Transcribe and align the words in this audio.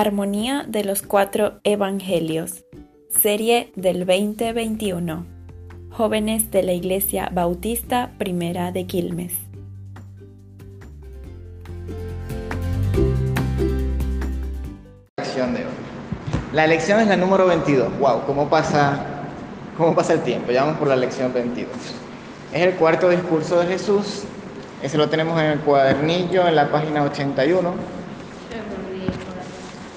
Armonía 0.00 0.64
de 0.68 0.84
los 0.84 1.02
Cuatro 1.02 1.58
Evangelios, 1.64 2.64
serie 3.10 3.72
del 3.74 4.06
2021. 4.06 5.26
Jóvenes 5.90 6.52
de 6.52 6.62
la 6.62 6.72
Iglesia 6.72 7.28
Bautista 7.32 8.12
Primera 8.16 8.70
de 8.70 8.86
Quilmes. 8.86 9.32
La 16.52 16.68
lección 16.68 17.00
es 17.00 17.08
la 17.08 17.16
número 17.16 17.48
22. 17.48 17.98
Wow, 17.98 18.22
¿cómo 18.24 18.48
pasa, 18.48 19.00
cómo 19.76 19.96
pasa 19.96 20.12
el 20.12 20.22
tiempo? 20.22 20.52
Ya 20.52 20.62
vamos 20.62 20.78
por 20.78 20.86
la 20.86 20.94
lección 20.94 21.34
22. 21.34 21.72
Es 22.52 22.62
el 22.62 22.74
cuarto 22.74 23.08
discurso 23.08 23.58
de 23.58 23.66
Jesús. 23.66 24.22
Ese 24.80 24.96
lo 24.96 25.08
tenemos 25.08 25.40
en 25.40 25.46
el 25.46 25.58
cuadernillo 25.58 26.46
en 26.46 26.54
la 26.54 26.70
página 26.70 27.02
81. 27.02 27.97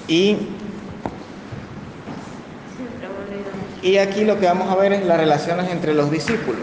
Y, 0.08 0.36
y 3.82 3.98
aquí 3.98 4.24
lo 4.24 4.38
que 4.38 4.46
vamos 4.46 4.68
a 4.70 4.76
ver 4.76 4.92
es 4.92 5.06
las 5.06 5.16
relaciones 5.16 5.70
entre 5.70 5.94
los 5.94 6.10
discípulos. 6.10 6.62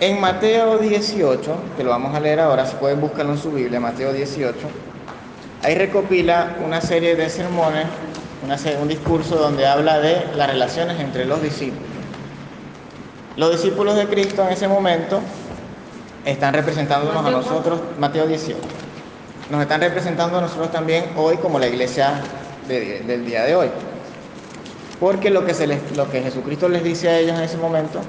En 0.00 0.18
Mateo 0.18 0.78
18, 0.78 1.56
que 1.76 1.84
lo 1.84 1.90
vamos 1.90 2.14
a 2.14 2.20
leer 2.20 2.40
ahora, 2.40 2.66
si 2.66 2.74
pueden 2.76 3.00
buscarlo 3.00 3.32
en 3.32 3.38
su 3.38 3.50
Biblia, 3.50 3.80
Mateo 3.80 4.12
18, 4.14 4.56
ahí 5.62 5.74
recopila 5.74 6.56
una 6.64 6.80
serie 6.80 7.16
de 7.16 7.28
sermones, 7.28 7.84
una 8.42 8.56
un 8.80 8.88
discurso 8.88 9.36
donde 9.36 9.66
habla 9.66 9.98
de 9.98 10.24
las 10.34 10.48
relaciones 10.48 10.98
entre 11.00 11.26
los 11.26 11.42
discípulos. 11.42 11.84
Los 13.36 13.52
discípulos 13.52 13.94
de 13.96 14.06
Cristo 14.06 14.42
en 14.46 14.52
ese 14.54 14.68
momento 14.68 15.20
están 16.24 16.54
representándonos 16.54 17.24
a 17.24 17.30
nosotros, 17.30 17.80
Mateo 17.98 18.26
18, 18.26 18.58
nos 19.50 19.60
están 19.62 19.80
representando 19.80 20.38
a 20.38 20.40
nosotros 20.40 20.70
también 20.70 21.06
hoy 21.16 21.36
como 21.38 21.58
la 21.58 21.66
iglesia 21.66 22.20
de- 22.68 23.00
del 23.00 23.26
día 23.26 23.44
de 23.44 23.56
hoy. 23.56 23.68
Porque 25.00 25.30
lo 25.30 25.44
que, 25.44 25.54
Jesucristo 25.54 26.68
les 26.68 26.84
dice 26.84 27.08
a 27.08 27.18
ellos 27.18 27.36
en 27.36 27.42
ese 27.44 27.56
momento 27.56 28.00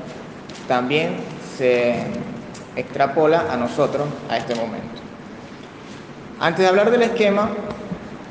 también 0.67 1.15
se 1.57 1.95
extrapola 2.75 3.45
a 3.51 3.57
nosotros 3.57 4.07
a 4.29 4.37
este 4.37 4.55
momento. 4.55 4.87
Antes 6.39 6.59
de 6.63 6.67
hablar 6.67 6.91
del 6.91 7.01
esquema, 7.03 7.49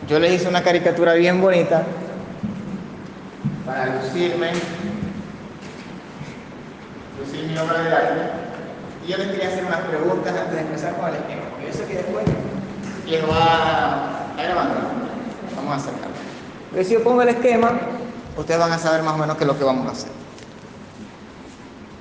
yo 0.08 0.19
les 0.19 0.33
hice 0.33 0.48
una 0.48 0.62
caricatura 0.62 1.14
bien 1.14 1.41
bonita 1.41 1.83
para 3.64 3.86
lucirme, 3.86 4.50
lucir 7.19 7.47
mi 7.47 7.56
obra 7.58 7.78
de 7.83 7.95
arte. 7.95 8.20
Y 9.06 9.11
yo 9.11 9.17
les 9.19 9.28
quería 9.28 9.48
hacer 9.48 9.64
unas 9.64 9.80
preguntas 9.80 10.34
antes 10.36 10.55
de 10.55 10.61
empezar 10.61 10.97
con 10.97 11.08
el 11.08 11.14
esquema, 11.17 11.42
yo 11.67 11.72
sé 11.72 11.84
que 11.84 11.95
después 11.95 12.24
les 13.11 13.28
va 13.28 13.36
a. 13.36 14.36
Vamos 15.56 15.72
a 15.72 15.77
acercarlo. 15.77 16.16
Pero 16.72 16.84
si 16.84 16.94
yo 16.94 17.03
pongo 17.03 17.22
el 17.22 17.28
esquema, 17.28 17.78
ustedes 18.36 18.61
van 18.61 18.72
a 18.72 18.78
saber 18.78 19.02
más 19.02 19.14
o 19.14 19.19
menos 19.19 19.36
qué 19.36 19.44
es 19.44 19.48
lo 19.48 19.58
que 19.58 19.64
vamos 19.64 19.86
a 19.89 19.91
hacer. 19.91 20.11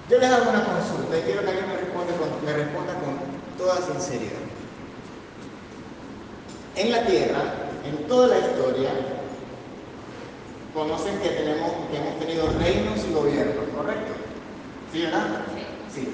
Yo 0.10 0.18
les 0.20 0.32
hago 0.32 0.50
una 0.50 0.64
consulta 0.64 1.18
y 1.18 1.22
quiero 1.22 1.42
que 1.42 1.50
alguien 1.50 1.68
me 1.68 1.78
responda 1.78 2.14
con, 2.14 2.46
me 2.46 2.54
responda 2.54 2.94
con 2.94 3.58
toda 3.58 3.76
sinceridad. 3.78 4.40
En 6.76 6.92
la 6.92 7.06
Tierra, 7.06 7.42
en 7.86 8.08
toda 8.08 8.28
la 8.28 8.40
historia, 8.40 8.90
conocen 10.74 11.20
que, 11.20 11.30
tenemos, 11.30 11.72
que 11.92 11.98
hemos 11.98 12.20
tenido 12.20 12.48
reinos 12.60 13.06
y 13.08 13.14
gobiernos, 13.14 13.66
¿correcto? 13.76 14.14
¿Sí, 14.94 15.02
verdad? 15.02 15.28
Sí. 15.94 16.10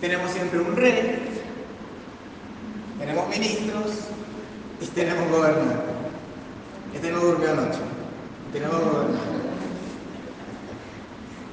Tenemos 0.00 0.30
siempre 0.30 0.60
un 0.60 0.76
rey, 0.76 1.43
tenemos 3.14 3.38
ministros 3.38 3.90
y 4.80 4.86
tenemos 4.86 5.30
gobernantes. 5.30 5.78
Este 6.94 7.12
no 7.12 7.20
durmió 7.20 7.52
anoche. 7.52 7.78
Tenemos 8.52 8.80
gobernantes. 8.80 9.20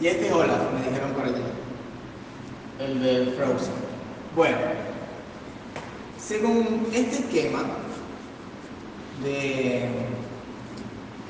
Y 0.01 0.07
este 0.07 0.27
es 0.27 0.33
Olaf, 0.33 0.73
me 0.73 0.89
dijeron 0.89 1.11
por 1.11 1.25
allí. 1.25 1.43
El 2.79 3.03
de 3.03 3.31
Frozen. 3.33 3.73
Bueno, 4.35 4.57
según 6.17 6.87
este 6.93 7.17
esquema 7.17 7.59
de 9.23 9.87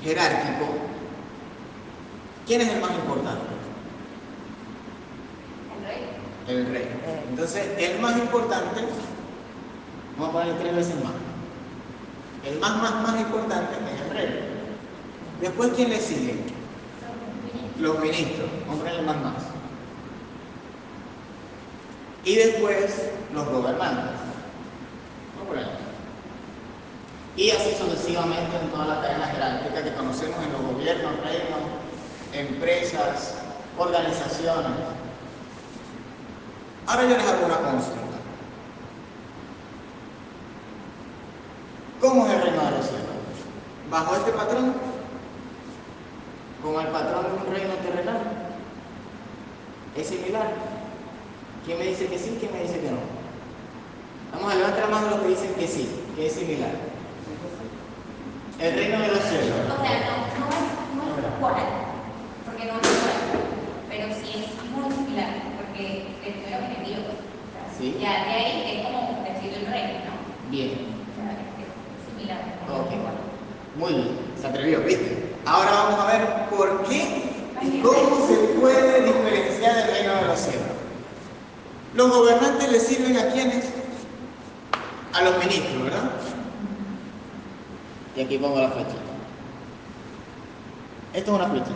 jerárquico, 0.02 0.68
¿quién 2.48 2.62
es 2.62 2.70
el 2.70 2.80
más 2.80 2.92
importante? 2.92 3.42
El 6.48 6.66
rey. 6.68 6.88
Entonces, 7.30 7.68
el 7.78 8.00
más 8.00 8.18
importante, 8.18 8.82
vamos 10.22 10.30
a 10.30 10.40
ponerle 10.40 10.62
tres 10.62 10.76
veces 10.76 11.04
más. 11.04 11.14
El 12.46 12.60
más, 12.60 12.82
más, 12.82 13.02
más 13.04 13.22
importante 13.22 13.76
es 13.94 14.02
el 14.02 14.10
rey. 14.10 14.40
Después, 15.42 15.72
¿quién 15.76 15.90
le 15.90 16.00
sigue? 16.00 16.36
Los 17.80 18.00
ministros, 18.00 18.50
a 18.70 18.74
ponerle 18.74 19.02
más, 19.02 19.16
más. 19.18 19.44
Y 22.24 22.36
después, 22.36 23.10
los 23.34 23.48
gobernantes. 23.50 24.22
Y 27.38 27.50
así 27.50 27.74
sucesivamente 27.80 28.58
en 28.62 28.70
toda 28.70 28.86
la 28.88 29.02
cadena 29.02 29.26
jerárquica 29.26 29.84
que 29.84 29.94
conocemos 29.94 30.38
en 30.44 30.52
los 30.52 30.62
gobiernos, 30.62 31.14
reinos, 31.24 31.60
empresas, 32.34 33.36
organizaciones. 33.78 34.72
Ahora 36.88 37.04
yo 37.04 37.18
les 37.18 37.28
hago 37.28 37.46
una 37.46 37.58
consulta. 37.58 38.11
¿Cómo 42.02 42.26
es 42.26 42.34
el 42.34 42.42
reino 42.42 42.66
de 42.66 42.72
los 42.72 42.86
cielos? 42.86 43.06
¿Bajo 43.90 44.16
este 44.16 44.32
patrón? 44.32 44.74
¿Con 46.64 46.82
el 46.86 46.88
patrón 46.92 47.26
de 47.26 47.48
un 47.48 47.54
reino 47.56 47.74
terrenal? 47.76 48.22
¿Es 49.96 50.08
similar? 50.08 50.48
¿Quién 51.66 51.78
me 51.80 51.86
dice 51.86 52.08
que 52.08 52.18
sí? 52.18 52.38
¿Quién 52.40 52.52
me 52.54 52.62
dice 52.64 52.80
que 52.80 52.90
no? 52.92 52.98
Vamos 54.34 54.52
a 54.52 54.56
levantar 54.56 54.90
la 54.90 54.96
mano 54.96 55.10
los 55.12 55.20
que 55.22 55.28
dicen 55.30 55.54
que 55.56 55.68
sí, 55.68 55.90
que 56.16 56.28
es 56.28 56.34
similar. 56.34 56.72
El 58.60 58.74
reino 58.76 59.00
de 59.00 59.08
los 59.08 59.20
cielos. 59.20 59.58
O 59.70 59.82
sea, 59.82 60.00
no, 60.08 60.16
no 60.40 60.48
es, 60.50 60.68
no 60.96 61.04
es 61.04 61.38
igual, 61.38 61.56
porque 62.46 62.66
no 62.66 62.74
es 62.80 62.88
igual, 62.88 63.20
pero 63.90 64.06
sí 64.16 64.30
es 64.38 64.72
muy 64.72 64.94
similar, 64.96 65.30
porque 65.58 66.08
el 66.26 66.86
Dios. 66.86 67.00
O 67.02 67.52
sea, 67.54 67.66
Sí. 67.78 67.98
Ya 68.00 68.24
de 68.26 68.32
ahí 68.32 68.78
es 68.78 68.86
como 68.86 69.24
decir 69.26 69.54
el 69.58 69.66
rey, 69.72 70.00
¿no? 70.06 70.50
Bien. 70.52 70.70
O 70.70 71.16
sea, 71.18 71.34
es 71.34 72.06
similar. 72.08 72.40
no 72.68 72.76
Ok. 72.76 72.88
es 72.88 72.94
igual. 72.94 73.16
Muy 73.78 73.94
bien, 73.94 74.18
se 74.40 74.48
atrevió, 74.48 74.82
¿viste? 74.82 75.36
Ahora 75.46 75.72
vamos 75.72 76.00
a 76.00 76.06
ver 76.08 76.50
por 76.50 76.84
qué 76.84 77.24
y 77.62 77.82
cómo 77.82 78.28
se 78.28 78.36
puede 78.60 79.02
diferenciar 79.02 79.78
el 79.78 79.92
reino 79.96 80.16
de 80.16 80.28
los 80.28 80.40
cielos. 80.40 80.68
Los 81.96 82.10
gobernantes 82.10 82.72
le 82.72 82.80
sirven 82.80 83.18
a 83.18 83.32
quiénes? 83.32 83.66
A 85.14 85.24
los 85.24 85.38
ministros, 85.40 85.84
¿verdad? 85.84 86.12
Y 88.16 88.22
aquí 88.22 88.38
pongo 88.38 88.60
la 88.60 88.70
flechita. 88.70 89.00
Esto 91.14 91.32
es 91.32 91.38
una 91.38 91.50
flechita. 91.50 91.76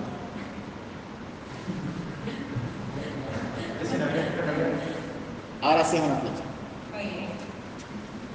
Ahora 5.61 5.84
sí 5.84 5.97
es 5.97 6.03
una 6.03 6.16
flecha. 6.17 6.44
Muy 6.94 7.03
bien. 7.03 7.29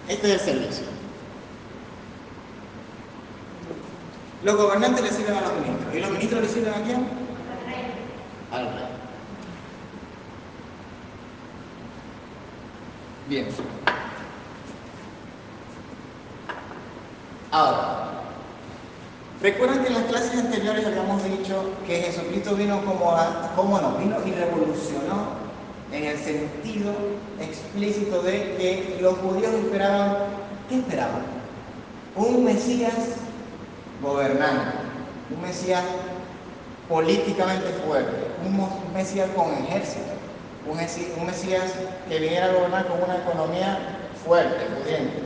Este 0.09 0.35
es 0.35 0.35
el 0.35 0.41
servicio. 0.41 1.00
Los 4.43 4.57
gobernantes 4.57 5.03
le 5.03 5.11
sirven 5.11 5.37
a 5.37 5.41
los 5.43 5.53
ministros. 5.53 5.95
¿Y 5.95 6.01
los 6.01 6.11
ministros 6.11 6.43
le 6.43 6.49
sirven 6.49 6.73
a 6.73 6.83
quién? 6.83 6.97
El 6.97 7.67
rey. 7.67 7.93
Al 8.53 8.65
rey. 8.75 8.85
Bien. 13.29 13.47
Ahora, 17.51 18.11
recuerdan 19.43 19.83
que 19.83 19.89
en 19.89 19.95
las 19.95 20.05
clases 20.05 20.39
anteriores 20.39 20.87
habíamos 20.87 21.23
dicho 21.25 21.73
que 21.87 22.01
Jesucristo 22.03 22.55
vino 22.55 22.83
como, 22.85 23.13
a, 23.13 23.53
¿cómo 23.55 23.79
no? 23.79 23.99
Vino 23.99 24.17
y 24.25 24.31
revolucionó 24.31 25.41
en 25.93 26.05
el 26.05 26.19
sentido 26.19 26.93
explícito 27.41 28.23
de 28.23 28.57
que 28.57 28.99
los 29.03 29.19
judíos 29.19 29.53
esperaban, 29.53 30.17
¿qué 30.69 30.79
esperaban? 30.79 31.23
Un 32.17 32.45
Mesías 32.45 32.95
gobernante, 34.03 34.73
un 35.35 35.43
Mesías 35.43 35.83
políticamente 36.89 37.69
fuerte, 37.87 38.27
un 38.45 38.93
Mesías 38.95 39.29
con 39.37 39.53
ejército, 39.53 40.13
un, 40.67 40.79
esi- 40.79 41.09
un 41.19 41.27
Mesías 41.27 41.73
que 42.09 42.19
viniera 42.19 42.47
a 42.47 42.53
gobernar 42.53 42.87
con 42.87 43.03
una 43.03 43.17
economía 43.19 43.79
fuerte, 44.25 44.65
pudiente, 44.67 45.23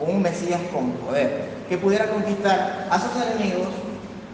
un 0.00 0.22
Mesías 0.22 0.60
con 0.72 0.92
poder, 0.92 1.48
que 1.68 1.78
pudiera 1.78 2.08
conquistar 2.08 2.86
a 2.90 2.98
sus 2.98 3.10
enemigos, 3.22 3.68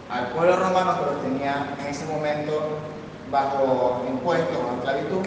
al 0.09 0.27
pueblo 0.29 0.55
romano 0.57 0.99
que 0.99 1.05
los 1.05 1.21
tenía 1.23 1.75
en 1.79 1.87
ese 1.87 2.05
momento 2.05 2.79
bajo 3.31 4.05
impuestos, 4.07 4.57
bajo 4.57 4.75
esclavitud, 4.77 5.25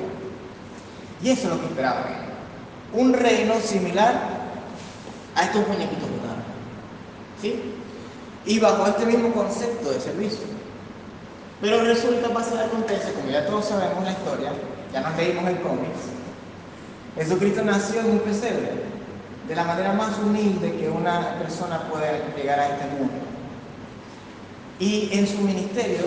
y 1.22 1.30
eso 1.30 1.48
es 1.48 1.54
lo 1.54 1.60
que 1.60 1.66
esperaban. 1.66 2.04
Un 2.92 3.12
reino 3.12 3.54
similar 3.60 4.14
a 5.34 5.44
estos 5.44 5.66
muñequitos. 5.68 6.08
¿Sí? 7.40 7.74
Y 8.48 8.58
bajo 8.58 8.86
este 8.86 9.06
mismo 9.06 9.32
concepto 9.32 9.90
de 9.90 10.00
servicio. 10.00 10.46
Pero 11.60 11.84
resulta, 11.84 12.32
pasa 12.32 12.54
y 12.54 12.66
acontece, 12.66 13.12
como 13.12 13.30
ya 13.30 13.46
todos 13.46 13.66
sabemos 13.66 14.02
la 14.02 14.12
historia, 14.12 14.52
ya 14.92 15.00
nos 15.00 15.16
leímos 15.16 15.46
el 15.46 15.60
cómics, 15.60 16.00
Jesucristo 17.14 17.62
nació 17.64 18.00
en 18.00 18.10
un 18.10 18.18
pesebre, 18.20 18.70
de 19.48 19.54
la 19.54 19.64
manera 19.64 19.92
más 19.92 20.18
humilde 20.18 20.76
que 20.76 20.88
una 20.88 21.38
persona 21.38 21.82
puede 21.90 22.22
llegar 22.36 22.60
a 22.60 22.68
este 22.68 22.86
mundo. 22.96 23.14
Y 24.78 25.10
en 25.12 25.26
su 25.26 25.38
ministerio 25.38 26.06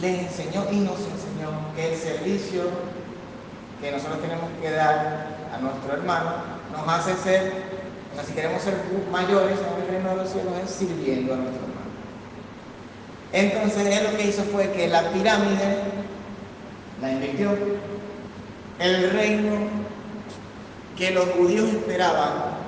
les 0.00 0.20
enseñó 0.22 0.64
y 0.70 0.76
nos 0.76 0.98
enseñó 0.98 1.74
que 1.76 1.92
el 1.92 1.98
servicio 1.98 2.62
que 3.80 3.92
nosotros 3.92 4.20
tenemos 4.20 4.50
que 4.60 4.70
dar 4.72 5.28
a 5.54 5.58
nuestro 5.58 5.92
hermano 5.92 6.32
nos 6.72 6.88
hace 6.88 7.14
ser, 7.22 7.52
si 8.26 8.32
queremos 8.32 8.62
ser 8.62 8.74
mayores 9.12 9.58
reino 9.98 10.10
de 10.10 10.16
los 10.16 10.32
cielos, 10.32 10.52
es 10.64 10.70
sirviendo 10.70 11.34
a 11.34 11.36
nuestro 11.36 11.62
hermano. 11.62 11.88
Entonces 13.32 13.86
él 13.86 14.04
lo 14.10 14.16
que 14.16 14.28
hizo 14.28 14.42
fue 14.44 14.70
que 14.72 14.88
la 14.88 15.10
pirámide 15.10 15.82
la 17.00 17.12
invirtió, 17.12 17.56
el 18.78 19.10
reino 19.10 19.56
que 20.96 21.10
los 21.10 21.26
judíos 21.30 21.68
esperaban 21.68 22.58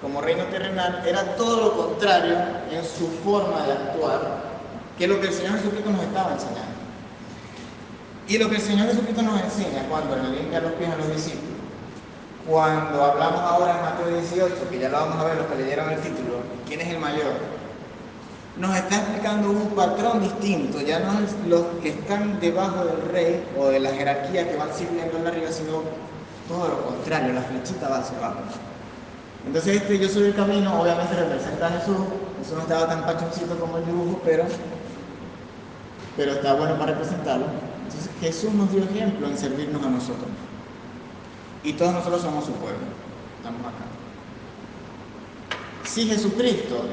como 0.00 0.20
reino 0.20 0.44
terrenal 0.44 1.02
era 1.06 1.36
todo 1.36 1.60
lo 1.60 1.76
contrario 1.76 2.36
en 2.70 2.84
su 2.84 3.08
forma 3.24 3.66
de 3.66 3.72
actuar 3.72 4.46
que 4.98 5.06
lo 5.06 5.20
que 5.20 5.28
el 5.28 5.32
Señor 5.32 5.56
Jesucristo 5.58 5.90
nos 5.90 6.02
estaba 6.02 6.32
enseñando. 6.32 6.62
Y 8.28 8.38
lo 8.38 8.48
que 8.48 8.56
el 8.56 8.62
Señor 8.62 8.88
Jesucristo 8.88 9.22
nos 9.22 9.40
enseña 9.40 9.86
cuando 9.88 10.16
le 10.16 10.30
limpia 10.30 10.60
los 10.60 10.72
pies 10.72 10.90
a 10.90 10.96
los 10.96 11.08
discípulos, 11.14 11.55
cuando 12.46 13.02
hablamos 13.02 13.40
ahora 13.40 13.76
en 13.76 13.82
Mateo 13.82 14.20
18, 14.20 14.70
que 14.70 14.78
ya 14.78 14.88
lo 14.88 14.98
vamos 14.98 15.16
a 15.16 15.24
ver 15.24 15.36
los 15.36 15.46
que 15.46 15.56
leyeron 15.56 15.90
el 15.90 16.00
título, 16.00 16.38
¿quién 16.66 16.80
es 16.80 16.88
el 16.88 16.98
mayor? 16.98 17.32
Nos 18.56 18.74
está 18.74 18.96
explicando 18.96 19.50
un 19.50 19.68
patrón 19.70 20.20
distinto, 20.20 20.80
ya 20.80 21.00
no 21.00 21.18
es 21.18 21.34
los 21.48 21.64
que 21.82 21.90
están 21.90 22.40
debajo 22.40 22.84
del 22.84 23.02
rey 23.10 23.44
o 23.58 23.66
de 23.66 23.80
la 23.80 23.90
jerarquía 23.90 24.48
que 24.48 24.56
van 24.56 24.72
sirviendo 24.72 25.18
en 25.18 25.26
arriba, 25.26 25.50
sino 25.50 25.82
todo 26.48 26.68
lo 26.68 26.86
contrario, 26.86 27.32
la 27.32 27.42
flechita 27.42 27.88
va 27.88 27.98
hacia 27.98 28.16
abajo. 28.18 28.40
Entonces 29.46 29.76
este 29.76 29.98
yo 29.98 30.08
soy 30.08 30.24
el 30.24 30.34
camino, 30.34 30.80
obviamente 30.80 31.14
representa 31.14 31.66
a 31.66 31.70
Jesús, 31.70 31.96
eso 32.40 32.54
no 32.54 32.62
estaba 32.62 32.86
tan 32.86 33.04
pachoncito 33.04 33.58
como 33.58 33.78
el 33.78 33.86
dibujo, 33.86 34.20
pero, 34.24 34.44
pero 36.16 36.32
está 36.32 36.54
bueno 36.54 36.78
para 36.78 36.92
representarlo. 36.92 37.46
Entonces 37.84 38.10
Jesús 38.20 38.54
nos 38.54 38.70
dio 38.70 38.84
ejemplo 38.84 39.26
en 39.26 39.36
servirnos 39.36 39.84
a 39.84 39.90
nosotros. 39.90 40.28
Y 41.66 41.72
todos 41.72 41.94
nosotros 41.94 42.22
somos 42.22 42.44
su 42.44 42.52
pueblo. 42.52 42.78
Estamos 43.38 43.60
acá. 43.62 43.84
Si 45.82 46.06
Jesucristo, 46.06 46.84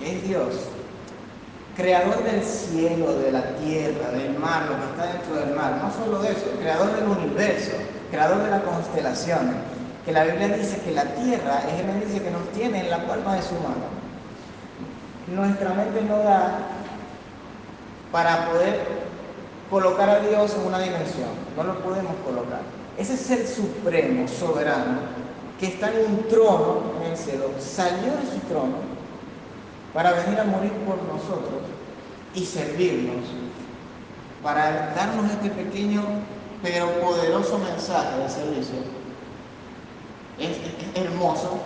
que 0.00 0.16
es 0.16 0.22
Dios, 0.26 0.54
creador 1.76 2.24
del 2.24 2.42
cielo, 2.42 3.12
de 3.18 3.30
la 3.30 3.54
tierra, 3.56 4.12
del 4.12 4.38
mar, 4.38 4.62
lo 4.62 4.76
que 4.78 4.84
está 4.92 5.12
dentro 5.12 5.34
del 5.34 5.54
mar, 5.54 5.76
no 5.76 5.92
solo 5.92 6.22
de 6.22 6.30
eso, 6.30 6.46
creador 6.58 6.96
del 6.96 7.06
universo, 7.06 7.72
creador 8.10 8.44
de 8.44 8.50
las 8.50 8.62
constelaciones, 8.62 9.56
que 10.06 10.12
la 10.12 10.24
Biblia 10.24 10.48
dice 10.48 10.80
que 10.80 10.92
la 10.92 11.04
tierra 11.04 11.64
es 11.68 11.80
el 11.84 11.90
índice 11.90 12.22
que 12.22 12.30
nos 12.30 12.50
tiene 12.52 12.80
en 12.80 12.88
la 12.88 13.06
palma 13.06 13.34
de 13.34 13.42
su 13.42 13.54
mano. 13.56 13.92
Nuestra 15.26 15.74
mente 15.74 16.00
no 16.00 16.16
da 16.20 16.60
para 18.10 18.48
poder 18.48 18.86
colocar 19.68 20.08
a 20.08 20.20
Dios 20.20 20.54
en 20.54 20.66
una 20.66 20.78
dimensión, 20.78 21.28
no 21.54 21.64
lo 21.64 21.78
podemos 21.80 22.14
colocar. 22.24 22.77
Ese 22.98 23.14
es 23.14 23.30
el 23.30 23.46
supremo, 23.46 24.26
soberano, 24.26 24.98
que 25.60 25.66
está 25.68 25.90
en 25.92 26.12
un 26.12 26.28
trono 26.28 26.82
en 27.00 27.12
el 27.12 27.16
cielo, 27.16 27.50
salió 27.58 28.12
de 28.12 28.30
su 28.32 28.38
trono 28.48 28.76
para 29.94 30.12
venir 30.12 30.38
a 30.40 30.44
morir 30.44 30.72
por 30.86 31.00
nosotros 31.04 31.62
y 32.34 32.44
servirnos, 32.44 33.24
para 34.42 34.92
darnos 34.94 35.30
este 35.30 35.50
pequeño 35.50 36.02
pero 36.62 36.90
poderoso 37.00 37.58
mensaje 37.58 38.18
de 38.18 38.28
servicio 38.28 38.74
es, 40.38 40.56
hermoso, 40.94 41.58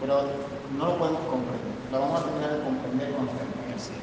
pero 0.00 0.22
no 0.76 0.86
lo 0.86 0.98
podemos 0.98 1.20
comprender. 1.22 1.70
Lo 1.92 2.00
vamos 2.00 2.20
a 2.20 2.24
tener 2.24 2.58
que 2.58 2.64
comprender 2.64 3.10
cuando 3.12 3.32
estemos 3.32 3.54
en 3.66 3.72
el 3.72 3.80
cielo. 3.80 4.00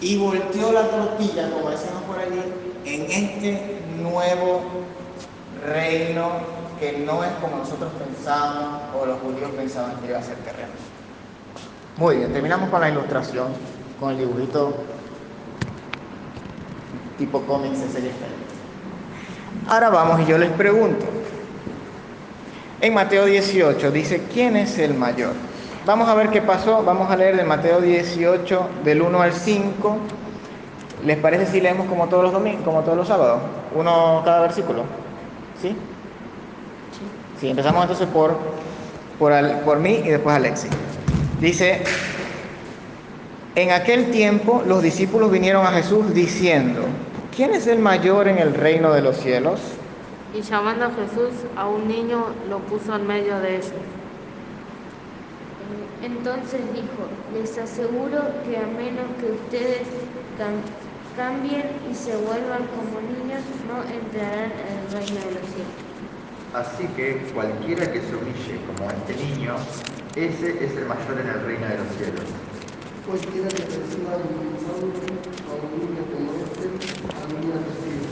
Y 0.00 0.18
volteó 0.18 0.72
la 0.72 0.88
tortilla, 0.88 1.50
como 1.50 1.70
decimos 1.70 2.02
por 2.06 2.18
allí, 2.18 2.42
en 2.84 3.10
este 3.10 3.82
nuevo 3.98 4.62
reino 5.66 6.30
que 6.80 6.98
no 6.98 7.24
es 7.24 7.30
como 7.40 7.56
nosotros 7.56 7.90
pensábamos 7.98 8.80
o 9.00 9.06
los 9.06 9.20
judíos 9.20 9.50
pensaban 9.56 9.96
que 10.00 10.08
iba 10.08 10.18
a 10.18 10.22
ser 10.22 10.36
terreno. 10.36 10.72
Muy 11.96 12.16
bien, 12.16 12.32
terminamos 12.32 12.68
con 12.68 12.80
la 12.80 12.90
ilustración, 12.90 13.48
con 13.98 14.10
el 14.10 14.18
dibujito 14.18 14.74
tipo 17.18 17.40
cómics 17.42 17.80
de 17.80 17.88
serie 17.88 18.10
Ahora 19.68 19.88
vamos 19.88 20.20
y 20.20 20.26
yo 20.26 20.36
les 20.36 20.50
pregunto, 20.50 21.06
en 22.80 22.92
Mateo 22.92 23.24
18 23.24 23.90
dice, 23.90 24.22
¿quién 24.32 24.56
es 24.56 24.78
el 24.78 24.94
mayor? 24.94 25.32
Vamos 25.86 26.08
a 26.08 26.14
ver 26.14 26.28
qué 26.28 26.42
pasó, 26.42 26.82
vamos 26.84 27.10
a 27.10 27.16
leer 27.16 27.36
de 27.36 27.44
Mateo 27.44 27.80
18 27.80 28.68
del 28.84 29.02
1 29.02 29.22
al 29.22 29.32
5. 29.32 29.96
¿Les 31.04 31.16
parece 31.16 31.46
si 31.46 31.60
leemos 31.60 31.86
como 31.86 32.08
todos 32.08 32.24
los 32.24 32.32
domingos, 32.32 32.62
como 32.64 32.82
todos 32.82 32.96
los 32.96 33.08
sábados? 33.08 33.40
Uno 33.74 34.20
cada 34.24 34.40
versículo. 34.42 34.82
¿Sí? 35.60 35.74
Sí, 37.40 37.48
empezamos 37.50 37.82
entonces 37.82 38.08
por, 38.08 38.38
por, 39.18 39.32
por 39.64 39.78
mí 39.78 40.00
y 40.04 40.08
después 40.08 40.36
Alexi. 40.36 40.68
Dice, 41.40 41.82
en 43.54 43.72
aquel 43.72 44.10
tiempo 44.10 44.62
los 44.66 44.82
discípulos 44.82 45.30
vinieron 45.30 45.66
a 45.66 45.70
Jesús 45.70 46.14
diciendo, 46.14 46.82
¿quién 47.34 47.54
es 47.54 47.66
el 47.66 47.78
mayor 47.78 48.28
en 48.28 48.38
el 48.38 48.54
reino 48.54 48.92
de 48.92 49.02
los 49.02 49.16
cielos? 49.16 49.60
y 50.36 50.42
llamando 50.42 50.86
a 50.86 50.90
Jesús 50.90 51.32
a 51.56 51.66
un 51.66 51.88
niño 51.88 52.26
lo 52.48 52.58
puso 52.60 52.94
en 52.94 53.06
medio 53.06 53.38
de 53.40 53.56
ellos. 53.56 53.72
Entonces 56.02 56.60
dijo, 56.74 57.08
les 57.32 57.56
aseguro 57.58 58.20
que 58.44 58.56
a 58.58 58.66
menos 58.66 59.06
que 59.18 59.32
ustedes 59.32 59.86
cambien 61.16 61.64
y 61.90 61.94
se 61.94 62.14
vuelvan 62.14 62.66
como 62.76 63.00
niños, 63.00 63.40
no 63.66 63.82
entrarán 63.82 64.52
en 64.52 64.68
el 64.78 64.92
reino 64.92 65.20
de 65.24 65.32
los 65.40 65.46
cielos. 65.48 65.86
Así 66.54 66.86
que 66.94 67.26
cualquiera 67.34 67.90
que 67.90 68.00
se 68.00 68.14
humille 68.14 68.60
como 68.66 68.90
este 68.90 69.16
niño, 69.16 69.56
ese 70.14 70.64
es 70.64 70.76
el 70.76 70.86
mayor 70.86 71.20
en 71.20 71.28
el 71.28 71.46
reino 71.46 71.66
de 71.66 71.78
los 71.78 71.88
cielos. 71.96 72.24
Cualquiera 73.06 73.48
que 73.48 73.62
reciba 73.64 74.16
un 74.16 74.46
a 74.66 75.52
un 75.56 75.70
niño 75.80 76.02
como 76.12 76.32
este, 76.44 76.66
a 76.66 77.26
mí 77.28 77.46
me 77.46 77.54
recibe. 77.64 78.06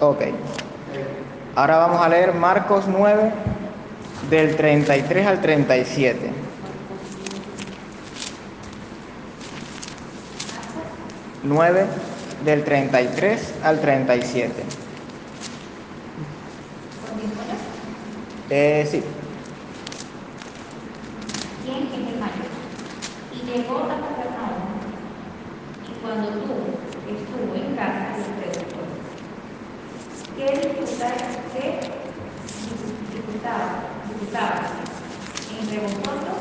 Ok. 0.00 0.22
Ahora 1.54 1.78
vamos 1.78 2.00
a 2.00 2.08
leer 2.08 2.32
Marcos 2.34 2.86
9 2.88 3.32
del 4.30 4.56
33 4.56 5.26
al 5.26 5.40
37. 5.40 6.39
Nueve 11.50 11.84
del 12.44 12.62
33 12.62 13.54
al 13.64 13.80
37. 13.80 14.52
Eh, 18.50 18.86
sí. 18.88 19.02
¿Quién 21.64 21.88
es 21.88 21.92
el 21.92 22.20
mayor? 22.20 22.46
Y 23.34 23.38
llegó 23.50 23.78
a 23.78 23.98
Capernaum. 23.98 24.78
Y 25.88 26.00
cuando 26.00 26.28
tú 26.28 26.54
estuvo 27.10 27.52
en 27.56 27.74
casa, 27.74 28.14
¿Qué 30.36 30.46
dificultad, 30.52 31.14
qué 31.52 31.80
dificultaba, 33.10 33.68
dificultaba 34.06 34.62
entre 35.60 35.78
vosotros 35.80 36.38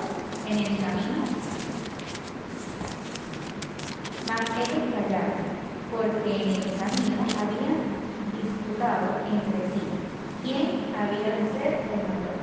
en 0.48 0.58
el 0.60 0.78
camino? 0.78 1.20
Mas 4.30 4.46
ellos 4.62 4.94
callaron, 4.94 5.42
porque 5.90 6.32
en 6.32 6.50
el 6.62 6.78
camino 6.78 7.26
habían 7.34 7.82
disputado 8.38 9.26
entre 9.26 9.60
sí 9.74 9.82
quién 10.46 10.94
había 10.94 11.34
de 11.34 11.50
ser 11.58 11.82
el 11.90 12.06
mayor. 12.06 12.38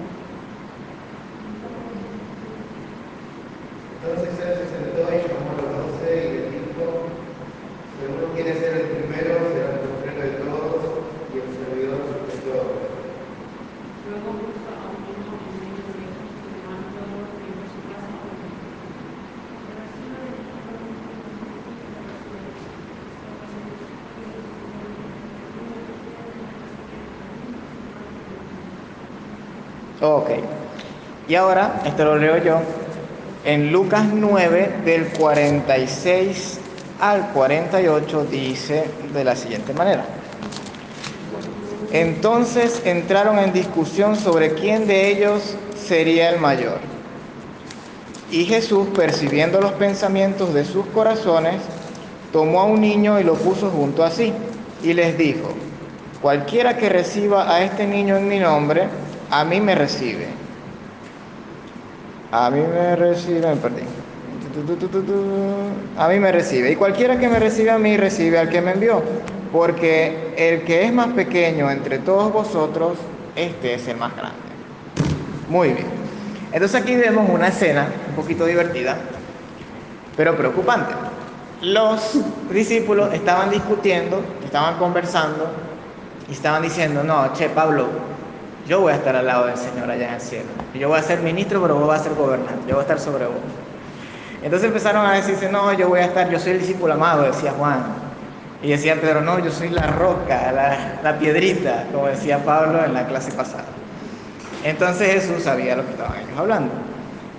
Entonces 3.95 4.35
él 4.35 4.53
se 4.59 4.67
sentó 4.67 5.03
y 5.15 5.31
llamó 5.31 5.55
a 5.55 5.63
los 5.63 5.71
doce 5.79 6.11
y 6.11 6.33
les 6.35 6.47
dijo, 6.59 7.07
si 7.95 8.03
uno 8.11 8.35
quiere 8.35 8.59
ser 8.59 8.73
el 8.77 8.87
primero, 8.99 9.47
será 9.55 9.79
el 9.79 9.87
primero 9.87 10.21
de 10.27 10.43
todos 10.43 10.83
y 11.31 11.39
el 11.39 11.49
servidor 11.55 12.03
de 12.03 12.35
todos. 12.51 12.83
Luego 14.11 14.29
puso 14.43 14.75
a 14.75 14.91
un 14.91 15.07
niño 15.07 15.39
en 15.39 15.55
medio 15.55 15.87
de 15.87 16.03
ellos, 16.03 16.35
y 16.35 16.51
llamando 16.51 16.99
a 16.99 17.71
su 17.71 17.79
casa, 17.95 18.27
Ok. 30.03 30.31
Y 31.29 31.35
ahora, 31.35 31.83
esto 31.85 32.05
lo 32.05 32.17
leo 32.19 32.39
yo, 32.39 32.61
en 33.45 33.73
Lucas 33.73 34.05
9, 34.13 34.77
del 34.85 35.07
46 35.09 36.61
al 37.01 37.29
48, 37.29 38.27
dice 38.31 38.85
de 39.13 39.25
la 39.25 39.35
siguiente 39.35 39.73
manera. 39.73 40.05
Entonces 41.93 42.83
entraron 42.85 43.39
en 43.39 43.53
discusión 43.53 44.17
sobre 44.17 44.55
quién 44.55 44.87
de 44.87 45.09
ellos 45.09 45.57
sería 45.77 46.31
el 46.31 46.41
mayor. 46.41 46.79
Y 48.31 48.45
Jesús, 48.45 48.89
percibiendo 48.95 49.61
los 49.61 49.73
pensamientos 49.73 50.53
de 50.53 50.65
sus 50.65 50.87
corazones, 50.87 51.57
tomó 52.33 52.61
a 52.61 52.65
un 52.65 52.81
niño 52.81 53.21
y 53.21 53.25
lo 53.25 53.35
puso 53.35 53.71
junto 53.71 54.05
a 54.05 54.11
sí, 54.11 54.33
y 54.83 54.93
les 54.93 55.17
dijo, 55.17 55.49
cualquiera 56.21 56.77
que 56.77 56.89
reciba 56.89 57.53
a 57.53 57.63
este 57.63 57.87
niño 57.87 58.17
en 58.17 58.29
mi 58.29 58.39
nombre, 58.39 58.89
a 59.31 59.45
mí 59.45 59.61
me 59.61 59.75
recibe. 59.75 60.46
A 62.33 62.51
mí 62.51 62.61
me 62.61 62.97
recibe, 62.97 63.57
perdí. 63.57 63.83
A 65.97 66.09
mí 66.09 66.19
me 66.19 66.33
recibe. 66.33 66.73
Y 66.73 66.77
cualquiera 66.77 67.19
que 67.19 67.29
me 67.29 67.39
recibe 67.39 67.71
a 67.71 67.79
mí, 67.79 67.97
recibe 67.97 68.39
al 68.39 68.49
que 68.49 68.61
me 68.61 68.73
envió. 68.73 69.03
Porque 69.53 70.35
el 70.37 70.63
que 70.65 70.85
es 70.85 70.93
más 70.93 71.09
pequeño 71.09 71.71
entre 71.71 71.99
todos 71.99 72.33
vosotros, 72.33 72.99
este 73.37 73.75
es 73.75 73.87
el 73.89 73.97
más 73.97 74.15
grande. 74.17 74.37
Muy 75.49 75.69
bien. 75.69 75.87
Entonces 76.53 76.81
aquí 76.81 76.97
vemos 76.97 77.29
una 77.29 77.49
escena 77.49 77.89
un 78.09 78.15
poquito 78.17 78.47
divertida, 78.47 78.97
pero 80.17 80.37
preocupante. 80.37 80.95
Los 81.63 82.19
discípulos 82.51 83.13
estaban 83.13 83.51
discutiendo, 83.51 84.23
estaban 84.45 84.79
conversando 84.79 85.47
y 86.29 86.33
estaban 86.33 86.63
diciendo, 86.63 87.03
no, 87.05 87.33
che, 87.35 87.49
Pablo, 87.49 87.89
yo 88.69 88.81
voy 88.81 88.93
a 88.93 88.97
estar 88.97 89.15
al 89.15 89.27
lado 89.27 89.47
del 89.47 89.57
Señor 89.57 89.91
allá 89.91 90.09
en 90.09 90.15
el 90.15 90.21
cielo. 90.21 90.49
Yo 90.75 90.89
voy 90.89 90.99
a 90.99 91.03
ser 91.03 91.21
ministro, 91.21 91.63
pero 91.63 91.77
vos 91.77 91.89
vas 91.89 92.01
a 92.01 92.05
ser 92.05 92.15
gobernante, 92.15 92.63
yo 92.67 92.75
voy 92.75 92.79
a 92.79 92.83
estar 92.83 92.99
sobre 92.99 93.27
vos. 93.27 93.37
Entonces 94.43 94.69
empezaron 94.69 95.07
a 95.07 95.15
decirse, 95.15 95.51
no, 95.51 95.73
yo 95.73 95.89
voy 95.89 96.01
a 96.01 96.07
estar, 96.07 96.31
yo 96.31 96.39
soy 96.39 96.53
el 96.53 96.61
discípulo 96.61 96.95
amado, 96.95 97.23
decía 97.23 97.53
Juan. 97.53 97.85
Y 98.63 98.71
decía 98.71 99.01
Pedro, 99.01 99.21
no, 99.21 99.39
yo 99.39 99.51
soy 99.51 99.69
la 99.69 99.87
roca, 99.87 100.53
la, 101.03 101.19
piedrita, 101.19 101.85
como 101.93 102.07
decía 102.07 102.45
Pablo 102.45 102.85
en 102.85 102.95
la 102.95 103.07
clase 103.07 103.31
pasada. 103.33 103.67
Entonces 104.65 105.13
Jesús 105.13 105.45
sabía 105.45 105.77
lo 105.77 105.85
que 105.85 105.93
estaban 105.93 106.19
ellos 106.19 106.39
hablando. 106.39 106.73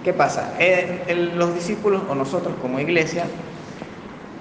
¿Qué 0.04 0.14
pasa? 0.14 0.54
Eh, 0.60 1.32
los 1.36 1.54
discípulos 1.54 2.04
o 2.08 2.16
nosotros 2.16 2.54
como 2.62 2.80
iglesia 2.80 3.26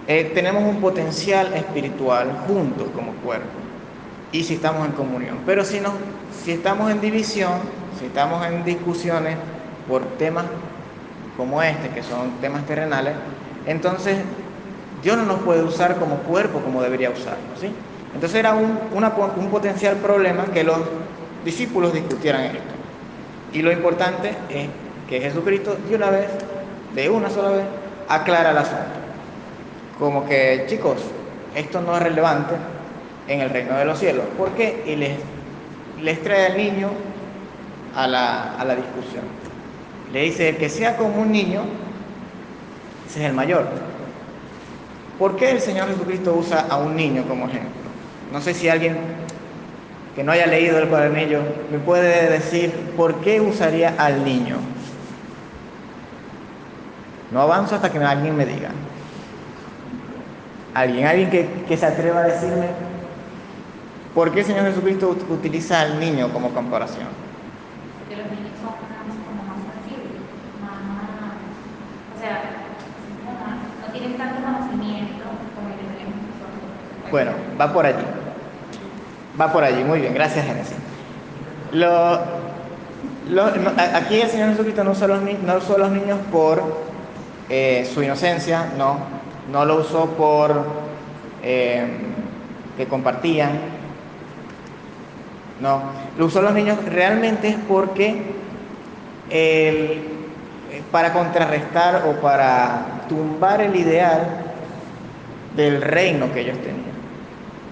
eh, 0.07 0.31
tenemos 0.35 0.63
un 0.63 0.81
potencial 0.81 1.53
espiritual 1.55 2.31
juntos 2.47 2.89
como 2.95 3.13
cuerpo 3.25 3.49
y 4.31 4.45
si 4.45 4.55
estamos 4.55 4.87
en 4.87 4.93
comunión. 4.93 5.39
Pero 5.47 5.65
si, 5.65 5.81
no, 5.81 5.93
si 6.47 6.53
estamos 6.53 6.93
en 6.93 7.01
división, 7.01 7.55
si 7.99 8.07
estamos 8.07 8.47
en 8.47 8.65
discusiones 8.65 9.37
por 9.89 10.05
temas 10.17 10.45
como 11.37 11.61
este, 11.61 11.89
que 11.89 12.05
son 12.05 12.31
temas 12.41 12.65
terrenales, 12.67 13.15
entonces 13.67 14.19
Dios 15.03 15.17
no 15.17 15.25
nos 15.25 15.41
puede 15.41 15.65
usar 15.65 15.97
como 15.97 16.19
cuerpo 16.19 16.61
como 16.61 16.81
debería 16.83 17.11
usarnos. 17.11 17.61
Entonces 18.15 18.39
era 18.39 18.55
un 18.55 19.49
potencial 19.51 19.97
problema 19.97 20.45
que 20.45 20.63
los 20.63 20.79
discípulos 21.45 21.93
discutieran 21.93 22.43
esto. 22.43 22.75
Y 23.53 23.63
lo 23.63 23.73
importante 23.73 24.29
es 24.49 24.69
que 25.09 25.21
Jesucristo 25.21 25.77
de 25.89 25.97
una 25.97 26.11
vez, 26.11 26.29
de 26.95 27.11
una 27.11 27.29
sola 27.29 27.49
vez, 27.49 27.65
aclara 28.09 28.53
el 28.53 28.59
asunto. 28.59 28.85
Como 29.99 30.25
que, 30.29 30.65
chicos, 30.69 30.99
esto 31.57 31.81
no 31.81 31.97
es 31.97 32.03
relevante 32.05 32.55
en 33.27 33.41
el 33.41 33.51
reino 33.51 33.77
de 33.77 33.85
los 33.85 33.99
cielos. 33.99 34.27
¿Por 34.39 34.51
qué? 34.51 34.85
Y 34.87 34.95
les, 34.95 35.19
les 36.03 36.23
trae 36.23 36.47
al 36.47 36.57
niño 36.57 36.91
a 37.95 38.07
la, 38.07 38.57
a 38.57 38.65
la 38.65 38.77
discusión. 38.77 39.25
Le 40.13 40.23
dice, 40.23 40.51
el 40.51 40.57
que 40.57 40.69
sea 40.69 40.97
como 40.97 41.23
un 41.23 41.33
niño, 41.33 41.63
ese 43.09 43.21
es 43.21 43.27
el 43.27 43.33
mayor. 43.33 43.67
¿Por 45.19 45.37
qué 45.37 45.51
el 45.51 45.61
Señor 45.61 45.89
Jesucristo 45.89 46.35
usa 46.35 46.67
a 46.69 46.77
un 46.77 46.95
niño 46.95 47.25
como 47.27 47.47
ejemplo? 47.47 47.71
No 48.33 48.41
sé 48.41 48.53
si 48.55 48.69
alguien 48.69 48.97
que 50.15 50.25
no 50.25 50.33
haya 50.33 50.47
leído 50.47 50.79
el 50.79 50.89
cuadernillo 50.89 51.41
me 51.71 51.79
puede 51.79 52.31
decir 52.31 52.73
por 52.97 53.17
qué 53.21 53.41
usaría 53.41 53.95
al 53.99 54.25
niño. 54.25 54.57
No 57.31 57.41
avanzo 57.43 57.75
hasta 57.75 57.91
que 57.91 57.99
alguien 57.99 58.37
me 58.37 58.47
diga. 58.47 58.71
Alguien, 60.75 61.07
alguien 61.07 61.31
que, 61.31 61.49
que 61.67 61.77
se 61.77 61.87
atreva 61.87 62.21
a 62.21 62.25
decirme 62.25 62.69
por 64.17 64.33
qué 64.33 64.41
el 64.41 64.47
Señor 64.47 64.65
Jesucristo 64.65 65.11
ut- 65.15 65.31
utiliza 65.31 65.83
al 65.83 66.01
niño 66.01 66.31
como 66.33 66.49
comparación. 66.51 67.07
Porque 68.01 68.17
los 68.17 68.27
niños 68.33 68.57
son 68.59 68.73
como 68.73 69.43
más 69.45 69.59
sensibles, 69.77 70.17
más, 70.65 71.37
o 72.17 72.19
sea, 72.19 72.41
no, 73.25 73.87
no 73.87 73.93
tienen 73.93 74.17
tanto 74.17 74.37
conocimiento 74.43 75.23
como 75.55 75.69
el 75.69 75.75
que 75.75 75.85
tenemos 75.93 76.17
nosotros. 76.33 77.11
Bueno, 77.13 77.33
va 77.61 77.73
por 77.73 77.85
allí. 77.85 78.05
Va 79.39 79.53
por 79.53 79.63
allí, 79.65 79.85
muy 79.85 80.01
bien, 80.01 80.15
gracias 80.15 80.47
Génesis. 80.47 80.79
Lo, 81.73 82.21
lo- 83.29 83.51
no, 83.57 83.71
aquí 83.95 84.19
el 84.23 84.31
Señor 84.31 84.49
Jesucristo 84.53 84.83
no 84.83 84.93
usó 84.93 85.05
a 85.05 85.09
los, 85.09 85.21
no 85.21 85.57
usó 85.59 85.75
a 85.77 85.79
los 85.79 85.91
niños 85.91 86.19
por 86.33 86.63
eh, 87.51 87.87
su 87.93 88.03
inocencia, 88.03 88.73
no, 88.79 88.97
no 89.53 89.67
lo 89.67 89.77
usó 89.81 90.07
por 90.13 90.65
eh, 91.43 91.87
que 92.79 92.87
compartían, 92.87 93.76
no, 95.61 95.83
lo 96.19 96.27
usó 96.27 96.41
a 96.41 96.43
los 96.43 96.53
niños 96.55 96.79
realmente 96.85 97.49
es 97.49 97.57
porque 97.69 98.23
el- 99.31 100.17
eh, 100.71 100.83
para 100.93 101.13
contrarrestar 101.13 102.05
o 102.07 102.21
para 102.21 103.05
tumbar 103.09 103.61
el 103.61 103.75
ideal 103.77 104.45
del 105.57 105.81
reino 105.81 106.33
que 106.33 106.41
ellos 106.41 106.59
tenían. 106.59 106.97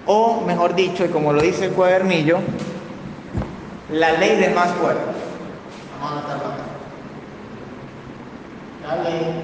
O, 0.06 0.42
mejor 0.46 0.74
dicho, 0.74 1.04
y 1.04 1.08
como 1.08 1.32
lo 1.32 1.40
dice 1.42 1.66
el 1.66 1.72
cuadernillo, 1.72 2.38
la 3.90 4.12
ley 4.12 4.36
del 4.36 4.54
más 4.54 4.70
fuerte. 4.72 5.02
La 8.86 9.02
ley 9.02 9.42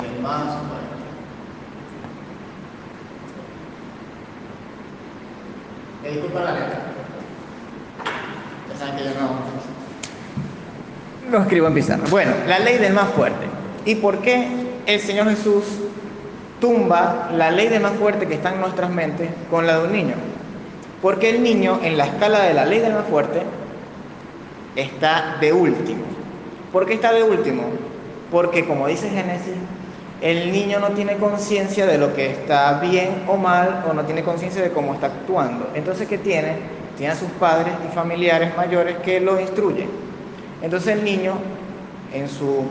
del 0.00 0.22
más 0.22 0.42
fuerte. 0.44 0.91
Me 6.02 6.10
disculpan 6.10 6.44
la 6.44 6.52
letra. 6.52 6.80
Ya 8.68 8.78
saben 8.78 8.96
que 8.96 9.04
yo 9.04 9.10
no, 9.20 9.30
no 11.30 11.42
escribo 11.42 11.66
en 11.68 11.74
pizarra. 11.74 12.04
Bueno, 12.10 12.32
la 12.46 12.58
ley 12.58 12.78
del 12.78 12.92
más 12.92 13.08
fuerte. 13.10 13.46
¿Y 13.84 13.96
por 13.96 14.18
qué 14.18 14.48
el 14.86 15.00
Señor 15.00 15.28
Jesús 15.30 15.64
tumba 16.60 17.30
la 17.32 17.50
ley 17.50 17.68
del 17.68 17.82
más 17.82 17.92
fuerte 17.92 18.26
que 18.26 18.34
está 18.34 18.52
en 18.52 18.60
nuestras 18.60 18.90
mentes 18.90 19.30
con 19.50 19.66
la 19.66 19.78
de 19.78 19.84
un 19.84 19.92
niño? 19.92 20.14
Porque 21.00 21.30
el 21.30 21.42
niño 21.42 21.80
en 21.82 21.96
la 21.96 22.06
escala 22.06 22.42
de 22.42 22.54
la 22.54 22.64
ley 22.64 22.80
del 22.80 22.94
más 22.94 23.06
fuerte 23.06 23.42
está 24.76 25.36
de 25.40 25.52
último. 25.52 26.04
¿Por 26.72 26.86
qué 26.86 26.94
está 26.94 27.12
de 27.12 27.22
último? 27.22 27.64
Porque 28.30 28.66
como 28.66 28.86
dice 28.86 29.08
Génesis, 29.08 29.54
el 30.22 30.52
niño 30.52 30.78
no 30.78 30.90
tiene 30.90 31.16
conciencia 31.16 31.84
de 31.84 31.98
lo 31.98 32.14
que 32.14 32.30
está 32.30 32.78
bien 32.78 33.24
o 33.26 33.36
mal 33.36 33.84
o 33.90 33.92
no 33.92 34.04
tiene 34.04 34.22
conciencia 34.22 34.62
de 34.62 34.70
cómo 34.70 34.94
está 34.94 35.06
actuando. 35.08 35.68
Entonces, 35.74 36.06
¿qué 36.06 36.16
tiene? 36.16 36.54
Tiene 36.96 37.12
a 37.12 37.16
sus 37.16 37.28
padres 37.32 37.74
y 37.84 37.92
familiares 37.92 38.56
mayores 38.56 38.98
que 38.98 39.20
lo 39.20 39.40
instruyen. 39.40 39.88
Entonces 40.62 40.96
el 40.96 41.04
niño, 41.04 41.34
en 42.14 42.28
su 42.28 42.66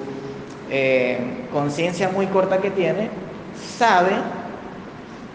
eh, 0.69 1.19
conciencia 1.51 2.09
muy 2.09 2.27
corta 2.27 2.59
que 2.59 2.71
tiene, 2.71 3.09
sabe 3.77 4.11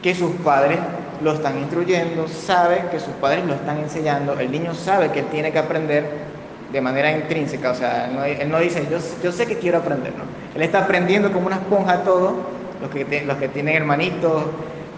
que 0.03 0.15
sus 0.15 0.33
padres 0.37 0.79
lo 1.23 1.35
están 1.35 1.59
instruyendo, 1.59 2.29
sabe 2.29 2.85
que 2.91 2.99
sus 2.99 3.13
padres 3.15 3.45
lo 3.45 3.55
están 3.55 3.79
enseñando, 3.79 4.39
el 4.39 4.51
niño 4.51 4.75
sabe 4.75 5.11
que 5.11 5.21
él 5.21 5.27
tiene 5.27 5.53
que 5.53 5.59
aprender 5.59 6.36
de 6.73 6.81
manera 6.81 7.13
intrínseca, 7.13 7.71
o 7.71 7.75
sea, 7.75 8.07
él 8.27 8.51
no, 8.51 8.59
dice, 8.59 8.87
yo, 8.91 8.99
yo 9.23 9.33
sé 9.33 9.47
que 9.47 9.57
quiero 9.57 9.79
aprender, 9.79 10.13
¿no? 10.17 10.25
Él 10.55 10.63
está 10.63 10.81
aprendiendo 10.85 11.33
como 11.33 11.47
una 11.47 11.57
esponja 11.57 12.03
todo, 12.03 12.37
los 12.81 12.91
que, 12.91 13.25
los 13.25 13.37
que 13.39 13.49
tienen 13.49 13.77
hermanitos, 13.77 14.43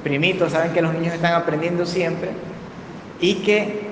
primitos, 0.02 0.52
saben 0.52 0.72
que 0.72 0.80
los 0.80 0.94
niños 0.94 1.14
están 1.14 1.34
aprendiendo 1.34 1.84
siempre 1.84 2.30
y 3.20 3.36
que 3.36 3.86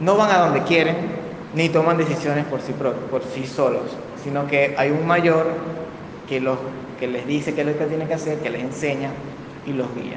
no 0.00 0.16
van 0.16 0.30
a 0.30 0.38
donde 0.38 0.62
quieren 0.62 0.96
ni 1.54 1.68
toman 1.68 1.98
decisiones 1.98 2.44
por 2.46 2.60
sí, 2.60 2.72
pro- 2.72 2.94
por 2.94 3.22
sí 3.24 3.46
solos, 3.46 3.96
sino 4.22 4.46
que 4.46 4.74
hay 4.78 4.90
un 4.90 5.06
mayor 5.06 5.48
que, 6.28 6.40
los, 6.40 6.58
que 6.98 7.06
les 7.08 7.26
dice 7.26 7.54
qué 7.54 7.62
es 7.62 7.66
lo 7.66 7.76
que 7.76 7.84
tienen 7.86 8.08
que 8.08 8.14
hacer, 8.14 8.38
que 8.38 8.48
les 8.50 8.62
enseña 8.62 9.10
y 9.66 9.72
los 9.72 9.92
guía. 9.94 10.16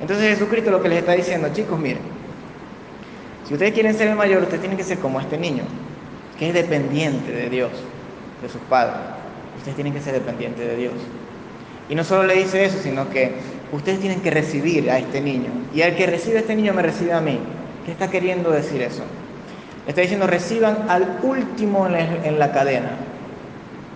Entonces 0.00 0.30
Jesucristo 0.38 0.70
lo 0.70 0.82
que 0.82 0.88
les 0.88 0.98
está 0.98 1.12
diciendo, 1.12 1.48
chicos, 1.52 1.78
miren, 1.78 2.00
si 3.46 3.54
ustedes 3.54 3.72
quieren 3.74 3.94
ser 3.94 4.08
el 4.08 4.16
mayor, 4.16 4.42
ustedes 4.42 4.60
tienen 4.60 4.76
que 4.76 4.84
ser 4.84 4.98
como 4.98 5.20
este 5.20 5.38
niño, 5.38 5.62
que 6.38 6.48
es 6.48 6.54
dependiente 6.54 7.32
de 7.32 7.48
Dios, 7.48 7.70
de 8.42 8.48
sus 8.48 8.60
padres. 8.62 8.96
Ustedes 9.58 9.76
tienen 9.76 9.92
que 9.92 10.00
ser 10.00 10.14
dependientes 10.14 10.66
de 10.66 10.76
Dios. 10.76 10.94
Y 11.88 11.94
no 11.94 12.04
solo 12.04 12.24
le 12.24 12.34
dice 12.34 12.64
eso, 12.64 12.78
sino 12.82 13.08
que 13.10 13.32
ustedes 13.72 14.00
tienen 14.00 14.20
que 14.20 14.30
recibir 14.30 14.90
a 14.90 14.98
este 14.98 15.20
niño. 15.20 15.50
Y 15.74 15.82
al 15.82 15.96
que 15.96 16.06
recibe 16.06 16.38
a 16.38 16.40
este 16.40 16.56
niño 16.56 16.74
me 16.74 16.82
recibe 16.82 17.12
a 17.12 17.20
mí. 17.20 17.38
¿Qué 17.84 17.92
está 17.92 18.10
queriendo 18.10 18.50
decir 18.50 18.82
eso? 18.82 19.02
Está 19.86 20.00
diciendo, 20.00 20.26
reciban 20.26 20.86
al 20.88 21.20
último 21.22 21.86
en 21.86 21.92
la, 21.92 22.00
en 22.00 22.38
la 22.38 22.52
cadena 22.52 22.90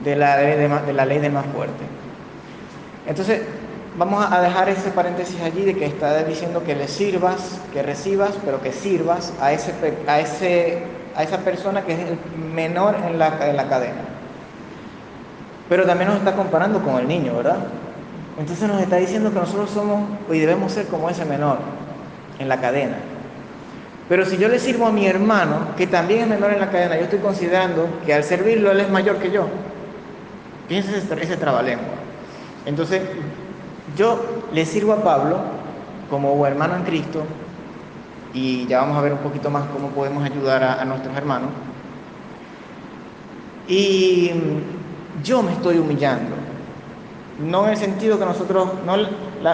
de 0.05 0.17
la, 0.17 0.37
ley 0.41 0.57
de, 0.57 0.93
la 0.93 1.05
ley 1.05 1.19
del 1.19 1.33
más 1.33 1.47
fuerte. 1.47 1.85
Entonces, 3.07 3.43
vamos 3.97 4.25
a 4.31 4.41
dejar 4.41 4.69
ese 4.69 4.91
paréntesis 4.91 5.41
allí 5.41 5.65
de 5.65 5.75
que 5.75 5.87
está 5.87 6.23
diciendo 6.25 6.63
que 6.65 6.75
le 6.75 6.89
sirvas, 6.89 7.59
que 7.73 7.83
recibas, 7.83 8.33
pero 8.45 8.63
que 8.63 8.73
sirvas 8.73 9.33
a, 9.41 9.53
ese, 9.53 9.73
a, 10.07 10.21
ese, 10.21 10.83
a 11.17 11.23
esa 11.23 11.39
persona 11.39 11.83
que 11.83 11.95
es 11.95 12.01
el 12.01 12.19
menor 12.37 12.97
en 13.07 13.19
la, 13.19 13.49
en 13.49 13.57
la 13.57 13.69
cadena. 13.69 14.03
Pero 15.69 15.85
también 15.85 16.09
nos 16.09 16.19
está 16.19 16.35
comparando 16.35 16.83
con 16.83 16.99
el 16.99 17.07
niño, 17.07 17.37
¿verdad? 17.37 17.59
Entonces 18.39 18.69
nos 18.69 18.81
está 18.81 18.97
diciendo 18.97 19.33
que 19.33 19.39
nosotros 19.39 19.71
somos 19.71 20.03
y 20.31 20.39
debemos 20.39 20.73
ser 20.73 20.87
como 20.87 21.11
ese 21.11 21.25
menor 21.25 21.59
en 22.39 22.49
la 22.49 22.61
cadena. 22.61 22.97
Pero 24.09 24.25
si 24.25 24.39
yo 24.39 24.49
le 24.49 24.59
sirvo 24.59 24.87
a 24.87 24.93
mi 24.93 25.07
hermano, 25.07 25.77
que 25.77 25.87
también 25.87 26.23
es 26.23 26.29
menor 26.29 26.53
en 26.53 26.61
la 26.61 26.71
cadena, 26.71 26.97
yo 26.97 27.03
estoy 27.03 27.21
considerando 27.21 27.87
que 28.05 28.13
al 28.13 28.25
servirlo 28.25 28.73
él 28.73 28.81
es 28.81 28.91
mayor 28.91 29.19
que 29.19 29.31
yo. 29.31 29.47
Fíjense 30.67 30.99
ese, 30.99 31.23
ese 31.23 31.37
trabalengua. 31.37 31.95
Entonces, 32.67 33.03
yo 33.97 34.43
le 34.53 34.67
sirvo 34.67 34.95
a 34.95 35.05
Pablo 35.05 35.39
como 36.11 36.45
hermano 36.47 36.77
en 36.77 36.83
Cristo, 36.83 37.23
y 38.33 38.67
ya 38.67 38.81
vamos 38.81 38.97
a 38.97 39.01
ver 39.01 39.13
un 39.13 39.19
poquito 39.19 39.51
más 39.51 39.65
cómo 39.73 39.89
podemos 39.89 40.25
ayudar 40.25 40.63
a, 40.63 40.85
nuestros 40.85 41.17
hermanos. 41.17 41.51
Y 43.69 44.31
yo 45.23 45.43
me 45.43 45.53
estoy 45.53 45.79
humillando. 45.79 46.37
No 47.41 47.65
en 47.65 47.71
el 47.71 47.77
sentido 47.77 48.19
que 48.19 48.25
nosotros, 48.25 48.69
no, 48.85 48.97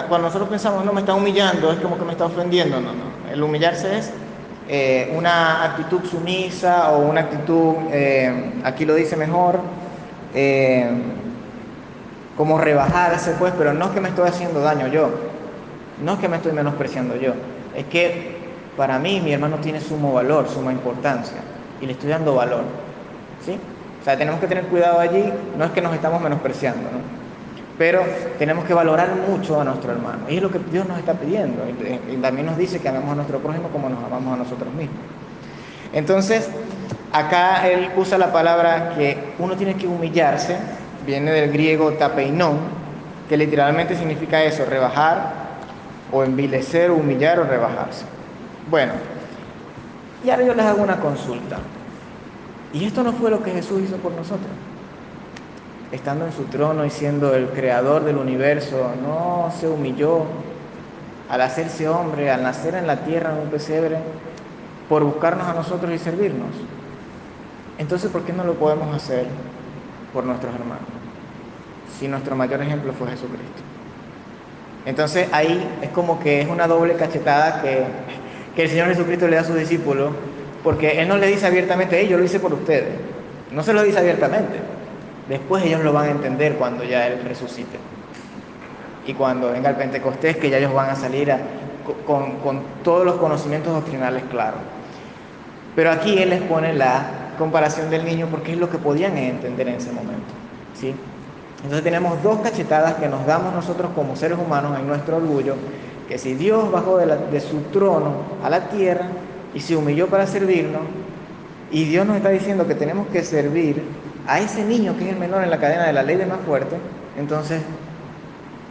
cuando 0.07 0.27
nosotros 0.27 0.49
pensamos, 0.49 0.83
no 0.83 0.93
me 0.93 1.01
está 1.01 1.13
humillando, 1.13 1.71
es 1.71 1.79
como 1.79 1.97
que 1.97 2.05
me 2.05 2.11
está 2.11 2.25
ofendiendo. 2.25 2.79
No, 2.81 2.91
no. 2.91 3.31
El 3.31 3.41
humillarse 3.41 3.97
es 3.97 4.11
eh, 4.69 5.13
una 5.15 5.63
actitud 5.63 6.03
sumisa 6.03 6.91
o 6.91 7.07
una 7.07 7.21
actitud, 7.21 7.75
eh, 7.91 8.51
aquí 8.63 8.85
lo 8.85 8.95
dice 8.95 9.15
mejor, 9.15 9.59
eh, 10.33 10.89
como 12.35 12.57
rebajarse, 12.57 13.35
pues, 13.39 13.53
pero 13.57 13.73
no 13.73 13.85
es 13.85 13.91
que 13.91 14.01
me 14.01 14.09
estoy 14.09 14.27
haciendo 14.27 14.59
daño 14.59 14.87
yo, 14.87 15.09
no 16.03 16.13
es 16.13 16.19
que 16.19 16.27
me 16.27 16.35
estoy 16.37 16.51
menospreciando 16.51 17.15
yo, 17.15 17.33
es 17.75 17.85
que 17.85 18.36
para 18.77 18.99
mí 18.99 19.19
mi 19.19 19.33
hermano 19.33 19.57
tiene 19.57 19.81
sumo 19.81 20.13
valor, 20.13 20.47
suma 20.47 20.71
importancia, 20.71 21.37
y 21.81 21.87
le 21.87 21.93
estoy 21.93 22.09
dando 22.09 22.35
valor, 22.35 22.61
¿sí? 23.43 23.59
O 23.99 24.03
sea, 24.05 24.15
tenemos 24.15 24.39
que 24.39 24.47
tener 24.47 24.65
cuidado 24.65 24.99
allí, 24.99 25.33
no 25.57 25.65
es 25.65 25.71
que 25.71 25.81
nos 25.81 25.93
estamos 25.95 26.21
menospreciando, 26.21 26.83
¿no? 26.83 26.99
Pero 27.77 28.01
tenemos 28.39 28.65
que 28.65 28.73
valorar 28.73 29.09
mucho 29.27 29.59
a 29.59 29.63
nuestro 29.63 29.91
hermano, 29.91 30.29
y 30.29 30.37
es 30.37 30.43
lo 30.43 30.51
que 30.51 30.59
Dios 30.59 30.87
nos 30.87 30.99
está 30.99 31.13
pidiendo, 31.13 31.63
y, 31.67 32.17
también 32.17 32.45
nos 32.45 32.55
dice 32.55 32.79
que 32.79 32.87
amemos 32.87 33.11
a 33.11 33.15
nuestro 33.15 33.39
prójimo 33.39 33.69
como 33.69 33.89
nos 33.89 34.03
amamos 34.03 34.35
a 34.35 34.37
nosotros 34.43 34.71
mismos. 34.75 34.99
Entonces, 35.91 36.49
acá 37.11 37.67
él 37.67 37.89
usa 37.97 38.19
la 38.19 38.31
palabra 38.31 38.93
que 38.95 39.17
uno 39.39 39.55
tiene 39.55 39.75
que 39.75 39.87
humillarse, 39.87 40.55
viene 41.05 41.31
del 41.31 41.51
griego 41.51 41.93
tapeinón, 41.93 42.59
que 43.27 43.37
literalmente 43.37 43.95
significa 43.95 44.43
eso, 44.43 44.65
rebajar 44.65 45.47
o 46.11 46.23
envilecer, 46.23 46.91
humillar 46.91 47.39
o 47.39 47.43
rebajarse. 47.43 48.16
Bueno, 48.69 48.93
y 50.23 50.29
ahora 50.29 50.43
yo 50.43 50.53
les 50.53 50.65
hago 50.65 50.83
una 50.83 50.99
consulta. 50.99 51.57
¿Y 52.73 52.85
esto 52.85 53.01
no 53.01 53.13
fue 53.13 53.31
lo 53.31 53.41
que 53.41 53.51
Jesús 53.51 53.81
hizo 53.81 53.95
por 53.97 54.11
nosotros? 54.11 54.49
Estando 55.91 56.25
en 56.25 56.33
su 56.33 56.43
trono 56.45 56.85
y 56.85 56.89
siendo 56.89 57.33
el 57.33 57.47
creador 57.47 58.03
del 58.03 58.17
universo, 58.17 58.91
no 59.01 59.51
se 59.57 59.69
humilló 59.69 60.25
al 61.29 61.41
hacerse 61.41 61.87
hombre, 61.87 62.29
al 62.29 62.43
nacer 62.43 62.75
en 62.75 62.87
la 62.87 62.97
tierra 63.05 63.31
en 63.31 63.43
un 63.43 63.49
pesebre, 63.49 63.99
por 64.89 65.03
buscarnos 65.03 65.47
a 65.47 65.53
nosotros 65.53 65.93
y 65.93 65.97
servirnos. 65.97 66.49
Entonces, 67.77 68.11
¿por 68.11 68.23
qué 68.23 68.33
no 68.33 68.43
lo 68.43 68.55
podemos 68.55 68.93
hacer 68.93 69.27
por 70.13 70.25
nuestros 70.25 70.53
hermanos? 70.53 70.87
Si 71.97 72.07
nuestro 72.07 72.35
mayor 72.35 72.61
ejemplo 72.61 72.91
fue 72.91 73.07
Jesucristo. 73.07 73.61
Entonces 74.85 75.27
ahí 75.31 75.67
es 75.81 75.89
como 75.89 76.19
que 76.19 76.41
es 76.41 76.47
una 76.47 76.67
doble 76.67 76.95
cachetada 76.95 77.61
que, 77.61 77.85
que 78.57 78.63
el 78.63 78.69
Señor 78.69 78.87
Jesucristo 78.87 79.27
le 79.27 79.35
da 79.35 79.43
a 79.43 79.45
sus 79.45 79.55
discípulos, 79.55 80.09
porque 80.63 80.99
Él 80.99 81.07
no 81.07 81.17
le 81.17 81.27
dice 81.27 81.45
abiertamente, 81.45 81.99
hey, 81.99 82.07
yo 82.09 82.17
lo 82.17 82.23
hice 82.23 82.39
por 82.39 82.51
ustedes. 82.51 82.95
No 83.51 83.61
se 83.61 83.71
lo 83.71 83.83
dice 83.83 83.99
abiertamente. 83.99 84.57
Después 85.29 85.63
ellos 85.63 85.83
lo 85.83 85.93
van 85.93 86.07
a 86.07 86.11
entender 86.11 86.55
cuando 86.55 86.83
ya 86.83 87.05
Él 87.05 87.21
resucite. 87.23 87.77
Y 89.05 89.13
cuando 89.13 89.51
venga 89.51 89.69
el 89.69 89.75
Pentecostés, 89.75 90.37
que 90.37 90.49
ya 90.49 90.57
ellos 90.57 90.73
van 90.73 90.89
a 90.89 90.95
salir 90.95 91.31
con, 92.07 92.37
con 92.37 92.61
todos 92.83 93.05
los 93.05 93.17
conocimientos 93.17 93.71
doctrinales 93.71 94.23
claros. 94.31 94.59
Pero 95.75 95.91
aquí 95.91 96.17
Él 96.17 96.31
les 96.31 96.41
pone 96.41 96.73
la 96.73 97.05
comparación 97.37 97.91
del 97.91 98.05
niño 98.05 98.27
porque 98.31 98.53
es 98.53 98.57
lo 98.57 98.71
que 98.71 98.79
podían 98.79 99.15
entender 99.17 99.67
en 99.67 99.75
ese 99.75 99.91
momento. 99.91 100.33
¿sí? 100.73 100.95
Entonces 101.57 101.83
tenemos 101.83 102.23
dos 102.23 102.39
cachetadas 102.39 102.95
que 102.95 103.07
nos 103.07 103.23
damos 103.27 103.53
nosotros 103.53 103.91
como 103.93 104.15
seres 104.15 104.39
humanos 104.39 104.79
en 104.79 104.87
nuestro 104.87 105.17
orgullo, 105.17 105.53
que 106.07 106.17
si 106.17 106.35
Dios 106.35 106.71
bajó 106.71 106.97
de, 106.97 107.39
su 107.41 107.59
trono 107.73 108.13
a 108.43 108.49
la 108.49 108.69
tierra 108.69 109.07
y 109.53 109.59
se 109.59 109.75
humilló 109.75 110.07
para 110.07 110.25
servirnos, 110.25 110.81
y 111.69 111.83
Dios 111.83 112.05
nos 112.05 112.15
está 112.15 112.29
diciendo 112.29 112.65
que 112.65 112.75
tenemos 112.75 113.07
que 113.07 113.23
servir 113.23 113.83
a 114.25 114.39
ese 114.39 114.63
niño 114.63 114.95
que 114.97 115.05
es 115.05 115.13
el 115.13 115.19
menor 115.19 115.43
en 115.43 115.49
la 115.49 115.59
cadena 115.59 115.85
de 115.85 115.93
la 115.93 116.03
ley 116.03 116.15
de 116.15 116.25
más 116.25 116.39
fuerte, 116.45 116.77
entonces, 117.17 117.61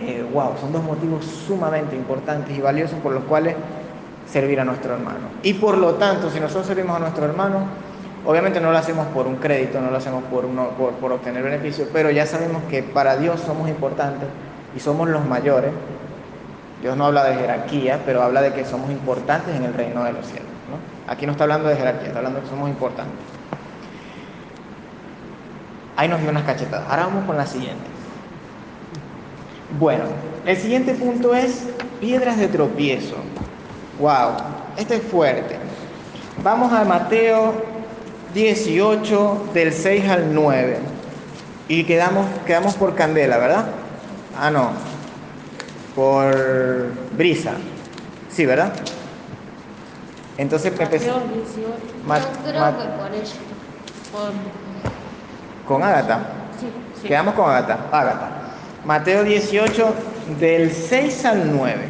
eh, 0.01 0.25
wow, 0.33 0.53
son 0.61 0.73
dos 0.73 0.83
motivos 0.83 1.25
sumamente 1.25 1.95
importantes 1.95 2.57
y 2.57 2.61
valiosos 2.61 2.99
por 3.01 3.13
los 3.13 3.25
cuales 3.25 3.55
servir 4.27 4.61
a 4.61 4.65
nuestro 4.65 4.95
hermano. 4.95 5.29
Y 5.43 5.55
por 5.55 5.77
lo 5.77 5.95
tanto, 5.95 6.31
si 6.31 6.41
nosotros 6.41 6.67
servimos 6.67 6.97
a 6.97 7.01
nuestro 7.01 7.25
hermano, 7.25 7.67
obviamente 8.25 8.61
no 8.61 8.73
lo 8.73 8.79
hacemos 8.79 9.07
por 9.09 9.27
un 9.27 9.37
crédito, 9.37 9.81
no 9.81 9.91
lo 9.91 9.97
hacemos 9.97 10.25
por, 10.25 10.45
uno, 10.45 10.71
por 11.01 11.13
obtener 11.13 11.43
beneficio, 11.43 11.87
pero 11.93 12.11
ya 12.11 12.27
sabemos 12.27 12.63
que 12.71 12.83
para 12.83 13.17
Dios 13.17 13.41
somos 13.41 13.69
importantes 13.69 14.29
y 14.75 14.81
somos 14.81 15.09
los 15.09 15.25
mayores. 15.25 15.71
Dios 16.83 16.97
no 16.97 17.07
habla 17.07 17.25
de 17.25 17.35
jerarquía, 17.35 18.03
pero 18.05 18.23
habla 18.23 18.43
de 18.43 18.53
que 18.53 18.65
somos 18.65 18.91
importantes 18.91 19.55
en 19.55 19.65
el 19.65 19.75
reino 19.75 20.05
de 20.05 20.13
los 20.13 20.27
cielos. 20.27 20.47
Aquí 21.09 21.25
no 21.25 21.33
está 21.33 21.45
hablando 21.45 21.69
de 21.69 21.77
jerarquía, 21.77 22.09
está 22.09 22.19
hablando 22.19 22.41
de 22.41 22.45
que 22.45 22.51
somos 22.51 22.69
importantes. 22.69 23.15
Ahí 25.97 26.09
nos 26.09 26.21
dio 26.21 26.31
unas 26.31 26.45
cachetadas. 26.45 26.89
Ahora 26.91 27.07
vamos 27.07 27.25
con 27.25 27.37
la 27.37 27.47
siguiente. 27.47 27.85
Bueno, 29.79 30.05
el 30.45 30.57
siguiente 30.57 30.95
punto 30.95 31.35
es 31.35 31.67
piedras 32.01 32.39
de 32.39 32.49
tropiezo. 32.49 33.17
Wow, 33.99 34.37
este 34.77 34.97
es 34.97 35.03
fuerte. 35.03 35.57
Vamos 36.43 36.73
a 36.73 36.85
Mateo 36.85 37.55
18, 38.35 39.49
del 39.55 39.73
6 39.73 40.09
al 40.09 40.35
9. 40.35 40.79
Y 41.69 41.85
quedamos, 41.85 42.27
quedamos 42.47 42.75
por 42.75 42.95
candela, 42.95 43.39
¿verdad? 43.39 43.67
Ah, 44.39 44.51
no. 44.51 44.96
Por 45.97 46.95
brisa. 47.17 47.55
Sí, 48.29 48.45
¿verdad? 48.47 48.71
Entonces 50.37 50.71
empecé 50.79 51.11
Mateo 51.11 51.29
18. 51.35 51.67
Ma- 52.05 52.19
Yo 52.19 52.25
creo 52.45 52.61
Ma- 52.61 52.77
que 52.77 52.89
por 53.03 53.15
eso. 53.15 53.37
Por, 54.13 54.33
con 55.65 55.83
Ágata. 55.83 56.21
sí, 56.61 56.71
sí. 57.01 57.09
Quedamos 57.09 57.35
con 57.35 57.49
Ágata. 57.51 57.89
Ágata. 57.91 58.31
Mateo 58.85 59.25
18, 59.25 59.95
del 60.39 60.71
6 60.71 61.25
al 61.25 61.51
9. 61.57 61.87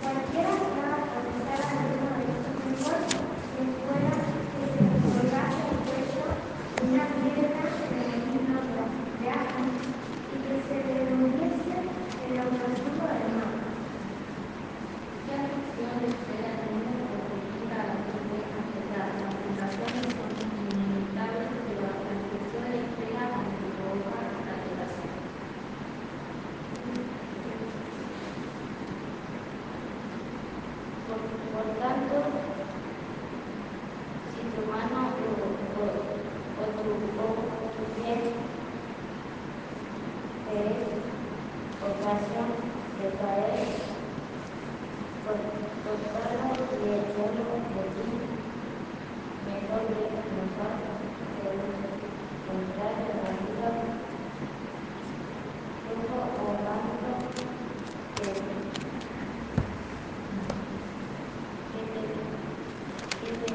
Cualquiera 0.00 0.48
que 0.48 0.78
haga 0.78 1.04
protestar 1.10 1.60
a 1.60 1.70
alguno 1.82 2.08
de 2.16 2.24
estos 2.32 2.54
menores, 2.64 3.12
que 3.52 3.62
fuera 3.82 4.14
que 4.54 4.62
se 4.70 4.78
le 4.78 4.94
colgase 5.02 5.62
el 5.74 5.78
pecho 5.90 6.22
una 6.86 7.04
piedra 7.18 7.62
en 7.90 8.06
el 8.14 8.22
himno 8.30 8.60
de 9.20 9.28
Ajan 9.28 9.68
y 10.32 10.36
que 10.38 10.54
se 10.62 10.76
le 10.86 11.12
hundiese 11.12 11.76
en 12.26 12.36
la 12.36 12.42
ocasión 12.44 12.96
del 12.96 13.36
mar. 13.36 13.52
¿Qué 15.26 15.32
aflicción 15.34 15.92
le 16.00 16.08
espera 16.08 16.48
al 16.56 16.72
mundo 16.72 17.04
por 17.12 17.20
cultura 17.36 17.76
a 17.76 17.86
la 17.86 17.96
que 18.00 18.16
puede 18.26 18.46
cancelar? 18.48 19.06
Las 19.22 19.34
tentaciones 19.44 20.08
son 20.16 20.32
inimitables, 20.72 21.52
pero 21.68 21.80
la 21.84 21.96
transgresión 22.00 22.64
le 22.72 22.78
espera 22.88 23.22
aunque 23.36 23.68
provoca 23.76 24.16
la 24.48 24.56
tentación. 24.64 25.12
Por, 31.06 31.18
por 31.52 31.66
tanto, 31.78 32.16
si 34.32 34.40
tu 34.50 34.62
mano 34.70 34.98
o, 35.12 35.78
o, 35.78 35.84
o 36.58 36.66
tu, 36.78 36.88
o, 37.20 37.24
o 37.24 37.70
tu 37.76 37.84
pie 37.94 38.14
te 40.46 40.54
es 40.56 40.78
ocasión 41.82 42.48
de 42.98 43.06
caer, 43.18 43.66
cor- 45.24 45.52
cortarlo 45.84 46.54
y 46.80 46.88
echarlo 46.88 47.44
de 47.74 47.84
ti, 47.94 48.08
mejor 49.44 49.82
lejos 49.90 50.26
nos 50.32 50.50
va 50.56 50.72
que 51.36 51.48
contrario 52.46 53.08
a 53.12 53.22
la 53.22 53.30
vida, 53.42 53.68
fruto 55.84 56.16
o 56.40 56.52
manto 56.64 57.12
que 58.16 58.24
que 61.72 61.80
te, 61.82 62.00
que 63.20 63.30
te 63.36 63.52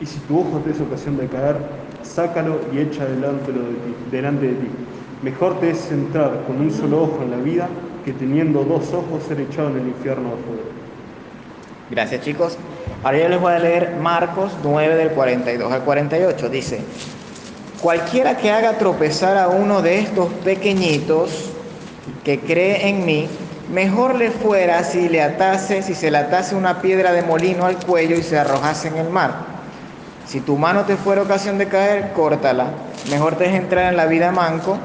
Y 0.00 0.06
si 0.06 0.18
tu 0.32 0.40
ojo 0.40 0.62
te 0.64 0.70
es 0.70 0.80
ocasión 0.80 1.18
de 1.18 1.26
caer, 1.26 1.56
sácalo 2.02 2.58
y 2.72 2.78
echa 2.78 3.04
delante 3.04 3.52
de 3.52 3.58
ti, 3.58 3.94
delante 4.10 4.46
de 4.46 4.54
ti. 4.54 4.68
Mejor 5.22 5.60
te 5.60 5.68
es 5.68 5.90
entrar 5.90 6.44
con 6.46 6.58
un 6.58 6.70
solo 6.72 7.02
ojo 7.02 7.18
en 7.22 7.32
la 7.32 7.36
vida 7.36 7.68
que 8.02 8.14
teniendo 8.14 8.64
dos 8.64 8.94
ojos 8.94 9.24
ser 9.28 9.40
echado 9.40 9.68
en 9.68 9.80
el 9.80 9.88
infierno 9.88 10.30
de 10.30 10.36
fuego. 10.36 10.62
Gracias 11.90 12.22
chicos. 12.22 12.56
Ahora 13.04 13.18
yo 13.18 13.28
les 13.28 13.40
voy 13.42 13.52
a 13.52 13.58
leer 13.58 13.96
Marcos 14.00 14.52
9 14.64 14.94
del 14.94 15.10
42 15.10 15.70
al 15.70 15.82
48. 15.82 16.48
Dice, 16.48 16.80
cualquiera 17.82 18.38
que 18.38 18.50
haga 18.50 18.78
tropezar 18.78 19.36
a 19.36 19.48
uno 19.48 19.82
de 19.82 19.98
estos 19.98 20.32
pequeñitos 20.44 21.50
que 22.24 22.40
cree 22.40 22.88
en 22.88 23.04
mí, 23.04 23.28
mejor 23.70 24.14
le 24.14 24.30
fuera 24.30 24.82
si 24.82 25.10
le 25.10 25.20
atase, 25.20 25.82
si 25.82 25.94
se 25.94 26.10
le 26.10 26.16
atase 26.16 26.54
una 26.54 26.80
piedra 26.80 27.12
de 27.12 27.20
molino 27.20 27.66
al 27.66 27.76
cuello 27.76 28.16
y 28.16 28.22
se 28.22 28.38
arrojase 28.38 28.88
en 28.88 28.96
el 28.96 29.10
mar. 29.10 29.51
Si 30.26 30.40
tu 30.40 30.56
mano 30.56 30.84
te 30.84 30.96
fuera 30.96 31.22
ocasión 31.22 31.58
de 31.58 31.68
caer, 31.68 32.12
córtala. 32.12 32.66
Mejor 33.10 33.36
te 33.36 33.46
es 33.46 33.54
entrar 33.54 33.90
en 33.90 33.96
la 33.96 34.06
vida 34.06 34.30
manco 34.30 34.78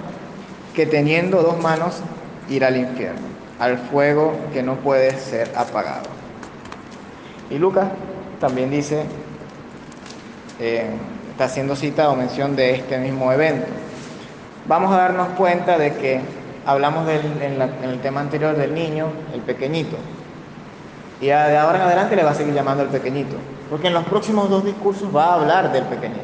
que 0.73 0.85
teniendo 0.85 1.41
dos 1.41 1.59
manos 1.59 2.01
ir 2.49 2.65
al 2.65 2.77
infierno, 2.77 3.27
al 3.59 3.77
fuego 3.77 4.33
que 4.53 4.63
no 4.63 4.75
puede 4.75 5.17
ser 5.17 5.51
apagado. 5.55 6.09
Y 7.49 7.57
Lucas 7.57 7.87
también 8.39 8.69
dice, 8.69 9.05
eh, 10.59 10.89
está 11.31 11.45
haciendo 11.45 11.75
cita 11.75 12.09
o 12.09 12.15
mención 12.15 12.55
de 12.55 12.75
este 12.75 12.97
mismo 12.97 13.31
evento. 13.31 13.67
Vamos 14.67 14.91
a 14.91 14.97
darnos 14.97 15.29
cuenta 15.29 15.77
de 15.77 15.93
que 15.93 16.19
hablamos 16.65 17.07
del, 17.07 17.21
en, 17.41 17.61
el 17.61 18.01
tema 18.01 18.19
anterior 18.19 18.55
del 18.55 18.73
niño, 18.73 19.07
el 19.33 19.41
pequeñito. 19.41 19.97
Y 21.21 21.27
de 21.27 21.57
ahora 21.57 21.77
en 21.77 21.83
adelante 21.83 22.15
le 22.15 22.23
va 22.23 22.31
a 22.31 22.35
seguir 22.35 22.53
llamando 22.53 22.83
el 22.83 22.89
pequeñito. 22.89 23.37
Porque 23.69 23.87
en 23.87 23.93
los 23.93 24.05
próximos 24.05 24.49
dos 24.49 24.63
discursos 24.63 25.15
va 25.15 25.25
a 25.25 25.33
hablar 25.35 25.71
del 25.71 25.83
pequeñito. 25.83 26.21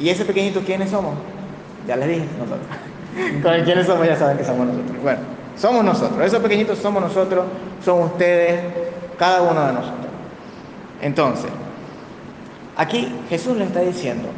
¿Y 0.00 0.08
ese 0.08 0.24
pequeñito 0.24 0.60
quiénes 0.60 0.90
somos? 0.90 1.14
Ya 1.86 1.96
les 1.96 2.08
dije, 2.08 2.26
nosotros. 2.38 2.66
Quiénes 3.64 3.86
somos 3.86 4.06
ya 4.06 4.16
saben 4.16 4.36
que 4.36 4.44
somos 4.44 4.66
nosotros. 4.66 5.02
Bueno, 5.02 5.20
somos 5.56 5.84
nosotros. 5.84 6.20
Esos 6.26 6.40
pequeñitos 6.40 6.78
somos 6.78 7.02
nosotros, 7.02 7.44
son 7.84 8.02
ustedes, 8.02 8.60
cada 9.18 9.42
uno 9.42 9.66
de 9.66 9.72
nosotros. 9.72 10.06
Entonces, 11.00 11.50
aquí 12.76 13.14
Jesús 13.28 13.56
le 13.56 13.64
está 13.64 13.80
diciendo 13.80 14.28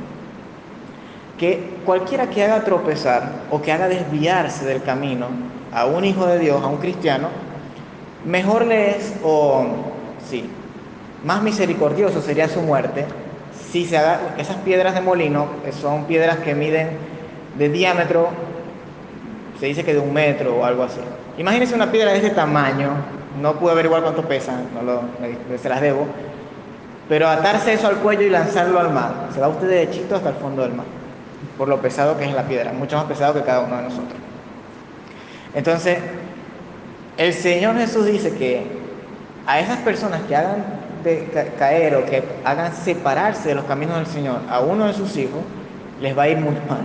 que 1.39 1.79
cualquiera 1.85 2.29
que 2.29 2.45
haga 2.45 2.65
tropezar 2.65 3.31
o 3.51 3.63
que 3.63 3.73
haga 3.73 3.89
desviarse 3.89 4.65
del 4.65 4.83
camino 4.83 5.27
a 5.73 5.87
un 5.87 6.05
hijo 6.05 6.27
de 6.27 6.39
Dios, 6.39 6.63
a 6.63 6.67
un 6.67 6.79
cristiano, 6.79 7.29
mejor 8.25 8.67
le 8.67 8.97
es, 8.97 9.15
o 9.23 9.67
sí, 10.29 10.51
más 11.27 11.43
misericordioso 11.43 12.23
sería 12.23 12.49
su 12.49 12.63
muerte 12.63 13.05
si 13.71 13.85
se 13.85 13.99
haga 13.99 14.37
esas 14.39 14.57
piedras 14.59 14.95
de 14.95 15.03
molino, 15.03 15.49
que 15.63 15.73
son 15.73 16.05
piedras 16.05 16.39
que 16.39 16.55
miden 16.55 16.91
de 17.59 17.69
diámetro, 17.69 18.29
se 19.61 19.67
dice 19.67 19.85
que 19.85 19.93
de 19.93 19.99
un 19.99 20.15
metro 20.15 20.57
o 20.57 20.65
algo 20.65 20.85
así. 20.85 21.01
Imagínense 21.37 21.75
una 21.75 21.93
piedra 21.93 22.13
de 22.13 22.19
ese 22.19 22.31
tamaño, 22.31 22.91
no 23.43 23.59
pude 23.59 23.73
averiguar 23.73 24.03
cuánto 24.03 24.23
pesa, 24.23 24.53
no 24.73 24.83
lo, 24.83 25.03
se 25.61 25.69
las 25.69 25.83
debo, 25.83 26.07
pero 27.09 27.29
atarse 27.29 27.75
eso 27.75 27.89
al 27.89 27.97
cuello 27.97 28.23
y 28.23 28.31
lanzarlo 28.31 28.81
al 28.81 28.91
mar, 28.93 29.29
se 29.35 29.41
va 29.41 29.49
usted 29.49 29.69
derechito 29.69 30.17
hasta 30.17 30.31
el 30.31 30.37
fondo 30.37 30.63
del 30.63 30.73
mar 30.73 30.87
por 31.57 31.69
lo 31.69 31.81
pesado 31.81 32.19
que 32.19 32.25
es 32.25 32.35
la 32.35 32.43
piedra, 32.43 32.73
mucho 32.73 32.97
más 32.97 33.07
pesado 33.07 33.35
que 33.35 33.43
cada 33.43 33.61
uno 33.61 33.77
de 33.77 33.83
nosotros. 33.83 34.19
Entonces, 35.55 35.99
el 37.17 37.33
Señor 37.33 37.77
Jesús 37.77 38.07
dice 38.07 38.35
que 38.37 38.67
a 39.47 39.61
esas 39.61 39.79
personas 39.79 40.23
que 40.29 40.37
hagan 40.37 40.65
caer 41.59 41.97
o 41.97 42.05
que 42.05 42.23
hagan 42.45 42.75
separarse 42.75 43.49
de 43.51 43.55
los 43.55 43.65
caminos 43.65 43.97
del 43.97 44.07
Señor 44.07 44.41
a 44.49 44.61
uno 44.61 44.87
de 44.87 44.93
sus 44.93 45.17
hijos, 45.17 45.41
les 46.01 46.17
va 46.17 46.25
a 46.25 46.29
ir 46.29 46.39
muy 46.39 46.55
mal, 46.69 46.83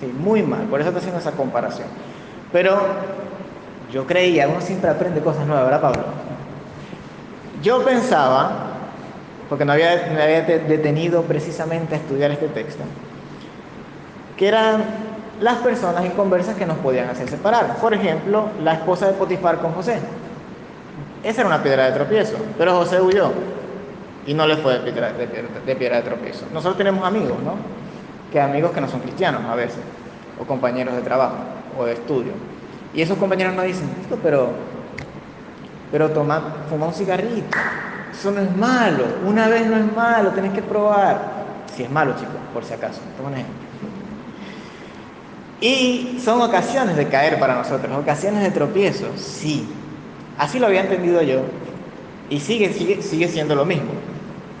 sí, 0.00 0.06
muy 0.06 0.42
mal, 0.42 0.62
por 0.62 0.80
eso 0.80 0.88
está 0.88 0.98
haciendo 0.98 1.20
esa 1.20 1.32
comparación. 1.32 1.88
Pero 2.52 2.78
yo 3.92 4.06
creía, 4.06 4.48
uno 4.48 4.60
siempre 4.60 4.90
aprende 4.90 5.20
cosas 5.20 5.46
nuevas, 5.46 5.64
¿verdad, 5.64 5.80
Pablo? 5.80 6.02
Yo 7.62 7.84
pensaba, 7.84 8.52
porque 9.48 9.64
no 9.64 9.72
había, 9.72 10.10
me 10.14 10.22
había 10.22 10.42
detenido 10.42 11.22
precisamente 11.22 11.94
a 11.94 11.98
estudiar 11.98 12.30
este 12.30 12.48
texto, 12.48 12.82
que 14.36 14.48
eran 14.48 14.82
las 15.40 15.56
personas 15.58 16.04
inconversas 16.04 16.54
que 16.56 16.66
nos 16.66 16.78
podían 16.78 17.08
hacer 17.08 17.28
separar. 17.28 17.76
Por 17.76 17.94
ejemplo, 17.94 18.48
la 18.62 18.74
esposa 18.74 19.06
de 19.06 19.14
Potifar 19.14 19.58
con 19.58 19.72
José. 19.72 19.98
Esa 21.22 21.40
era 21.42 21.48
una 21.48 21.62
piedra 21.62 21.86
de 21.86 21.92
tropiezo, 21.92 22.36
pero 22.56 22.74
José 22.76 23.00
huyó 23.00 23.30
y 24.26 24.34
no 24.34 24.46
le 24.46 24.56
fue 24.56 24.78
de 24.78 24.92
piedra 24.92 25.96
de, 25.96 26.02
tropiezo. 26.02 26.46
Nosotros 26.52 26.78
tenemos 26.78 27.04
amigos, 27.04 27.42
¿no? 27.42 27.54
Que 28.32 28.40
amigos 28.40 28.70
que 28.72 28.80
no 28.80 28.88
son 28.88 29.00
cristianos 29.00 29.42
a 29.44 29.54
veces, 29.54 29.80
o 30.38 30.44
compañeros 30.44 30.94
de 30.94 31.02
trabajo 31.02 31.36
o 31.78 31.84
de 31.84 31.92
estudio. 31.92 32.32
Y 32.94 33.02
esos 33.02 33.18
compañeros 33.18 33.54
nos 33.54 33.64
dicen, 33.64 33.88
pero, 34.22 34.50
pero 35.90 36.10
toma, 36.10 36.42
fuma 36.68 36.86
un 36.86 36.94
cigarrito, 36.94 37.58
eso 38.12 38.30
no 38.30 38.40
es 38.40 38.56
malo, 38.56 39.04
una 39.26 39.48
vez 39.48 39.66
no 39.66 39.76
es 39.76 39.92
malo, 39.94 40.30
tenés 40.30 40.52
que 40.52 40.62
probar. 40.62 41.40
Si 41.74 41.82
es 41.84 41.90
malo, 41.90 42.12
chicos, 42.14 42.34
por 42.52 42.64
si 42.64 42.74
acaso. 42.74 43.00
Toma 43.16 43.28
un 43.28 43.34
ejemplo. 43.34 43.54
Y 45.60 46.18
son 46.24 46.40
ocasiones 46.40 46.96
de 46.96 47.08
caer 47.08 47.38
para 47.38 47.54
nosotros, 47.54 47.94
ocasiones 47.96 48.42
de 48.42 48.50
tropiezo, 48.50 49.06
sí. 49.16 49.68
Así 50.40 50.58
lo 50.58 50.68
había 50.68 50.80
entendido 50.80 51.20
yo. 51.20 51.42
Y 52.30 52.40
sigue, 52.40 52.72
sigue, 52.72 53.02
sigue 53.02 53.28
siendo 53.28 53.54
lo 53.54 53.66
mismo. 53.66 53.90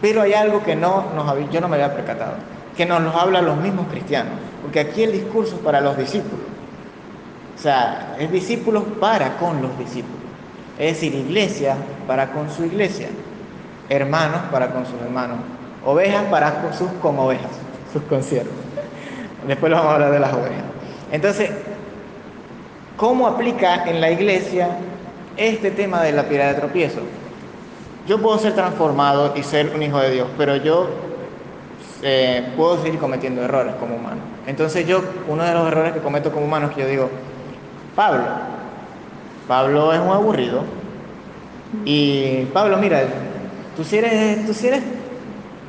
Pero 0.02 0.20
hay 0.20 0.34
algo 0.34 0.62
que 0.62 0.76
no 0.76 1.06
nos, 1.14 1.50
yo 1.50 1.60
no 1.62 1.68
me 1.68 1.76
había 1.76 1.94
percatado, 1.94 2.34
que 2.76 2.84
nos 2.84 3.00
lo 3.00 3.18
hablan 3.18 3.46
los 3.46 3.56
mismos 3.56 3.86
cristianos. 3.90 4.34
Porque 4.60 4.80
aquí 4.80 5.04
el 5.04 5.12
discurso 5.12 5.56
es 5.56 5.62
para 5.62 5.80
los 5.80 5.96
discípulos. 5.96 6.44
O 7.56 7.62
sea, 7.62 8.14
es 8.18 8.30
discípulos 8.30 8.84
para 9.00 9.38
con 9.38 9.62
los 9.62 9.78
discípulos. 9.78 10.20
Es 10.78 10.96
decir, 10.96 11.14
iglesia 11.14 11.76
para 12.06 12.30
con 12.30 12.50
su 12.50 12.66
iglesia. 12.66 13.08
Hermanos 13.88 14.42
para 14.52 14.72
con 14.72 14.84
sus 14.84 15.00
hermanos. 15.00 15.38
Ovejas 15.86 16.24
para 16.24 16.74
sus 16.76 16.90
con 17.00 17.18
ovejas, 17.18 17.52
sus 17.90 18.02
conciertos. 18.02 18.52
Después 19.48 19.72
vamos 19.72 19.86
a 19.86 19.94
hablar 19.94 20.12
de 20.12 20.20
las 20.20 20.32
ovejas. 20.34 20.64
Entonces, 21.10 21.50
¿cómo 22.98 23.26
aplica 23.26 23.88
en 23.88 24.02
la 24.02 24.10
iglesia 24.10 24.68
este 25.40 25.70
tema 25.70 26.02
de 26.02 26.12
la 26.12 26.24
piedra 26.24 26.48
de 26.48 26.54
tropiezo? 26.54 27.00
Yo 28.06 28.20
puedo 28.20 28.38
ser 28.38 28.54
transformado 28.54 29.32
y 29.36 29.42
ser 29.42 29.72
un 29.74 29.82
hijo 29.82 29.98
de 29.98 30.10
Dios, 30.10 30.28
pero 30.36 30.56
yo 30.56 30.88
eh, 32.02 32.52
puedo 32.56 32.82
seguir 32.82 32.98
cometiendo 32.98 33.42
errores 33.42 33.74
como 33.80 33.96
humano. 33.96 34.20
Entonces 34.46 34.86
yo, 34.86 35.02
uno 35.28 35.44
de 35.44 35.54
los 35.54 35.66
errores 35.66 35.92
que 35.92 36.00
cometo 36.00 36.30
como 36.30 36.44
humano 36.44 36.68
es 36.68 36.74
que 36.74 36.82
yo 36.82 36.88
digo, 36.88 37.10
Pablo, 37.96 38.24
Pablo 39.48 39.92
es 39.92 40.00
un 40.00 40.08
aburrido. 40.08 40.62
Y 41.84 42.44
Pablo, 42.52 42.78
mira, 42.78 43.02
tú 43.76 43.84
si 43.84 43.98
eres, 43.98 44.46
tú 44.46 44.52
si 44.52 44.68
eres, 44.68 44.82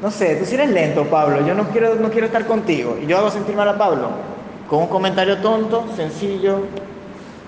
no 0.02 0.12
sé, 0.12 0.36
tú 0.36 0.46
si 0.46 0.56
eres 0.56 0.70
lento, 0.70 1.06
Pablo, 1.06 1.46
yo 1.46 1.54
no 1.54 1.70
quiero, 1.70 1.96
no 1.96 2.10
quiero 2.10 2.28
estar 2.28 2.46
contigo. 2.46 2.98
Y 3.02 3.06
yo 3.06 3.18
hago 3.18 3.30
sentir 3.30 3.56
mal 3.56 3.70
a 3.70 3.78
Pablo 3.78 4.10
con 4.70 4.80
un 4.80 4.88
comentario 4.88 5.38
tonto, 5.38 5.86
sencillo, 5.96 6.62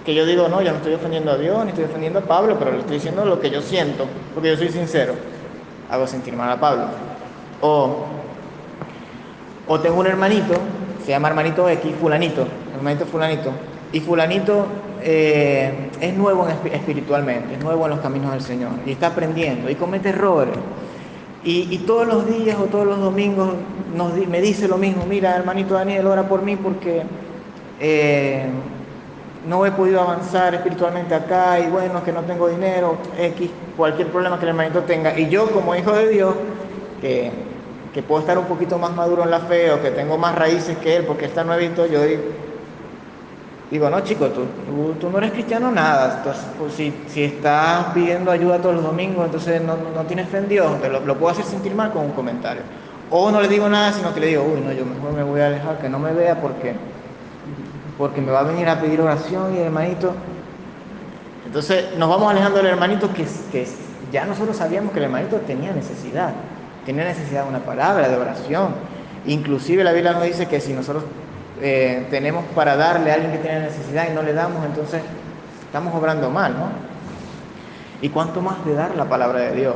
que 0.06 0.14
yo 0.14 0.26
digo, 0.26 0.48
no, 0.50 0.62
yo 0.62 0.72
no 0.72 0.78
estoy 0.78 0.94
ofendiendo 0.94 1.32
a 1.32 1.38
Dios, 1.38 1.64
ni 1.64 1.70
estoy 1.70 1.86
ofendiendo 1.86 2.20
a 2.20 2.24
Pablo, 2.24 2.58
pero 2.60 2.72
le 2.72 2.80
estoy 2.80 2.96
diciendo 2.96 3.24
lo 3.26 3.40
que 3.40 3.50
yo 3.50 3.62
siento, 3.62 4.06
porque 4.34 4.50
yo 4.50 4.58
soy 4.58 4.70
sincero. 4.70 5.14
Hago 5.90 6.08
sentir 6.08 6.36
mal 6.36 6.52
a 6.52 6.60
Pablo. 6.60 6.86
O, 7.62 8.06
o 9.68 9.80
tengo 9.80 10.00
un 10.00 10.08
hermanito, 10.08 10.56
se 11.06 11.12
llama 11.12 11.30
hermanito 11.30 11.70
X, 11.70 11.94
fulanito, 12.00 12.46
hermanito 12.76 13.06
fulanito, 13.06 13.52
y 13.94 14.00
fulanito 14.02 14.66
eh, 15.02 15.90
es 16.02 16.14
nuevo 16.16 16.48
espiritualmente, 16.48 17.56
es 17.56 17.64
nuevo 17.64 17.86
en 17.86 17.92
los 17.92 18.00
caminos 18.00 18.32
del 18.32 18.42
Señor, 18.42 18.72
y 18.86 18.92
está 18.92 19.08
aprendiendo, 19.08 19.70
y 19.70 19.76
comete 19.76 20.10
errores. 20.10 20.56
Y, 21.46 21.68
y, 21.72 21.80
todos 21.80 22.08
los 22.08 22.26
días 22.26 22.58
o 22.58 22.68
todos 22.68 22.88
los 22.88 23.00
domingos 23.00 23.54
nos, 23.94 24.14
me 24.16 24.40
dice 24.40 24.70
lo 24.70 24.78
mismo, 24.78 25.06
mira 25.06 25.36
hermanito 25.36 25.74
Daniel, 25.74 26.08
ora 26.08 26.24
por 26.30 26.42
mí 26.42 26.56
porque 26.56 27.04
eh, 27.82 28.46
no 29.48 29.66
he 29.66 29.72
podido 29.72 30.02
avanzar 30.02 30.56
espiritualmente 30.56 31.14
acá 31.14 31.60
y 31.60 31.68
bueno, 31.68 32.04
que 32.04 32.12
no 32.12 32.22
tengo 32.22 32.48
dinero, 32.48 32.98
X, 33.18 33.50
cualquier 33.76 34.08
problema 34.08 34.38
que 34.38 34.46
el 34.46 34.50
hermanito 34.50 34.82
tenga. 34.82 35.18
Y 35.18 35.30
yo 35.30 35.50
como 35.52 35.76
hijo 35.76 35.92
de 35.92 36.10
Dios, 36.10 36.36
que, 37.02 37.32
que 37.94 38.02
puedo 38.02 38.22
estar 38.22 38.38
un 38.38 38.46
poquito 38.46 38.78
más 38.78 38.92
maduro 38.96 39.24
en 39.24 39.32
la 39.32 39.42
fe 39.42 39.72
o 39.72 39.82
que 39.82 39.92
tengo 39.92 40.18
más 40.18 40.36
raíces 40.36 40.78
que 40.78 40.96
él 40.96 41.06
porque 41.06 41.26
está 41.26 41.44
nuevito, 41.44 41.86
yo 41.86 42.02
digo, 43.70 43.90
no 43.90 44.00
chico, 44.02 44.28
tú, 44.28 44.46
tú, 44.68 44.94
tú, 45.00 45.10
no 45.10 45.18
eres 45.18 45.32
cristiano 45.32 45.72
nada, 45.72 46.24
pues, 46.24 46.74
si, 46.74 46.94
si, 47.08 47.24
estás 47.24 47.88
pidiendo 47.94 48.32
ayuda 48.32 48.60
todos 48.60 48.76
los 48.76 48.84
domingos, 48.84 49.26
entonces 49.26 49.62
no, 49.62 49.76
no 49.76 50.04
tienes 50.04 50.30
fe 50.30 50.38
en 50.38 50.48
Dios, 50.48 50.72
lo, 50.90 51.00
lo 51.00 51.18
puedo 51.18 51.32
hacer 51.32 51.46
sentir 51.46 51.74
mal 51.74 51.92
con 51.92 52.06
un 52.06 52.12
comentario. 52.12 52.62
O 53.10 53.30
no 53.32 53.42
le 53.42 53.48
digo 53.48 53.68
nada, 53.70 53.92
sino 53.92 54.14
que 54.14 54.20
le 54.20 54.28
digo, 54.28 54.44
uy, 54.44 54.62
no, 54.62 54.72
yo 54.72 54.86
mejor 54.86 55.14
me 55.14 55.24
voy 55.24 55.42
a 55.42 55.48
alejar, 55.48 55.80
que 55.80 55.90
no 55.90 56.00
me 56.00 56.14
vea 56.14 56.40
porque, 56.40 56.76
porque 57.98 58.22
me 58.22 58.32
va 58.32 58.42
a 58.42 58.44
venir 58.44 58.68
a 58.68 58.80
pedir 58.80 59.02
oración 59.02 59.56
y 59.56 59.60
hermanito. 59.60 60.14
Entonces 61.46 61.98
nos 61.98 62.10
vamos 62.10 62.32
alejando 62.32 62.58
del 62.58 62.68
hermanito 62.68 63.14
que, 63.14 63.26
que 63.52 63.68
ya 64.12 64.26
nosotros 64.26 64.58
sabíamos 64.58 64.92
que 64.92 65.00
el 65.00 65.06
hermanito 65.06 65.38
tenía 65.38 65.72
necesidad. 65.72 66.34
tiene 66.86 67.04
necesidad 67.04 67.44
de 67.44 67.50
una 67.50 67.60
palabra, 67.60 68.10
de 68.10 68.16
oración. 68.16 68.70
Inclusive 69.26 69.84
la 69.84 69.94
Biblia 69.94 70.14
nos 70.14 70.24
dice 70.24 70.48
que 70.48 70.60
si 70.60 70.74
nosotros 70.74 71.04
eh, 71.62 72.08
tenemos 72.10 72.44
para 72.56 72.76
darle 72.76 73.12
a 73.12 73.16
alguien 73.16 73.32
que 73.32 73.38
tiene 73.38 73.62
necesidad 73.62 74.08
y 74.10 74.14
no 74.14 74.22
le 74.22 74.34
damos, 74.34 74.66
entonces 74.66 75.02
estamos 75.66 75.94
obrando 75.96 76.30
mal, 76.30 76.54
¿no? 76.54 76.68
¿Y 78.02 78.10
cuánto 78.10 78.42
más 78.42 78.66
de 78.66 78.74
dar 78.74 78.96
la 78.96 79.06
palabra 79.06 79.40
de 79.40 79.56
Dios? 79.56 79.76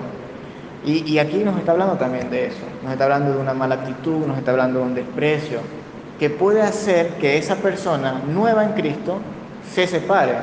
Y, 0.86 1.10
y 1.10 1.20
aquí 1.20 1.38
nos 1.44 1.58
está 1.58 1.72
hablando 1.72 1.96
también 1.96 2.30
de 2.30 2.48
eso, 2.48 2.60
nos 2.84 2.92
está 2.92 3.06
hablando 3.06 3.34
de 3.34 3.40
una 3.40 3.54
mala 3.54 3.76
actitud, 3.76 4.26
nos 4.28 4.38
está 4.38 4.52
hablando 4.52 4.80
de 4.80 4.86
un 4.86 4.96
desprecio, 4.96 5.60
que 6.20 6.30
puede 6.30 6.62
hacer 6.62 7.16
que 7.16 7.38
esa 7.38 7.56
persona 7.56 8.22
nueva 8.28 8.64
en 8.64 8.74
Cristo 8.74 9.20
se 9.74 9.88
separe 9.88 10.34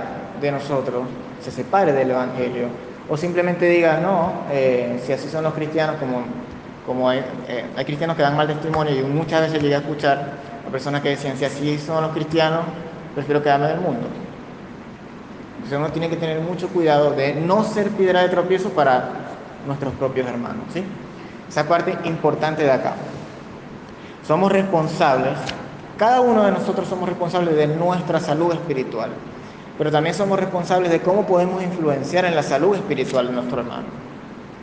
de 0.40 0.52
nosotros, 0.52 1.04
se 1.42 1.50
separe 1.50 1.92
del 1.92 2.10
Evangelio, 2.10 2.68
o 3.08 3.16
simplemente 3.16 3.68
diga, 3.68 3.98
no, 4.00 4.32
eh, 4.50 5.00
si 5.04 5.12
así 5.12 5.28
son 5.28 5.44
los 5.44 5.54
cristianos, 5.54 5.96
como, 5.96 6.22
como 6.86 7.08
hay, 7.08 7.22
eh, 7.48 7.66
cristianos 7.84 8.16
que 8.16 8.22
dan 8.22 8.36
mal 8.36 8.46
testimonio, 8.46 8.94
y 8.94 9.02
muchas 9.02 9.42
veces 9.42 9.62
llegué 9.62 9.74
a 9.74 9.78
escuchar 9.78 10.32
a 10.66 10.70
personas 10.70 11.02
que 11.02 11.10
decían, 11.10 11.36
si 11.36 11.44
así 11.44 11.78
son 11.78 12.02
los 12.02 12.12
cristianos, 12.12 12.60
prefiero 13.14 13.42
quedarme 13.42 13.68
del 13.68 13.80
mundo. 13.80 14.06
Entonces 15.56 15.78
uno 15.78 15.90
tiene 15.90 16.08
que 16.08 16.16
tener 16.16 16.40
mucho 16.40 16.68
cuidado 16.68 17.12
de 17.12 17.34
no 17.34 17.64
ser 17.64 17.88
piedra 17.90 18.22
de 18.22 18.28
tropiezo 18.28 18.70
para 18.70 19.08
nuestros 19.66 19.94
propios 19.94 20.28
hermanos, 20.28 20.64
¿sí? 20.72 20.84
Esa 21.48 21.64
parte 21.64 21.96
importante 22.04 22.62
de 22.62 22.70
acá. 22.70 22.94
Somos 24.26 24.50
responsables, 24.50 25.38
cada 25.96 26.20
uno 26.20 26.44
de 26.44 26.52
nosotros 26.52 26.88
somos 26.88 27.08
responsables 27.08 27.54
de 27.56 27.66
nuestra 27.68 28.20
salud 28.20 28.52
espiritual, 28.52 29.10
pero 29.78 29.90
también 29.90 30.14
somos 30.14 30.38
responsables 30.38 30.90
de 30.90 31.00
cómo 31.00 31.26
podemos 31.26 31.62
influenciar 31.62 32.24
en 32.24 32.34
la 32.34 32.42
salud 32.42 32.74
espiritual 32.74 33.28
de 33.28 33.32
nuestro 33.32 33.60
hermano, 33.60 33.86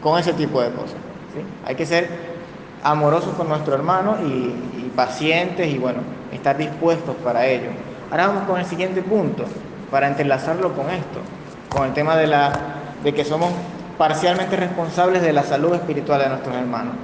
con 0.02 0.20
ese 0.20 0.34
tipo 0.34 0.62
de 0.62 0.72
cosas. 0.72 0.98
¿sí? 1.34 1.42
Hay 1.66 1.76
que 1.76 1.86
ser 1.86 2.10
amorosos 2.84 3.34
con 3.36 3.48
nuestro 3.48 3.76
hermano 3.76 4.18
y, 4.26 4.70
pacientes 4.96 5.68
y 5.68 5.78
bueno, 5.78 6.00
estar 6.34 6.58
dispuestos 6.58 7.16
para 7.24 7.48
ello. 7.48 7.70
Ahora 8.12 8.28
vamos 8.28 8.44
con 8.44 8.60
el 8.60 8.66
siguiente 8.66 9.02
punto, 9.02 9.46
para 9.90 10.08
entrelazarlo 10.08 10.74
con 10.74 10.90
esto, 10.90 11.20
con 11.70 11.88
el 11.88 11.94
tema 11.94 12.18
de, 12.18 12.28
la, 12.28 12.52
de 13.02 13.14
que 13.14 13.24
somos 13.24 13.52
parcialmente 13.98 14.58
responsables 14.58 15.22
de 15.22 15.32
la 15.32 15.44
salud 15.44 15.74
espiritual 15.76 16.20
de 16.20 16.28
nuestros 16.28 16.56
hermanos, 16.56 16.96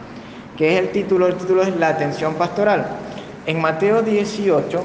que 0.58 0.74
es 0.74 0.80
el 0.80 0.92
título, 0.92 1.28
el 1.28 1.36
título 1.36 1.62
es 1.62 1.74
la 1.78 1.88
atención 1.88 2.34
pastoral. 2.34 2.88
En 3.48 3.62
Mateo 3.62 4.02
18 4.02 4.84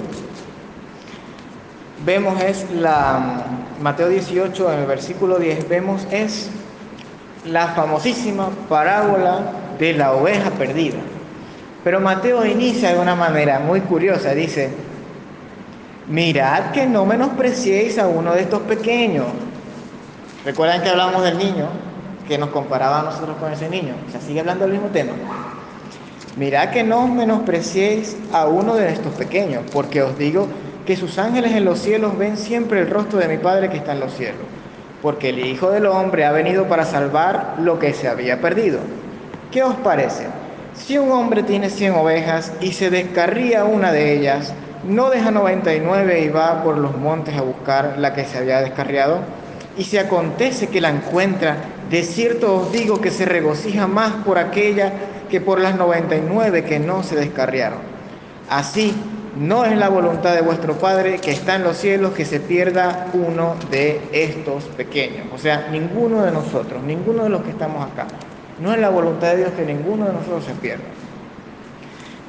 vemos 2.07 2.41
es 2.41 2.71
la 2.71 3.45
Mateo 3.81 4.09
18 4.09 4.73
en 4.73 4.79
el 4.79 4.87
versículo 4.87 5.41
10 5.41 5.69
vemos 5.69 6.07
es 6.13 6.49
la 7.45 7.67
famosísima 7.69 8.51
parábola 8.69 9.41
de 9.81 9.95
la 9.95 10.13
oveja 10.13 10.51
perdida. 10.51 10.99
Pero 11.83 11.99
Mateo 12.01 12.47
inicia 12.47 12.95
de 12.95 13.01
una 13.01 13.17
manera 13.17 13.59
muy 13.59 13.81
curiosa, 13.81 14.33
dice, 14.33 14.71
mirad 16.07 16.71
que 16.71 16.87
no 16.87 17.05
menospreciéis 17.05 17.99
a 17.99 18.07
uno 18.07 18.33
de 18.33 18.43
estos 18.43 18.61
pequeños. 18.63 19.27
Recuerdan 20.45 20.83
que 20.83 20.89
hablamos 20.89 21.25
del 21.25 21.37
niño, 21.37 21.67
que 22.29 22.39
nos 22.39 22.51
comparaba 22.51 23.01
a 23.01 23.03
nosotros 23.03 23.37
con 23.39 23.53
ese 23.53 23.69
niño. 23.69 23.95
O 24.07 24.13
sea, 24.13 24.21
sigue 24.21 24.39
hablando 24.39 24.67
del 24.67 24.75
mismo 24.75 24.91
tema. 24.91 25.15
Mirad 26.37 26.71
que 26.71 26.83
no 26.83 27.07
menospreciéis 27.09 28.17
a 28.33 28.47
uno 28.47 28.75
de 28.75 28.91
estos 28.91 29.13
pequeños, 29.13 29.65
porque 29.71 30.03
os 30.03 30.17
digo 30.17 30.49
que 30.87 30.97
sus 30.97 31.19
ángeles 31.19 31.53
en 31.53 31.67
los 31.67 31.79
cielos 31.79 32.17
ven 32.17 32.39
siempre 32.39 32.81
el 32.81 32.89
rostro 32.89 33.19
de 33.19 33.29
mi 33.29 33.37
Padre 33.37 33.69
que 33.69 33.77
está 33.77 33.93
en 33.93 34.01
los 34.01 34.15
cielos, 34.15 34.41
porque 35.03 35.29
el 35.29 35.41
Hijo 35.41 35.71
del 35.71 35.85
Hombre 35.85 36.25
ha 36.25 36.33
venido 36.33 36.69
para 36.69 36.87
salvar 36.87 37.57
lo 37.59 37.79
que 37.79 37.93
se 37.93 38.09
había 38.09 38.41
perdido. 38.41 38.79
¿Qué 39.51 39.63
os 39.63 39.75
parece? 39.75 40.27
Si 40.73 40.97
un 40.97 41.13
hombre 41.13 41.43
tiene 41.43 41.69
cien 41.69 41.93
ovejas 41.93 42.55
y 42.63 42.73
se 42.73 42.89
descarría 42.89 43.67
una 43.67 43.93
de 43.93 44.15
ellas, 44.15 44.55
¿no 44.89 45.11
deja 45.11 45.31
99 45.31 46.23
y 46.23 46.29
va 46.31 46.63
por 46.63 46.79
los 46.79 46.97
montes 46.97 47.37
a 47.37 47.43
buscar 47.43 47.97
la 47.99 48.15
que 48.15 48.25
se 48.25 48.39
había 48.39 48.63
descarriado? 48.63 49.19
Y 49.77 49.85
si 49.85 49.99
acontece 49.99 50.69
que 50.69 50.81
la 50.81 50.89
encuentra, 50.89 51.57
de 51.91 52.03
cierto 52.03 52.55
os 52.55 52.73
digo 52.73 53.03
que 53.03 53.11
se 53.11 53.27
regocija 53.27 53.87
más 53.87 54.13
por 54.25 54.39
aquella 54.39 54.93
que 55.33 55.41
por 55.41 55.59
las 55.59 55.77
99 55.77 56.63
que 56.65 56.79
no 56.79 57.03
se 57.03 57.17
descarriaron. 57.17 57.79
Así, 58.51 58.95
no 59.35 59.65
es 59.65 59.75
la 59.79 59.89
voluntad 59.89 60.35
de 60.35 60.43
vuestro 60.43 60.75
Padre 60.75 61.21
que 61.21 61.31
está 61.31 61.57
en 61.57 61.65
los 61.65 61.79
cielos 61.79 62.13
que 62.13 62.27
se 62.27 62.39
pierda 62.39 63.07
uno 63.15 63.57
de 63.71 63.99
estos 64.13 64.65
pequeños. 64.65 65.29
O 65.35 65.39
sea, 65.39 65.69
ninguno 65.71 66.21
de 66.21 66.33
nosotros, 66.33 66.83
ninguno 66.83 67.25
de 67.25 67.31
los 67.31 67.41
que 67.45 67.49
estamos 67.49 67.83
acá. 67.83 68.09
No 68.61 68.75
es 68.75 68.79
la 68.79 68.91
voluntad 68.91 69.29
de 69.29 69.39
Dios 69.39 69.53
que 69.57 69.65
ninguno 69.65 70.05
de 70.05 70.13
nosotros 70.13 70.45
se 70.45 70.53
pierda. 70.53 70.85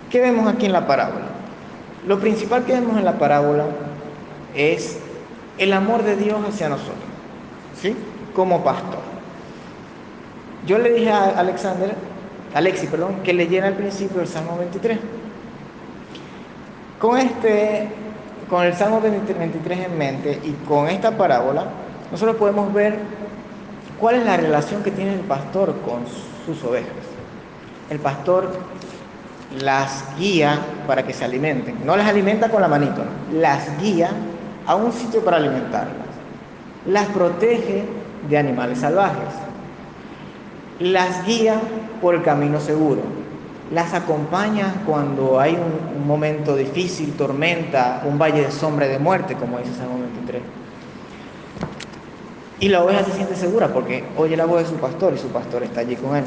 ¿Qué 0.09 0.21
vemos 0.21 0.47
aquí 0.47 0.65
en 0.65 0.71
la 0.71 0.87
parábola? 0.87 1.25
Lo 2.07 2.21
principal 2.21 2.63
que 2.63 2.71
vemos 2.71 2.97
en 2.97 3.03
la 3.03 3.19
parábola 3.19 3.65
es 4.55 4.97
el 5.57 5.73
amor 5.73 6.03
de 6.03 6.15
Dios 6.15 6.39
hacia 6.47 6.69
nosotros, 6.69 6.95
¿sí? 7.81 7.97
Como 8.33 8.63
pastor. 8.63 9.01
Yo 10.65 10.77
le 10.77 10.93
dije 10.93 11.11
a 11.11 11.37
Alexander, 11.37 11.93
Alexi, 12.53 12.87
perdón, 12.87 13.17
que 13.23 13.33
leyera 13.33 13.67
al 13.67 13.73
principio 13.73 14.21
el 14.21 14.27
Salmo 14.27 14.57
23. 14.57 14.99
Con 16.99 17.17
este, 17.17 17.89
con 18.49 18.63
el 18.63 18.73
Salmo 18.75 19.01
23 19.01 19.79
en 19.79 19.97
mente 19.97 20.39
y 20.43 20.51
con 20.67 20.87
esta 20.87 21.17
parábola, 21.17 21.65
nosotros 22.11 22.35
podemos 22.37 22.71
ver 22.73 22.97
cuál 23.99 24.15
es 24.15 24.25
la 24.25 24.37
relación 24.37 24.83
que 24.83 24.91
tiene 24.91 25.13
el 25.13 25.21
pastor 25.21 25.73
con 25.81 26.03
sus 26.45 26.63
ovejas. 26.63 26.91
El 27.89 27.99
pastor 27.99 28.51
las 29.59 30.05
guía 30.17 30.59
para 30.87 31.03
que 31.05 31.13
se 31.13 31.25
alimenten. 31.25 31.85
No 31.85 31.95
las 31.95 32.07
alimenta 32.07 32.49
con 32.49 32.61
la 32.61 32.67
manito, 32.67 33.03
¿no? 33.03 33.39
las 33.39 33.79
guía 33.81 34.11
a 34.65 34.75
un 34.75 34.91
sitio 34.91 35.23
para 35.23 35.37
alimentarlas. 35.37 36.07
Las 36.85 37.07
protege 37.07 37.83
de 38.29 38.37
animales 38.37 38.79
salvajes. 38.79 39.29
Las 40.79 41.25
guía 41.25 41.59
por 42.01 42.15
el 42.15 42.23
camino 42.23 42.59
seguro. 42.59 43.01
Las 43.71 43.93
acompaña 43.93 44.83
cuando 44.85 45.39
hay 45.39 45.55
un, 45.55 46.05
momento 46.07 46.55
difícil, 46.55 47.13
tormenta, 47.13 48.03
un 48.05 48.19
valle 48.19 48.41
de 48.41 48.51
sombra 48.51 48.85
y 48.87 48.89
de 48.89 48.99
muerte, 48.99 49.35
como 49.35 49.57
dice 49.57 49.73
Salmo 49.73 49.99
23. 49.99 50.41
Y 52.59 52.69
la 52.69 52.83
oveja 52.83 53.03
se 53.05 53.11
siente 53.13 53.35
segura 53.35 53.69
porque 53.69 54.03
oye 54.17 54.35
la 54.35 54.45
voz 54.45 54.63
de 54.63 54.69
su 54.69 54.75
pastor 54.75 55.13
y 55.13 55.17
su 55.17 55.29
pastor 55.29 55.63
está 55.63 55.79
allí 55.79 55.95
con 55.95 56.15
él. 56.15 56.25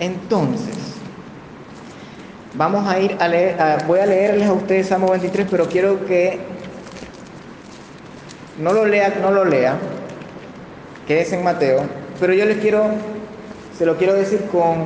Entonces, 0.00 0.76
vamos 2.54 2.86
a 2.88 2.98
ir 2.98 3.16
a 3.20 3.28
leer, 3.28 3.56
voy 3.86 4.00
a 4.00 4.06
leerles 4.06 4.48
a 4.48 4.52
ustedes 4.52 4.88
Salmo 4.88 5.10
23, 5.10 5.46
pero 5.50 5.66
quiero 5.66 6.04
que 6.06 6.40
no 8.58 8.72
lo 8.72 8.84
lea, 8.84 9.14
no 9.20 9.30
lo 9.30 9.44
lea, 9.44 9.76
que 11.06 11.20
es 11.20 11.32
en 11.32 11.44
Mateo, 11.44 11.99
pero 12.20 12.34
yo 12.34 12.44
les 12.44 12.58
quiero, 12.58 12.84
se 13.76 13.86
lo 13.86 13.96
quiero 13.96 14.12
decir 14.12 14.46
con, 14.52 14.84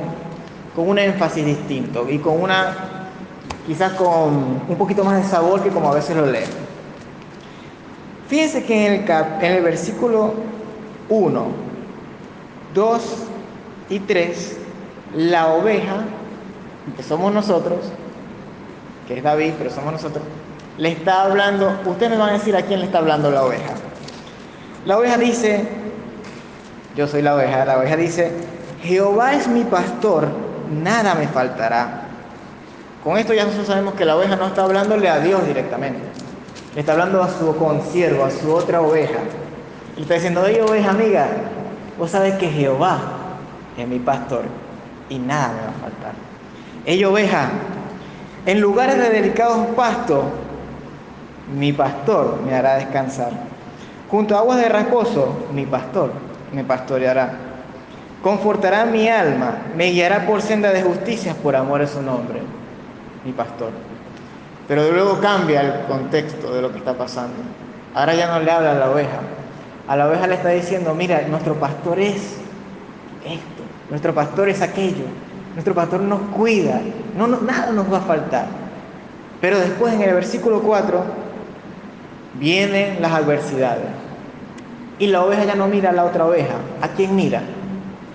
con 0.75 0.87
un 0.87 0.97
énfasis 0.97 1.45
distinto 1.45 2.09
y 2.09 2.17
con 2.19 2.41
una, 2.41 3.09
quizás 3.67 3.91
con 3.93 4.61
un 4.67 4.75
poquito 4.77 5.03
más 5.03 5.21
de 5.21 5.29
sabor 5.29 5.61
que 5.61 5.69
como 5.69 5.91
a 5.91 5.95
veces 5.95 6.15
lo 6.15 6.25
leo. 6.25 6.47
Fíjense 8.29 8.63
que 8.63 8.87
en 8.87 8.93
el, 8.93 9.05
cap, 9.05 9.43
en 9.43 9.51
el 9.51 9.63
versículo 9.63 10.33
1, 11.09 11.45
2 12.73 13.01
y 13.89 13.99
3, 13.99 14.57
la 15.15 15.53
oveja, 15.53 16.05
que 16.95 17.03
somos 17.03 17.33
nosotros, 17.33 17.79
que 19.07 19.17
es 19.17 19.23
David, 19.23 19.53
pero 19.57 19.69
somos 19.69 19.91
nosotros, 19.91 20.23
le 20.77 20.89
está 20.91 21.23
hablando, 21.23 21.79
ustedes 21.85 22.11
me 22.11 22.17
van 22.17 22.29
a 22.29 22.33
decir 22.33 22.55
a 22.55 22.63
quién 22.63 22.79
le 22.79 22.87
está 22.87 22.97
hablando 22.97 23.29
la 23.29 23.43
oveja. 23.43 23.73
La 24.85 24.97
oveja 24.97 25.17
dice, 25.17 25.67
yo 26.95 27.07
soy 27.07 27.21
la 27.21 27.35
oveja, 27.35 27.65
la 27.65 27.77
oveja 27.77 27.97
dice, 27.97 28.31
Jehová 28.81 29.33
es 29.33 29.47
mi 29.47 29.63
pastor, 29.65 30.27
nada 30.71 31.13
me 31.15 31.27
faltará. 31.27 32.03
Con 33.03 33.17
esto 33.17 33.33
ya 33.33 33.43
nosotros 33.43 33.67
sabemos 33.67 33.95
que 33.95 34.05
la 34.05 34.15
oveja 34.15 34.35
no 34.35 34.47
está 34.47 34.63
hablándole 34.63 35.09
a 35.09 35.19
Dios 35.19 35.45
directamente. 35.45 35.99
Le 36.73 36.79
está 36.79 36.93
hablando 36.93 37.21
a 37.21 37.29
su 37.29 37.55
consiervo, 37.57 38.23
a 38.23 38.31
su 38.31 38.51
otra 38.51 38.81
oveja. 38.81 39.19
Le 39.95 40.01
está 40.01 40.15
diciendo, 40.15 40.41
oye 40.41 40.61
oveja 40.61 40.91
amiga, 40.91 41.27
vos 41.97 42.11
sabes 42.11 42.35
que 42.35 42.49
Jehová 42.49 42.99
es 43.77 43.87
mi 43.87 43.99
pastor 43.99 44.43
y 45.09 45.19
nada 45.19 45.49
me 45.49 45.61
va 45.61 45.69
a 45.69 45.81
faltar. 45.81 46.13
Ella 46.85 47.09
oveja, 47.09 47.49
en 48.45 48.61
lugares 48.61 48.97
de 48.97 49.09
delicados 49.09 49.67
pastos, 49.75 50.23
mi 51.53 51.73
pastor 51.73 52.39
me 52.45 52.55
hará 52.55 52.75
descansar. 52.75 53.31
Junto 54.09 54.35
a 54.35 54.39
aguas 54.39 54.59
de 54.59 54.69
reposo, 54.69 55.45
mi 55.53 55.65
pastor 55.65 56.11
me 56.55 56.63
pastoreará. 56.63 57.33
Confortará 58.23 58.85
mi 58.85 59.07
alma, 59.07 59.57
me 59.75 59.91
guiará 59.91 60.25
por 60.25 60.41
senda 60.41 60.71
de 60.71 60.81
justicia 60.81 61.35
por 61.35 61.55
amor 61.55 61.81
a 61.81 61.87
su 61.87 62.01
nombre, 62.01 62.39
mi 63.23 63.33
pastor. 63.33 63.69
Pero 64.67 64.89
luego 64.91 65.19
cambia 65.19 65.61
el 65.61 65.85
contexto 65.85 66.53
de 66.53 66.61
lo 66.61 66.71
que 66.71 66.79
está 66.79 66.93
pasando. 66.93 67.35
Ahora 67.93 68.15
ya 68.15 68.27
no 68.27 68.39
le 68.39 68.49
habla 68.49 68.71
a 68.71 68.75
la 68.75 68.89
oveja. 68.89 69.19
A 69.87 69.95
la 69.95 70.07
oveja 70.07 70.25
le 70.25 70.35
está 70.35 70.49
diciendo, 70.49 70.95
mira, 70.95 71.21
nuestro 71.27 71.53
pastor 71.55 71.99
es 71.99 72.37
esto, 73.23 73.63
nuestro 73.89 74.15
pastor 74.15 74.49
es 74.49 74.61
aquello. 74.61 75.05
Nuestro 75.53 75.73
pastor 75.73 76.01
nos 76.01 76.19
cuida, 76.35 76.81
no, 77.15 77.27
nada 77.27 77.71
nos 77.71 77.91
va 77.91 77.99
a 77.99 78.01
faltar. 78.01 78.45
Pero 79.39 79.57
después 79.57 79.93
en 79.93 80.01
el 80.01 80.13
versículo 80.13 80.61
4 80.61 81.01
vienen 82.33 83.01
las 83.01 83.13
adversidades. 83.13 84.04
Y 84.97 85.07
la 85.07 85.23
oveja 85.23 85.43
ya 85.43 85.55
no 85.55 85.67
mira 85.67 85.89
a 85.89 85.93
la 85.93 86.05
otra 86.05 86.25
oveja. 86.25 86.55
¿A 86.81 86.89
quién 86.89 87.15
mira? 87.15 87.41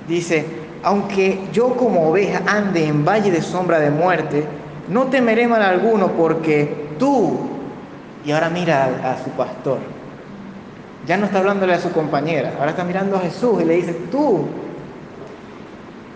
Dice, 0.08 0.46
aunque 0.82 1.38
yo 1.52 1.76
como 1.76 2.08
oveja 2.08 2.42
ande 2.46 2.86
en 2.86 3.04
valle 3.04 3.30
de 3.30 3.42
sombra 3.42 3.78
de 3.78 3.90
muerte, 3.90 4.44
no 4.88 5.06
temeré 5.06 5.46
mal 5.46 5.62
alguno 5.62 6.08
porque 6.12 6.88
tú, 6.98 7.38
y 8.24 8.32
ahora 8.32 8.50
mira 8.50 8.88
a, 9.04 9.22
su 9.22 9.30
pastor, 9.30 9.78
ya 11.06 11.16
no 11.16 11.26
está 11.26 11.38
hablándole 11.38 11.74
a 11.74 11.80
su 11.80 11.92
compañera, 11.92 12.54
ahora 12.58 12.70
está 12.70 12.84
mirando 12.84 13.16
a 13.16 13.20
Jesús 13.20 13.62
y 13.62 13.64
le 13.64 13.76
dice, 13.76 13.92
tú, 14.10 14.46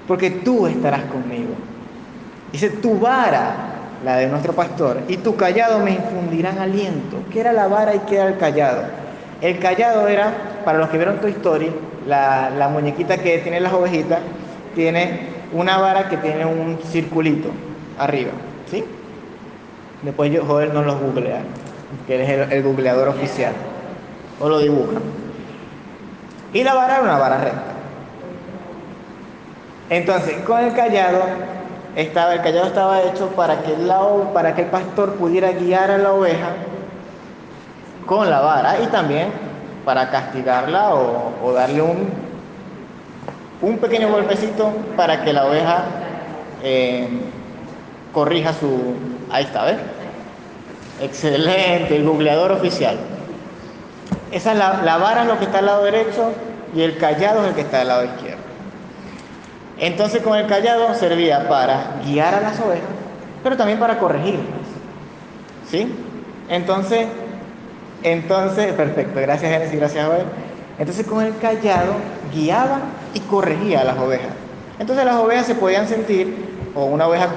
porque 0.09 0.31
tú 0.31 0.66
estarás 0.66 1.03
conmigo. 1.05 1.55
Dice, 2.53 2.70
tu 2.70 2.98
vara, 2.98 3.70
la 4.05 4.16
de 4.16 4.29
nuestro 4.29 4.55
pastor, 4.55 5.03
y 5.09 5.18
tu 5.18 5.37
callado 5.37 5.79
me 5.79 5.92
infundirán 5.92 6.59
aliento. 6.59 7.18
¿Qué 7.31 7.40
era 7.40 7.53
la 7.53 7.68
vara 7.68 7.94
y 7.94 8.00
qué 8.00 8.16
era 8.16 8.29
el 8.29 8.38
callado? 8.38 9.04
El 9.40 9.59
callado 9.59 10.09
era, 10.09 10.33
para 10.64 10.79
los 10.79 10.88
que 10.88 10.97
vieron 10.97 11.20
Toy 11.20 11.33
Story, 11.33 11.70
la, 12.07 12.51
la 12.51 12.68
muñequita 12.68 13.18
que 13.18 13.38
tiene 13.38 13.61
las 13.61 13.73
ovejitas, 13.73 14.20
tiene 14.75 15.29
una 15.53 15.79
vara 15.79 16.09
que 16.09 16.16
tiene 16.16 16.44
un 16.44 16.79
circulito 16.90 17.51
arriba, 17.99 18.33
¿sí? 18.70 18.85
Después 20.03 20.33
yo, 20.33 20.44
Joel 20.44 20.73
nos 20.73 20.85
los 20.87 21.01
googlea, 21.01 21.42
que 22.07 22.16
él 22.16 22.20
es 22.23 22.29
el, 22.29 22.53
el 22.53 22.62
googleador 22.62 23.09
oficial, 23.09 23.53
o 24.40 24.49
lo 24.49 24.59
dibuja. 24.59 24.99
Y 26.53 26.62
la 26.62 26.75
vara 26.75 26.94
era 26.94 27.03
una 27.03 27.18
vara 27.18 27.38
recta. 27.38 27.62
Entonces, 29.90 30.37
con 30.47 30.61
el 30.61 30.73
callado, 30.73 31.20
estaba, 31.97 32.35
el 32.35 32.42
callado 32.42 32.66
estaba 32.66 33.03
hecho 33.03 33.29
para 33.29 33.62
que, 33.62 33.75
para 34.33 34.55
que 34.55 34.62
el 34.62 34.68
pastor 34.68 35.14
pudiera 35.14 35.53
guiar 35.53 35.90
a 35.90 35.99
la 35.99 36.12
oveja 36.12 36.51
con 38.07 38.31
la 38.31 38.40
vara 38.40 38.81
y 38.81 38.87
también 38.87 39.29
para 39.85 40.11
castigarla 40.11 40.95
o, 40.95 41.53
darle 41.53 41.83
un, 41.83 42.09
un 43.62 43.79
pequeño 43.79 44.11
golpecito 44.11 44.73
para 44.97 45.25
que 45.25 45.33
la 45.33 45.47
oveja 45.47 45.85
eh, 46.62 47.09
corrija 48.12 48.53
su... 48.53 48.95
Ahí 49.31 49.45
está, 49.45 49.64
¿ves? 49.64 49.77
Excelente, 51.01 51.97
el 51.97 52.05
googleador 52.05 52.53
oficial. 52.53 52.97
Esa 54.33 54.53
es 54.53 54.59
la, 54.59 54.83
la 54.83 54.97
vara 54.97 55.23
es 55.23 55.29
lo 55.29 55.38
que 55.38 55.45
está 55.45 55.59
al 55.59 55.67
lado 55.67 55.85
derecho 55.85 56.33
y 56.75 56.83
el 56.83 56.97
callado 56.97 57.43
es 57.43 57.49
el 57.49 57.55
que 57.55 57.61
está 57.62 57.83
al 57.83 57.88
lado 57.88 58.05
izquierdo. 58.05 58.43
Entonces 59.79 60.23
con 60.23 60.38
el 60.38 60.47
callado 60.47 60.95
servía 60.95 61.49
para 61.49 61.97
guiar 62.05 62.35
a 62.35 62.40
las 62.40 62.61
ovejas, 62.61 62.88
pero 63.43 63.57
también 63.57 63.79
para 63.79 63.99
corregirlas. 63.99 64.45
¿Sí? 65.69 65.93
Entonces, 66.49 67.09
entonces, 68.05 68.73
perfecto, 68.75 69.19
gracias 69.19 69.51
Génesis, 69.51 69.81
gracias 69.81 70.07
Joel. 70.07 70.27
Entonces 70.79 71.07
con 71.07 71.25
el 71.25 71.37
callado 71.38 71.95
guiaba 72.35 72.81
y 73.14 73.21
corregía 73.21 73.81
a 73.81 73.85
las 73.85 73.99
ovejas. 73.99 74.29
Entonces 74.79 75.07
las 75.07 75.17
ovejas 75.17 75.47
se 75.47 75.55
podían 75.55 75.88
sentir, 75.88 76.37
o 76.75 76.85
una 76.85 77.09
oveja 77.09 77.29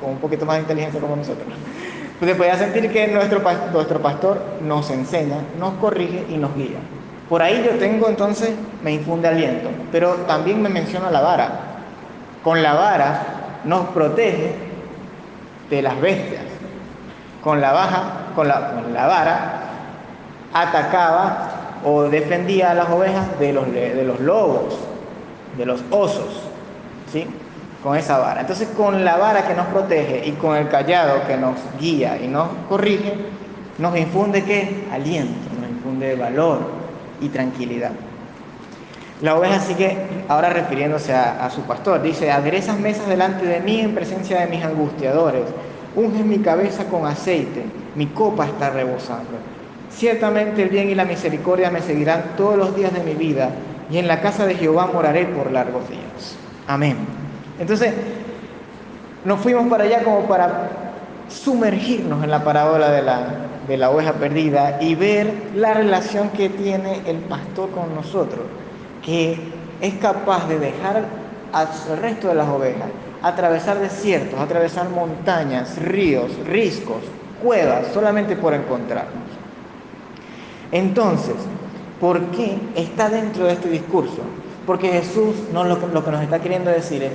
con 0.00 0.12
un 0.12 0.18
poquito 0.18 0.46
más 0.46 0.56
de 0.56 0.62
inteligencia 0.62 1.00
como 1.00 1.16
nosotros, 1.16 1.46
pues 2.18 2.30
se 2.30 2.34
podía 2.34 2.56
sentir 2.56 2.90
que 2.90 3.08
nuestro, 3.08 3.42
nuestro 3.72 4.00
pastor 4.00 4.40
nos 4.62 4.90
enseña, 4.90 5.36
nos 5.60 5.74
corrige 5.74 6.24
y 6.30 6.38
nos 6.38 6.56
guía. 6.56 6.78
Por 7.28 7.42
ahí 7.42 7.62
yo 7.62 7.78
tengo 7.78 8.08
entonces, 8.08 8.52
me 8.82 8.92
infunde 8.92 9.28
aliento, 9.28 9.68
pero 9.92 10.14
también 10.26 10.62
me 10.62 10.70
menciona 10.70 11.10
la 11.10 11.20
vara. 11.20 11.50
Con 12.42 12.62
la 12.62 12.72
vara 12.72 13.22
nos 13.64 13.88
protege 13.88 14.54
de 15.68 15.82
las 15.82 16.00
bestias. 16.00 16.44
Con 17.44 17.60
la, 17.60 17.72
baja, 17.72 18.02
con 18.34 18.48
la, 18.48 18.70
con 18.70 18.94
la 18.94 19.06
vara 19.06 19.66
atacaba 20.52 21.80
o 21.84 22.02
defendía 22.04 22.72
a 22.72 22.74
las 22.74 22.88
ovejas 22.88 23.38
de 23.38 23.52
los, 23.52 23.72
de 23.72 24.02
los 24.04 24.20
lobos, 24.20 24.76
de 25.56 25.66
los 25.66 25.82
osos, 25.90 26.40
¿sí? 27.12 27.26
Con 27.82 27.96
esa 27.96 28.18
vara. 28.18 28.40
Entonces, 28.40 28.68
con 28.76 29.04
la 29.04 29.16
vara 29.16 29.46
que 29.46 29.54
nos 29.54 29.66
protege 29.66 30.26
y 30.26 30.32
con 30.32 30.56
el 30.56 30.68
callado 30.68 31.26
que 31.26 31.36
nos 31.36 31.56
guía 31.78 32.18
y 32.20 32.26
nos 32.26 32.48
corrige, 32.68 33.14
nos 33.78 33.96
infunde 33.96 34.42
qué? 34.42 34.84
Aliento, 34.92 35.34
nos 35.60 35.70
infunde 35.70 36.16
valor 36.16 36.58
y 37.20 37.28
tranquilidad. 37.28 37.92
La 39.22 39.36
oveja 39.36 39.60
sigue 39.60 39.96
ahora 40.28 40.50
refiriéndose 40.50 41.14
a, 41.14 41.44
a 41.46 41.50
su 41.50 41.62
pastor. 41.62 42.02
Dice, 42.02 42.30
aderezas 42.30 42.78
mesas 42.78 43.06
delante 43.06 43.46
de 43.46 43.60
mí 43.60 43.80
en 43.80 43.94
presencia 43.94 44.40
de 44.40 44.46
mis 44.46 44.64
angustiadores. 44.64 45.44
Unges 45.94 46.24
mi 46.24 46.38
cabeza 46.38 46.84
con 46.84 47.06
aceite. 47.06 47.64
Mi 47.94 48.08
copa 48.08 48.44
está 48.44 48.70
rebosando. 48.70 49.38
Ciertamente 49.96 50.62
el 50.62 50.68
bien 50.68 50.90
y 50.90 50.94
la 50.94 51.06
misericordia 51.06 51.70
me 51.70 51.80
seguirán 51.80 52.34
todos 52.36 52.58
los 52.58 52.76
días 52.76 52.92
de 52.92 53.00
mi 53.00 53.14
vida 53.14 53.50
y 53.90 53.96
en 53.96 54.06
la 54.06 54.20
casa 54.20 54.44
de 54.46 54.54
Jehová 54.54 54.90
moraré 54.92 55.24
por 55.24 55.50
largos 55.50 55.88
días. 55.88 56.36
Amén. 56.68 56.96
Entonces, 57.58 57.94
nos 59.24 59.40
fuimos 59.40 59.66
para 59.68 59.84
allá 59.84 60.02
como 60.02 60.26
para 60.26 60.68
sumergirnos 61.28 62.22
en 62.22 62.30
la 62.30 62.44
parábola 62.44 62.90
de 62.90 63.00
la, 63.00 63.26
de 63.66 63.76
la 63.78 63.90
oveja 63.90 64.12
perdida 64.12 64.76
y 64.82 64.94
ver 64.94 65.32
la 65.54 65.72
relación 65.72 66.28
que 66.28 66.50
tiene 66.50 67.00
el 67.06 67.16
pastor 67.20 67.70
con 67.70 67.94
nosotros, 67.94 68.44
que 69.02 69.38
es 69.80 69.94
capaz 69.94 70.46
de 70.46 70.58
dejar 70.58 71.04
al 71.52 71.68
resto 72.02 72.28
de 72.28 72.34
las 72.34 72.48
ovejas 72.48 72.88
atravesar 73.22 73.78
desiertos, 73.78 74.38
atravesar 74.38 74.90
montañas, 74.90 75.78
ríos, 75.78 76.30
riscos, 76.46 77.02
cuevas, 77.42 77.86
solamente 77.94 78.36
por 78.36 78.52
encontrarnos. 78.52 79.35
Entonces, 80.72 81.34
¿por 82.00 82.20
qué 82.32 82.58
está 82.74 83.08
dentro 83.08 83.46
de 83.46 83.52
este 83.54 83.68
discurso? 83.68 84.18
Porque 84.66 84.88
Jesús 84.88 85.34
no, 85.52 85.64
lo, 85.64 85.78
que- 85.80 86.10
nos 86.10 86.22
está 86.22 86.40
queriendo 86.40 86.70
decir 86.70 87.02
es, 87.02 87.12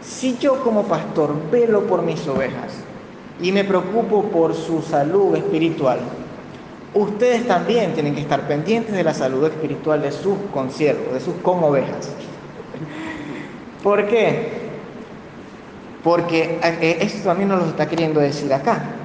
si 0.00 0.38
yo 0.38 0.62
como 0.62 0.84
pastor 0.84 1.34
velo 1.50 1.86
por 1.86 2.02
mis 2.02 2.26
ovejas 2.26 2.72
y 3.40 3.52
me 3.52 3.64
preocupo 3.64 4.22
por 4.24 4.54
su 4.54 4.80
salud 4.82 5.36
espiritual, 5.36 5.98
ustedes 6.94 7.46
también 7.46 7.92
tienen 7.92 8.14
que 8.14 8.22
estar 8.22 8.46
pendientes 8.48 8.94
de 8.94 9.04
la 9.04 9.12
salud 9.12 9.44
espiritual 9.44 10.00
de 10.00 10.12
sus 10.12 10.38
consiervos, 10.52 11.12
de 11.12 11.20
sus 11.20 11.34
con 11.42 11.62
ovejas. 11.62 12.10
¿Por 13.82 14.06
qué? 14.06 14.66
Porque 16.02 16.58
eh, 16.62 16.98
esto 17.00 17.28
también 17.28 17.48
nos 17.50 17.60
lo 17.60 17.66
está 17.68 17.86
queriendo 17.86 18.20
decir 18.20 18.52
acá. 18.52 18.95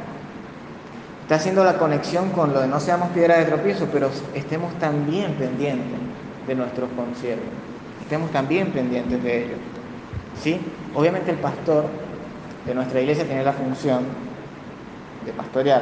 Está 1.32 1.40
haciendo 1.40 1.64
la 1.64 1.78
conexión 1.78 2.32
con 2.32 2.52
lo 2.52 2.60
de 2.60 2.68
no 2.68 2.82
seamos 2.82 3.08
piedra 3.12 3.38
de 3.38 3.46
tropiezo, 3.46 3.88
pero 3.90 4.10
estemos 4.36 4.74
también 4.80 5.32
pendientes 5.36 5.98
de 6.46 6.56
nuestros 6.56 6.90
consiervos. 6.90 7.46
Estemos 8.02 8.30
también 8.32 8.70
pendientes 8.74 9.24
de 9.24 9.46
ellos. 9.46 9.58
¿Sí? 10.44 10.60
Obviamente 10.94 11.32
el 11.32 11.38
pastor 11.38 11.86
de 12.66 12.76
nuestra 12.76 13.00
iglesia 13.00 13.24
tiene 13.24 13.46
la 13.46 13.54
función 13.54 14.04
de 15.26 15.32
pastorear, 15.32 15.82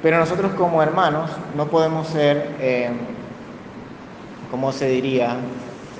pero 0.00 0.18
nosotros 0.18 0.52
como 0.52 0.80
hermanos 0.84 1.32
no 1.56 1.66
podemos 1.66 2.06
ser, 2.06 2.54
eh, 2.60 2.92
¿cómo 4.52 4.70
se 4.70 4.86
diría? 4.86 5.34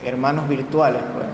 Hermanos 0.04 0.48
virtuales, 0.48 1.02
pues, 1.12 1.26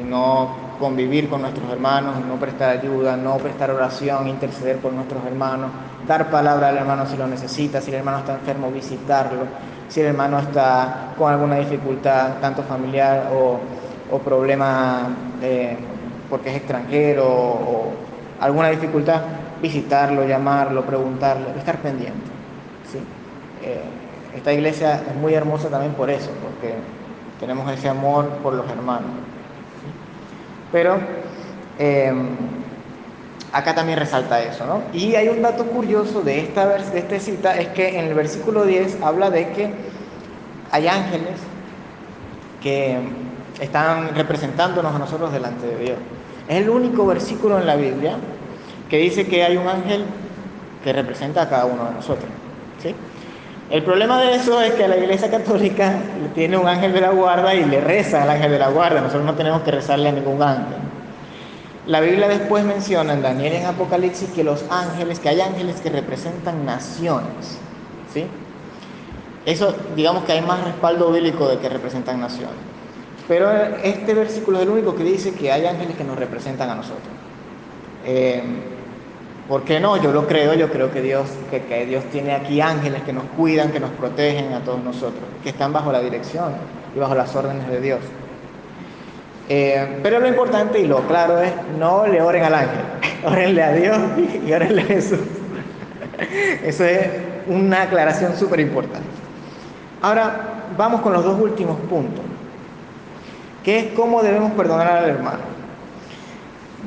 y 0.00 0.08
no 0.08 0.54
convivir 0.78 1.28
con 1.28 1.42
nuestros 1.42 1.68
hermanos, 1.72 2.24
no 2.24 2.36
prestar 2.36 2.70
ayuda, 2.70 3.16
no 3.16 3.36
prestar 3.38 3.72
oración, 3.72 4.28
interceder 4.28 4.76
por 4.76 4.92
nuestros 4.92 5.24
hermanos, 5.26 5.72
dar 6.08 6.30
palabra 6.30 6.70
al 6.70 6.78
hermano 6.78 7.06
si 7.06 7.16
lo 7.16 7.26
necesita, 7.26 7.80
si 7.82 7.90
el 7.90 7.98
hermano 7.98 8.18
está 8.18 8.34
enfermo, 8.34 8.70
visitarlo, 8.70 9.44
si 9.88 10.00
el 10.00 10.06
hermano 10.06 10.38
está 10.38 11.12
con 11.18 11.30
alguna 11.30 11.56
dificultad, 11.56 12.38
tanto 12.40 12.62
familiar 12.62 13.30
o, 13.32 13.60
o 14.10 14.18
problema 14.18 15.08
eh, 15.42 15.76
porque 16.30 16.50
es 16.50 16.56
extranjero 16.56 17.26
o 17.28 17.92
alguna 18.40 18.70
dificultad, 18.70 19.20
visitarlo, 19.60 20.26
llamarlo, 20.26 20.84
preguntarle, 20.84 21.46
estar 21.58 21.76
pendiente. 21.78 22.30
¿sí? 22.90 22.98
Eh, 23.62 23.82
esta 24.34 24.52
iglesia 24.52 25.02
es 25.08 25.14
muy 25.16 25.34
hermosa 25.34 25.68
también 25.68 25.92
por 25.92 26.08
eso, 26.08 26.30
porque 26.42 26.74
tenemos 27.38 27.70
ese 27.70 27.88
amor 27.88 28.28
por 28.42 28.54
los 28.54 28.68
hermanos. 28.70 29.10
Pero 30.72 30.98
eh, 31.78 32.12
acá 33.52 33.74
también 33.74 33.98
resalta 33.98 34.42
eso, 34.42 34.66
¿no? 34.66 34.82
Y 34.92 35.14
hay 35.14 35.28
un 35.28 35.42
dato 35.42 35.64
curioso 35.66 36.22
de 36.22 36.40
esta, 36.40 36.66
de 36.66 37.20
cita, 37.20 37.56
es 37.58 37.68
que 37.68 37.98
en 37.98 38.06
el 38.06 38.14
versículo 38.14 38.64
10 38.64 39.02
habla 39.02 39.30
de 39.30 39.50
que 39.50 39.70
hay 40.70 40.88
ángeles 40.88 41.38
que 42.62 42.98
están 43.60 44.14
representándonos 44.14 44.94
a 44.94 44.98
nosotros 44.98 45.32
delante 45.32 45.66
de 45.66 45.76
Dios. 45.76 45.98
Es 46.48 46.58
el 46.58 46.70
único 46.70 47.06
versículo 47.06 47.58
en 47.58 47.66
la 47.66 47.76
Biblia 47.76 48.16
que 48.88 48.98
dice 48.98 49.26
que 49.26 49.44
hay 49.44 49.56
un 49.56 49.68
ángel 49.68 50.04
que 50.82 50.92
representa 50.92 51.42
a 51.42 51.48
cada 51.48 51.66
uno 51.66 51.84
de 51.86 51.92
nosotros. 51.92 52.28
¿sí? 52.82 52.94
El 53.70 53.82
problema 53.82 54.20
de 54.20 54.36
eso 54.36 54.60
es 54.62 54.72
que 54.72 54.88
la 54.88 54.96
Iglesia 54.96 55.30
Católica 55.30 55.94
tiene 56.34 56.56
un 56.56 56.66
ángel 56.66 56.92
de 56.92 57.02
la 57.02 57.10
guarda 57.10 57.54
y 57.54 57.64
le 57.64 57.80
reza 57.80 58.22
al 58.22 58.30
ángel 58.30 58.52
de 58.52 58.58
la 58.58 58.68
guarda. 58.68 59.00
Nosotros 59.00 59.24
no 59.24 59.34
tenemos 59.34 59.62
que 59.62 59.72
rezarle 59.72 60.08
a 60.08 60.12
ningún 60.12 60.42
ángel. 60.42 60.87
La 61.88 62.00
Biblia 62.00 62.28
después 62.28 62.66
menciona 62.66 63.14
en 63.14 63.22
Daniel 63.22 63.54
y 63.54 63.56
en 63.56 63.64
Apocalipsis 63.64 64.28
que 64.28 64.44
los 64.44 64.62
ángeles, 64.68 65.20
que 65.20 65.30
hay 65.30 65.40
ángeles 65.40 65.80
que 65.80 65.88
representan 65.88 66.66
naciones. 66.66 67.56
¿Sí? 68.12 68.26
Eso, 69.46 69.74
digamos 69.96 70.24
que 70.24 70.32
hay 70.32 70.42
más 70.42 70.62
respaldo 70.62 71.10
bíblico 71.10 71.48
de 71.48 71.56
que 71.56 71.70
representan 71.70 72.20
naciones. 72.20 72.58
Pero 73.26 73.50
este 73.82 74.12
versículo 74.12 74.58
es 74.58 74.64
el 74.64 74.68
único 74.68 74.94
que 74.94 75.02
dice 75.02 75.32
que 75.32 75.50
hay 75.50 75.64
ángeles 75.64 75.96
que 75.96 76.04
nos 76.04 76.18
representan 76.18 76.68
a 76.68 76.74
nosotros. 76.74 77.08
Eh, 78.04 78.42
¿Por 79.48 79.62
qué 79.62 79.80
no? 79.80 79.96
Yo 79.96 80.12
lo 80.12 80.26
creo, 80.26 80.52
yo 80.52 80.70
creo 80.70 80.92
que 80.92 81.00
Dios, 81.00 81.26
que, 81.50 81.62
que 81.62 81.86
Dios 81.86 82.04
tiene 82.12 82.34
aquí 82.34 82.60
ángeles 82.60 83.02
que 83.02 83.14
nos 83.14 83.24
cuidan, 83.34 83.72
que 83.72 83.80
nos 83.80 83.90
protegen 83.92 84.52
a 84.52 84.60
todos 84.60 84.84
nosotros, 84.84 85.24
que 85.42 85.48
están 85.48 85.72
bajo 85.72 85.90
la 85.90 86.00
dirección 86.00 86.52
y 86.94 86.98
bajo 86.98 87.14
las 87.14 87.34
órdenes 87.34 87.66
de 87.70 87.80
Dios. 87.80 88.00
Eh, 89.48 90.00
pero 90.02 90.20
lo 90.20 90.28
importante 90.28 90.78
y 90.78 90.86
lo 90.86 91.06
claro 91.06 91.40
es, 91.40 91.52
no 91.78 92.06
le 92.06 92.20
oren 92.20 92.44
al 92.44 92.54
ángel, 92.54 92.80
orenle 93.24 93.62
a 93.62 93.72
Dios 93.72 93.98
y 94.46 94.52
orenle 94.52 94.82
a 94.82 94.86
Jesús. 94.86 95.20
Eso 96.62 96.84
es 96.84 97.08
una 97.46 97.82
aclaración 97.82 98.36
súper 98.36 98.60
importante. 98.60 99.06
Ahora 100.02 100.64
vamos 100.76 101.00
con 101.00 101.12
los 101.12 101.24
dos 101.24 101.40
últimos 101.40 101.78
puntos, 101.80 102.24
que 103.64 103.78
es 103.78 103.86
cómo 103.94 104.22
debemos 104.22 104.52
perdonar 104.52 104.88
al 104.88 105.08
hermano. 105.08 105.40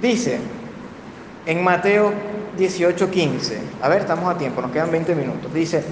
Dice 0.02 0.40
en 1.46 1.64
Mateo 1.64 2.14
18:15, 2.58 3.58
a 3.82 3.90
ver, 3.90 4.02
estamos 4.02 4.34
a 4.34 4.38
tiempo, 4.38 4.62
nos 4.62 4.72
quedan 4.72 4.92
20 4.92 5.16
minutos, 5.16 5.54
dice, 5.54 5.84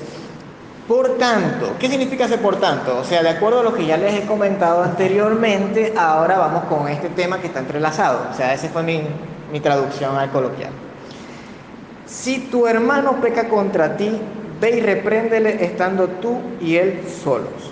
por 0.90 1.20
tanto, 1.20 1.76
¿qué 1.78 1.88
significa 1.88 2.26
ese 2.26 2.40
por 2.40 2.56
tanto? 2.56 2.98
O 2.98 3.04
sea, 3.04 3.22
de 3.22 3.30
acuerdo 3.30 3.60
a 3.60 3.64
lo 3.64 3.76
que 3.76 3.86
ya 3.86 3.96
les 3.96 4.24
he 4.24 4.26
comentado 4.26 4.82
anteriormente, 4.82 5.94
ahora 5.96 6.40
vamos 6.40 6.64
con 6.64 6.88
este 6.88 7.10
tema 7.10 7.40
que 7.40 7.46
está 7.46 7.60
entrelazado. 7.60 8.26
O 8.32 8.34
sea, 8.34 8.56
esa 8.56 8.70
fue 8.70 8.82
mi, 8.82 9.04
mi 9.52 9.60
traducción 9.60 10.18
al 10.18 10.32
coloquial. 10.32 10.72
Si 12.08 12.40
tu 12.40 12.66
hermano 12.66 13.22
peca 13.22 13.48
contra 13.50 13.98
ti, 13.98 14.20
ve 14.60 14.78
y 14.78 14.82
repréndele 14.82 15.64
estando 15.64 16.08
tú 16.08 16.42
y 16.60 16.78
él 16.78 17.04
solos. 17.24 17.72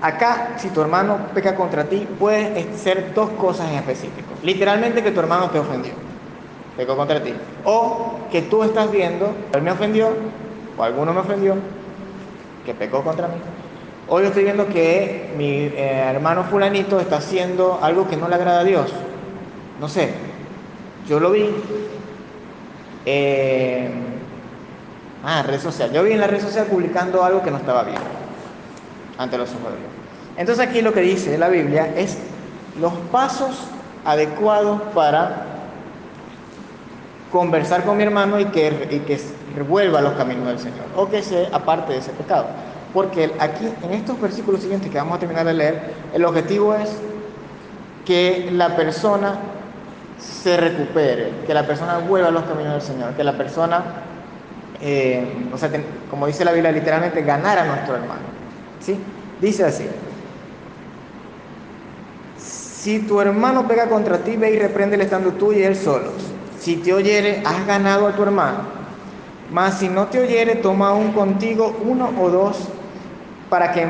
Acá, 0.00 0.54
si 0.56 0.70
tu 0.70 0.80
hermano 0.80 1.18
peca 1.34 1.56
contra 1.56 1.84
ti, 1.84 2.08
puede 2.18 2.74
ser 2.78 3.12
dos 3.12 3.28
cosas 3.32 3.68
en 3.68 3.74
específico. 3.74 4.32
Literalmente 4.42 5.02
que 5.02 5.10
tu 5.10 5.20
hermano 5.20 5.50
te 5.50 5.58
ofendió, 5.58 5.92
pecó 6.78 6.96
contra 6.96 7.22
ti. 7.22 7.34
O 7.66 8.20
que 8.32 8.40
tú 8.40 8.62
estás 8.62 8.90
viendo, 8.90 9.34
él 9.52 9.60
me 9.60 9.70
ofendió, 9.70 10.08
o 10.78 10.82
alguno 10.82 11.12
me 11.12 11.20
ofendió, 11.20 11.56
que 12.64 12.74
pecó 12.74 13.02
contra 13.02 13.28
mí. 13.28 13.34
Hoy 14.08 14.24
estoy 14.24 14.44
viendo 14.44 14.66
que 14.68 15.32
mi 15.36 15.50
eh, 15.50 16.04
hermano 16.10 16.44
fulanito 16.44 17.00
está 17.00 17.16
haciendo 17.16 17.78
algo 17.82 18.08
que 18.08 18.16
no 18.16 18.28
le 18.28 18.34
agrada 18.34 18.60
a 18.60 18.64
Dios. 18.64 18.92
No 19.80 19.88
sé, 19.88 20.12
yo 21.08 21.20
lo 21.20 21.30
vi. 21.30 21.48
Eh, 23.06 23.90
ah, 25.24 25.42
red 25.42 25.60
social. 25.60 25.90
Yo 25.92 26.02
vi 26.02 26.12
en 26.12 26.20
la 26.20 26.26
red 26.26 26.40
social 26.40 26.66
publicando 26.66 27.24
algo 27.24 27.42
que 27.42 27.50
no 27.50 27.56
estaba 27.56 27.84
bien 27.84 27.98
ante 29.18 29.38
los 29.38 29.48
ojos 29.50 29.72
de 29.72 29.78
Dios. 29.78 29.90
Entonces 30.36 30.66
aquí 30.66 30.82
lo 30.82 30.92
que 30.92 31.00
dice 31.00 31.38
la 31.38 31.48
Biblia 31.48 31.92
es 31.96 32.18
los 32.80 32.92
pasos 33.12 33.56
adecuados 34.04 34.82
para 34.94 35.46
conversar 37.32 37.84
con 37.84 37.96
mi 37.96 38.02
hermano 38.02 38.38
y 38.38 38.46
que, 38.46 38.88
y 38.90 38.98
que 39.00 39.18
revuelva 39.54 40.00
los 40.00 40.14
caminos 40.14 40.46
del 40.46 40.58
Señor 40.58 40.86
o 40.96 41.08
que 41.08 41.22
se 41.22 41.48
aparte 41.52 41.92
de 41.92 41.98
ese 41.98 42.12
pecado. 42.12 42.46
Porque 42.92 43.32
aquí, 43.40 43.68
en 43.82 43.92
estos 43.92 44.20
versículos 44.20 44.60
siguientes 44.60 44.90
que 44.90 44.98
vamos 44.98 45.16
a 45.16 45.18
terminar 45.18 45.44
de 45.44 45.54
leer, 45.54 45.94
el 46.12 46.24
objetivo 46.24 46.74
es 46.74 46.96
que 48.06 48.50
la 48.52 48.76
persona 48.76 49.36
se 50.18 50.56
recupere, 50.56 51.32
que 51.46 51.54
la 51.54 51.66
persona 51.66 51.98
vuelva 51.98 52.28
a 52.28 52.30
los 52.30 52.44
caminos 52.44 52.72
del 52.72 52.82
Señor, 52.82 53.14
que 53.14 53.24
la 53.24 53.36
persona, 53.36 53.82
eh, 54.80 55.26
o 55.52 56.10
como 56.10 56.26
dice 56.26 56.44
la 56.44 56.52
Biblia, 56.52 56.70
literalmente 56.70 57.22
ganar 57.22 57.58
a 57.58 57.64
nuestro 57.64 57.96
hermano. 57.96 58.22
¿sí? 58.80 58.96
Dice 59.40 59.64
así, 59.64 59.86
si 62.84 63.00
tu 63.00 63.20
hermano 63.20 63.66
pega 63.66 63.88
contra 63.88 64.18
ti, 64.18 64.36
ve 64.36 64.52
y 64.52 64.58
repréndele 64.58 65.04
estando 65.04 65.32
tú 65.32 65.52
y 65.52 65.62
él 65.62 65.74
solos. 65.74 66.12
Si 66.60 66.76
te 66.76 66.92
oyere, 66.92 67.42
has 67.44 67.66
ganado 67.66 68.06
a 68.06 68.12
tu 68.12 68.22
hermano. 68.22 68.83
Mas 69.50 69.78
si 69.78 69.88
no 69.88 70.06
te 70.06 70.20
oyere, 70.20 70.56
toma 70.56 70.88
aún 70.88 71.12
contigo 71.12 71.76
uno 71.84 72.10
o 72.20 72.30
dos, 72.30 72.68
para 73.50 73.72
que, 73.72 73.86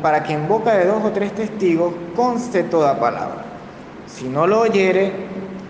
para 0.00 0.22
que 0.22 0.32
en 0.32 0.48
boca 0.48 0.74
de 0.74 0.86
dos 0.86 1.04
o 1.04 1.10
tres 1.10 1.34
testigos 1.34 1.92
conste 2.14 2.62
toda 2.62 2.98
palabra. 2.98 3.44
Si 4.06 4.28
no 4.28 4.46
lo 4.46 4.60
oyere 4.60 5.12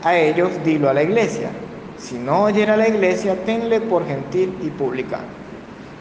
a 0.02 0.16
ellos, 0.16 0.50
dilo 0.64 0.88
a 0.88 0.94
la 0.94 1.02
iglesia. 1.02 1.50
Si 1.98 2.18
no 2.18 2.44
oyere 2.44 2.72
a 2.72 2.76
la 2.76 2.88
iglesia, 2.88 3.36
tenle 3.44 3.80
por 3.80 4.06
gentil 4.06 4.56
y 4.62 4.68
publicano. 4.70 5.42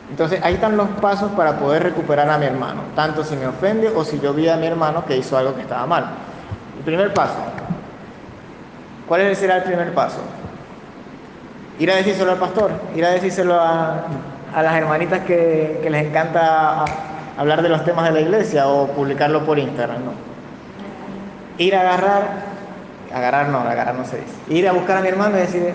Entonces 0.09 0.41
ahí 0.43 0.55
están 0.55 0.75
los 0.75 0.89
pasos 0.99 1.32
para 1.32 1.57
poder 1.57 1.84
recuperar 1.84 2.29
a 2.29 2.38
mi 2.38 2.45
hermano, 2.45 2.82
tanto 2.95 3.23
si 3.23 3.36
me 3.38 3.47
ofende 3.47 3.88
o 3.88 4.03
si 4.03 4.19
yo 4.19 4.34
vi 4.34 4.49
a 4.49 4.57
mi 4.57 4.67
hermano 4.67 5.05
que 5.05 5.15
hizo 5.15 5.38
algo 5.38 5.55
que 5.55 5.61
estaba 5.61 5.86
mal. 5.86 6.09
El 6.77 6.84
primer 6.84 7.13
paso. 7.13 7.38
¿Cuál 9.07 9.36
será 9.36 9.57
el 9.57 9.63
primer 9.63 9.93
paso? 9.93 10.19
Ir 11.82 11.89
a 11.89 11.95
decírselo 11.95 12.34
al 12.34 12.38
pastor, 12.38 12.69
ir 12.95 13.03
a 13.03 13.09
decírselo 13.09 13.59
a, 13.59 14.05
las 14.55 14.75
hermanitas 14.75 15.21
que, 15.21 15.84
les 15.89 16.05
encanta 16.05 16.86
hablar 17.36 17.63
de 17.63 17.69
los 17.69 17.84
temas 17.84 18.05
de 18.05 18.11
la 18.11 18.21
iglesia 18.21 18.67
o 18.67 18.86
publicarlo 18.89 19.43
por 19.43 19.57
Instagram, 19.57 20.05
no. 20.05 20.11
Ir 21.57 21.75
a 21.75 21.82
agarrar, 21.82 22.23
agarrar 23.11 23.49
no, 23.49 23.61
agarrar 23.61 23.95
no 23.95 24.05
se 24.05 24.17
dice. 24.17 24.32
Ir 24.49 24.69
a 24.69 24.73
buscar 24.73 24.97
a 24.97 25.01
mi 25.01 25.07
hermano 25.07 25.38
y 25.38 25.41
decirle, 25.41 25.73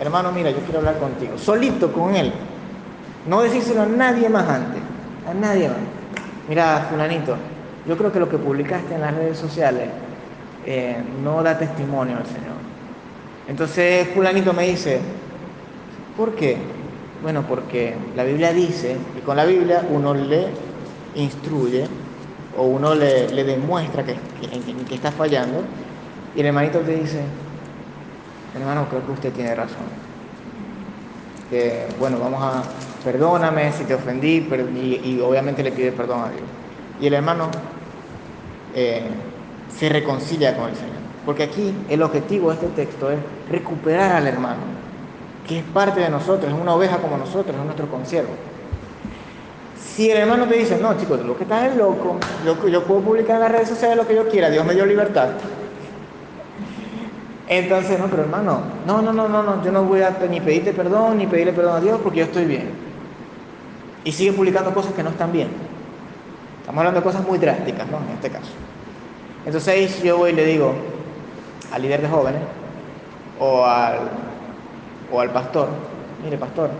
hermano, 0.00 0.30
mira, 0.30 0.52
yo 0.52 0.58
quiero 0.58 0.78
hablar 0.78 0.98
contigo, 0.98 1.36
solito 1.36 1.92
con 1.92 2.14
él. 2.14 2.32
No 3.26 3.42
decírselo 3.42 3.82
a 3.82 3.86
nadie 3.86 4.28
más 4.28 4.48
antes, 4.48 4.80
a 5.28 5.34
nadie 5.34 5.70
más. 5.70 5.78
Mira, 6.48 6.86
fulanito, 6.88 7.34
yo 7.84 7.96
creo 7.98 8.12
que 8.12 8.20
lo 8.20 8.28
que 8.28 8.38
publicaste 8.38 8.94
en 8.94 9.00
las 9.00 9.12
redes 9.12 9.36
sociales 9.36 9.88
eh, 10.64 11.02
no 11.20 11.42
da 11.42 11.58
testimonio 11.58 12.16
al 12.16 12.26
Señor. 12.26 12.58
Entonces 13.48 14.06
fulanito 14.14 14.52
me 14.52 14.68
dice, 14.68 15.00
¿por 16.18 16.34
qué? 16.34 16.58
Bueno, 17.22 17.44
porque 17.48 17.94
la 18.16 18.24
Biblia 18.24 18.52
dice, 18.52 18.96
y 19.16 19.20
con 19.20 19.36
la 19.36 19.44
Biblia 19.44 19.86
uno 19.88 20.12
le 20.12 20.48
instruye 21.14 21.86
o 22.56 22.64
uno 22.64 22.94
le, 22.94 23.44
demuestra 23.44 24.04
que, 24.04 24.16
que, 24.88 24.94
está 24.94 25.12
fallando, 25.12 25.62
y 26.34 26.40
el 26.40 26.46
hermanito 26.46 26.80
te 26.80 26.96
dice, 26.96 27.20
hermano, 28.54 28.88
creo 28.88 29.06
que 29.06 29.12
usted 29.12 29.32
tiene 29.32 29.54
razón. 29.54 29.86
Bueno, 31.98 32.18
vamos 32.18 32.42
a, 32.42 32.62
perdóname 33.04 33.72
si 33.72 33.84
te 33.84 33.94
ofendí, 33.94 34.46
y, 35.04 35.20
obviamente 35.20 35.62
le 35.62 35.70
pide 35.70 35.92
perdón 35.92 36.22
a 36.22 36.30
Dios. 36.30 36.42
Y 37.00 37.06
el 37.06 37.14
hermano 37.14 37.48
eh, 38.74 39.02
se 39.74 39.88
reconcilia 39.88 40.56
con 40.56 40.68
el 40.68 40.74
Señor. 40.74 40.98
Porque 41.24 41.44
aquí 41.44 41.72
el 41.88 42.02
objetivo 42.02 42.48
de 42.48 42.54
este 42.54 42.68
texto 42.68 43.10
es 43.10 43.18
recuperar 43.50 44.16
al 44.16 44.26
hermano, 44.26 44.77
que 45.48 45.58
es 45.58 45.64
parte 45.64 46.00
de 46.00 46.10
nosotros, 46.10 46.52
es 46.52 46.60
una 46.60 46.74
oveja 46.74 46.98
como 46.98 47.16
nosotros, 47.16 47.56
es 47.56 47.64
nuestro 47.64 47.88
consiervo. 47.88 48.30
Si 49.80 50.10
el 50.10 50.18
hermano 50.18 50.46
te 50.46 50.56
dice, 50.56 50.78
no, 50.78 50.96
chicos, 50.96 51.20
lo 51.24 51.36
que 51.36 51.44
estás 51.44 51.70
es 51.70 51.76
loco, 51.76 52.18
yo, 52.44 52.68
yo 52.68 52.84
puedo 52.84 53.00
publicar 53.00 53.36
en 53.36 53.42
las 53.42 53.52
redes 53.52 53.68
sociales 53.68 53.96
lo 53.96 54.06
que 54.06 54.14
yo 54.14 54.28
quiera, 54.28 54.50
Dios 54.50 54.64
me 54.64 54.74
dio 54.74 54.84
libertad. 54.84 55.30
Entonces, 57.48 57.98
no, 57.98 58.06
pero 58.08 58.24
hermano, 58.24 58.60
no, 58.86 59.00
no, 59.00 59.10
no, 59.12 59.26
no, 59.26 59.42
no, 59.42 59.64
yo 59.64 59.72
no 59.72 59.84
voy 59.84 60.02
a 60.02 60.14
ni 60.28 60.38
pedirte 60.40 60.74
perdón, 60.74 61.16
ni 61.16 61.26
pedirle 61.26 61.54
perdón 61.54 61.76
a 61.76 61.80
Dios 61.80 61.98
porque 62.02 62.18
yo 62.18 62.24
estoy 62.26 62.44
bien. 62.44 62.70
Y 64.04 64.12
sigue 64.12 64.34
publicando 64.34 64.72
cosas 64.74 64.92
que 64.92 65.02
no 65.02 65.10
están 65.10 65.32
bien. 65.32 65.48
Estamos 66.60 66.78
hablando 66.78 67.00
de 67.00 67.04
cosas 67.04 67.26
muy 67.26 67.38
drásticas, 67.38 67.88
¿no? 67.88 67.96
En 67.96 68.14
este 68.14 68.28
caso. 68.28 68.50
Entonces 69.46 69.68
ahí 69.68 69.88
yo 70.04 70.18
voy 70.18 70.30
y 70.30 70.34
le 70.34 70.44
digo 70.44 70.74
al 71.72 71.80
líder 71.80 72.02
de 72.02 72.08
jóvenes 72.08 72.42
o 73.40 73.64
al, 73.64 74.10
o 75.12 75.20
al 75.20 75.30
pastor, 75.30 75.68
mire 76.22 76.36
pastor, 76.36 76.70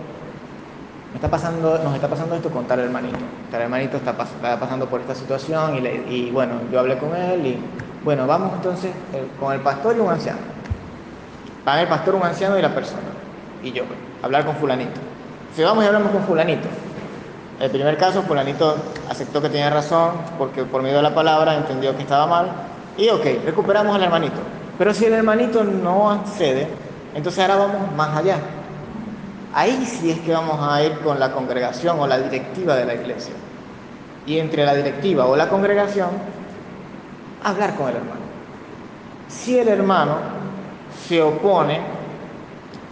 me 1.11 1.15
está 1.15 1.29
pasando, 1.31 1.79
nos 1.79 1.95
está 1.95 2.09
pasando 2.09 2.35
esto 2.35 2.51
con 2.51 2.67
tal 2.67 2.81
hermanito. 2.81 3.19
Tal 3.51 3.63
hermanito 3.63 3.97
está, 3.97 4.15
pasando 4.15 4.87
por 4.87 5.01
esta 5.01 5.15
situación 5.15 5.77
y, 5.77 6.15
y, 6.15 6.31
bueno, 6.31 6.55
yo 6.71 6.81
hablé 6.81 6.99
con 6.99 7.17
él 7.17 7.47
y 7.47 7.59
bueno, 8.05 8.27
vamos 8.27 8.53
entonces 8.55 8.93
el, 9.15 9.27
con 9.41 9.55
el 9.55 9.61
pastor 9.61 9.97
y 9.97 10.01
un 10.01 10.11
anciano. 10.11 10.39
Van 11.65 11.79
el 11.79 11.89
pastor, 11.89 12.15
un 12.15 12.23
anciano 12.23 12.59
y 12.59 12.63
la 12.63 12.75
persona. 12.75 13.01
Y 13.63 13.73
yo, 13.73 13.85
hablar 14.23 14.45
con 14.45 14.57
fulanito. 14.57 15.01
Si 15.57 15.63
vamos 15.63 15.83
y 15.83 15.87
hablamos 15.87 16.13
con 16.13 16.23
fulanito, 16.25 16.69
el 17.59 17.71
primer 17.71 17.97
caso, 17.97 18.23
fulanito 18.23 18.77
aceptó 19.11 19.41
que 19.43 19.49
tenía 19.49 19.71
razón 19.71 20.13
porque 20.37 20.63
por 20.65 20.83
medio 20.83 20.99
de 20.99 21.03
la 21.03 21.15
palabra 21.15 21.57
entendió 21.57 21.97
que 21.97 22.03
estaba 22.03 22.27
mal 22.27 22.49
y 22.97 23.09
ok, 23.09 23.25
recuperamos 23.45 23.97
al 23.97 24.03
hermanito. 24.03 24.37
Pero 24.77 24.95
si 24.95 25.07
el 25.07 25.15
hermanito 25.15 25.65
no 25.65 26.11
accede, 26.11 26.69
entonces 27.19 27.41
ahora 27.41 27.57
vamos 27.57 27.97
más 27.97 28.17
allá. 28.17 28.37
Ahí 29.53 29.85
sí 29.85 30.09
es 30.09 30.21
que 30.21 30.31
vamos 30.31 30.57
a 30.61 30.85
ir 30.85 31.01
con 31.01 31.19
la 31.19 31.33
congregación 31.33 31.99
o 31.99 32.07
la 32.07 32.17
directiva 32.17 32.77
de 32.77 32.85
la 32.85 32.95
iglesia. 32.95 33.35
Y 34.25 34.39
entre 34.39 34.65
la 34.65 34.73
directiva 34.73 35.27
o 35.27 35.35
la 35.35 35.49
congregación, 35.49 36.11
hablar 37.43 37.75
con 37.75 37.89
el 37.89 37.97
hermano. 37.97 38.21
Si 39.27 39.59
el 39.59 39.67
hermano 39.67 40.19
se 41.09 41.21
opone 41.21 41.81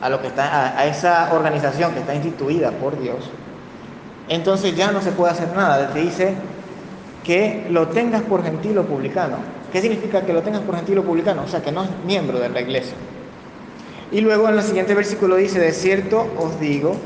a 0.01 0.09
lo 0.09 0.21
que 0.21 0.27
está 0.27 0.77
a, 0.77 0.87
esa 0.87 1.33
organización 1.33 1.93
que 1.93 2.01
está 2.01 2.13
instituida 2.13 2.73
por 2.73 2.99
Dios, 2.99 3.31
entonces 4.29 4.75
ya 4.75 4.91
no 4.91 5.03
se 5.03 5.13
puede 5.13 5.35
hacer 5.35 5.55
nada. 5.55 5.89
Te 5.93 6.01
dice 6.01 6.35
que 7.23 7.69
lo 7.71 7.87
tengas 7.91 8.23
por 8.23 8.43
gentil 8.43 8.77
o 8.79 8.83
publicano. 8.83 9.37
¿Qué 9.71 9.81
significa 9.81 10.23
que 10.23 10.33
lo 10.33 10.43
tengas 10.43 10.63
por 10.63 10.75
gentil 10.75 10.99
o 10.99 11.05
publicano? 11.05 11.45
O 11.45 11.49
sea, 11.49 11.63
que 11.63 11.71
no 11.71 11.85
es 11.85 11.91
miembro 12.05 12.41
de 12.41 12.49
la 12.49 12.61
iglesia. 12.61 12.97
Y 14.13 14.21
luego 14.21 14.49
en 14.49 14.55
el 14.57 14.63
siguiente 14.63 14.95
versículo 14.95 15.37
dice, 15.37 15.59
de 15.59 15.73
cierto 15.73 16.27
os 16.39 16.61
digo 16.61 16.97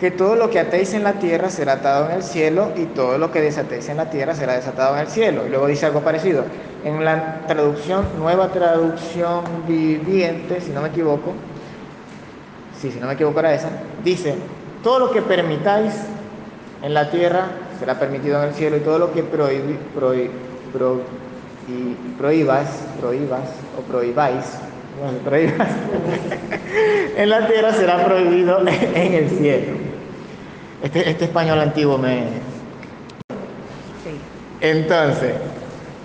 que 0.00 0.10
todo 0.10 0.34
lo 0.34 0.50
que 0.50 0.58
atéis 0.58 0.94
en 0.94 1.04
la 1.04 1.14
tierra 1.14 1.48
será 1.50 1.74
atado 1.74 2.06
en 2.06 2.16
el 2.16 2.22
cielo 2.22 2.72
y 2.76 2.86
todo 2.86 3.18
lo 3.18 3.30
que 3.30 3.40
desatéis 3.40 3.88
en 3.88 3.98
la 3.98 4.10
tierra 4.10 4.34
será 4.34 4.54
desatado 4.54 4.94
en 4.96 5.02
el 5.02 5.06
cielo. 5.08 5.46
Y 5.46 5.50
luego 5.50 5.66
dice 5.68 5.86
algo 5.86 6.00
parecido. 6.00 6.44
En 6.84 7.04
la 7.04 7.46
traducción, 7.46 8.06
nueva 8.18 8.48
traducción 8.48 9.44
viviente, 9.68 10.60
si 10.60 10.70
no 10.70 10.80
me 10.80 10.88
equivoco, 10.88 11.34
sí, 12.80 12.90
si 12.90 12.98
no 12.98 13.06
me 13.06 13.12
equivoco 13.12 13.38
era 13.38 13.54
esa, 13.54 13.68
dice, 14.02 14.34
todo 14.82 14.98
lo 14.98 15.10
que 15.12 15.22
permitáis 15.22 15.92
en 16.82 16.94
la 16.94 17.08
tierra 17.10 17.46
será 17.78 18.00
permitido 18.00 18.42
en 18.42 18.48
el 18.48 18.54
cielo 18.54 18.76
y 18.78 18.80
todo 18.80 18.98
lo 18.98 19.12
que 19.12 19.22
prohibi- 19.22 19.78
prohi- 19.96 20.30
pro- 20.72 21.02
y 21.68 21.94
prohíbas, 22.18 22.66
prohíbas 23.00 23.48
o 23.78 23.82
prohibáis, 23.82 24.44
prohíbas 25.24 25.68
en 27.16 27.28
la 27.28 27.46
tierra 27.46 27.72
será 27.72 28.04
prohibido 28.04 28.60
en 28.94 29.14
el 29.14 29.30
cielo. 29.30 29.72
Este, 30.82 31.08
este 31.08 31.24
español 31.26 31.60
antiguo 31.60 31.98
me... 31.98 32.24
Entonces, 34.60 35.34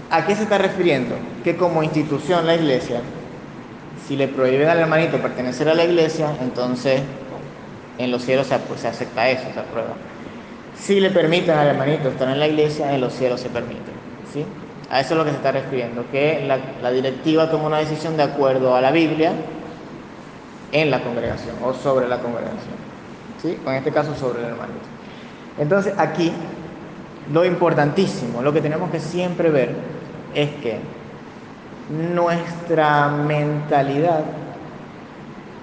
¿a 0.09 0.25
qué 0.25 0.35
se 0.35 0.43
está 0.43 0.57
refiriendo? 0.57 1.15
Que 1.43 1.55
como 1.55 1.83
institución 1.83 2.45
la 2.47 2.55
iglesia, 2.55 3.01
si 4.07 4.15
le 4.15 4.27
prohíben 4.27 4.67
al 4.67 4.79
hermanito 4.79 5.17
pertenecer 5.17 5.69
a 5.69 5.75
la 5.75 5.83
iglesia, 5.83 6.35
entonces 6.41 7.01
en 7.97 8.11
los 8.11 8.23
cielos 8.23 8.47
se, 8.47 8.57
pues, 8.59 8.81
se 8.81 8.87
acepta 8.87 9.29
eso, 9.29 9.43
se 9.53 9.59
aprueba. 9.59 9.93
Si 10.75 10.99
le 10.99 11.09
permiten 11.09 11.57
al 11.57 11.67
hermanito 11.67 12.09
estar 12.09 12.29
en 12.29 12.39
la 12.39 12.47
iglesia, 12.47 12.93
en 12.93 13.01
los 13.01 13.13
cielos 13.13 13.41
se 13.41 13.49
permite. 13.49 13.91
¿sí? 14.33 14.45
A 14.89 15.01
eso 15.01 15.13
es 15.13 15.17
lo 15.17 15.25
que 15.25 15.31
se 15.31 15.37
está 15.37 15.51
refiriendo, 15.51 16.05
que 16.11 16.47
la, 16.81 16.91
directiva 16.91 17.51
toma 17.51 17.65
una 17.67 17.79
decisión 17.79 18.15
de 18.15 18.23
acuerdo 18.23 18.73
a 18.73 18.79
la 18.79 18.91
Biblia 18.91 19.33
en 20.71 20.91
la 20.91 21.01
congregación 21.01 21.55
o 21.63 21.73
sobre 21.73 22.07
la 22.07 22.19
congregación. 22.19 22.75
¿sí? 23.41 23.57
En 23.65 23.73
este 23.73 23.91
caso 23.91 24.15
sobre 24.15 24.39
el 24.39 24.45
hermanito. 24.45 24.85
Entonces 25.57 25.93
aquí 25.97 26.31
lo 27.33 27.43
importantísimo, 27.43 28.41
lo 28.41 28.53
que 28.53 28.61
tenemos 28.61 28.89
que 28.89 28.99
siempre 29.01 29.49
ver 29.49 29.75
es 30.33 30.49
que 30.61 30.79
nuestra 31.89 33.09
mentalidad, 33.09 34.23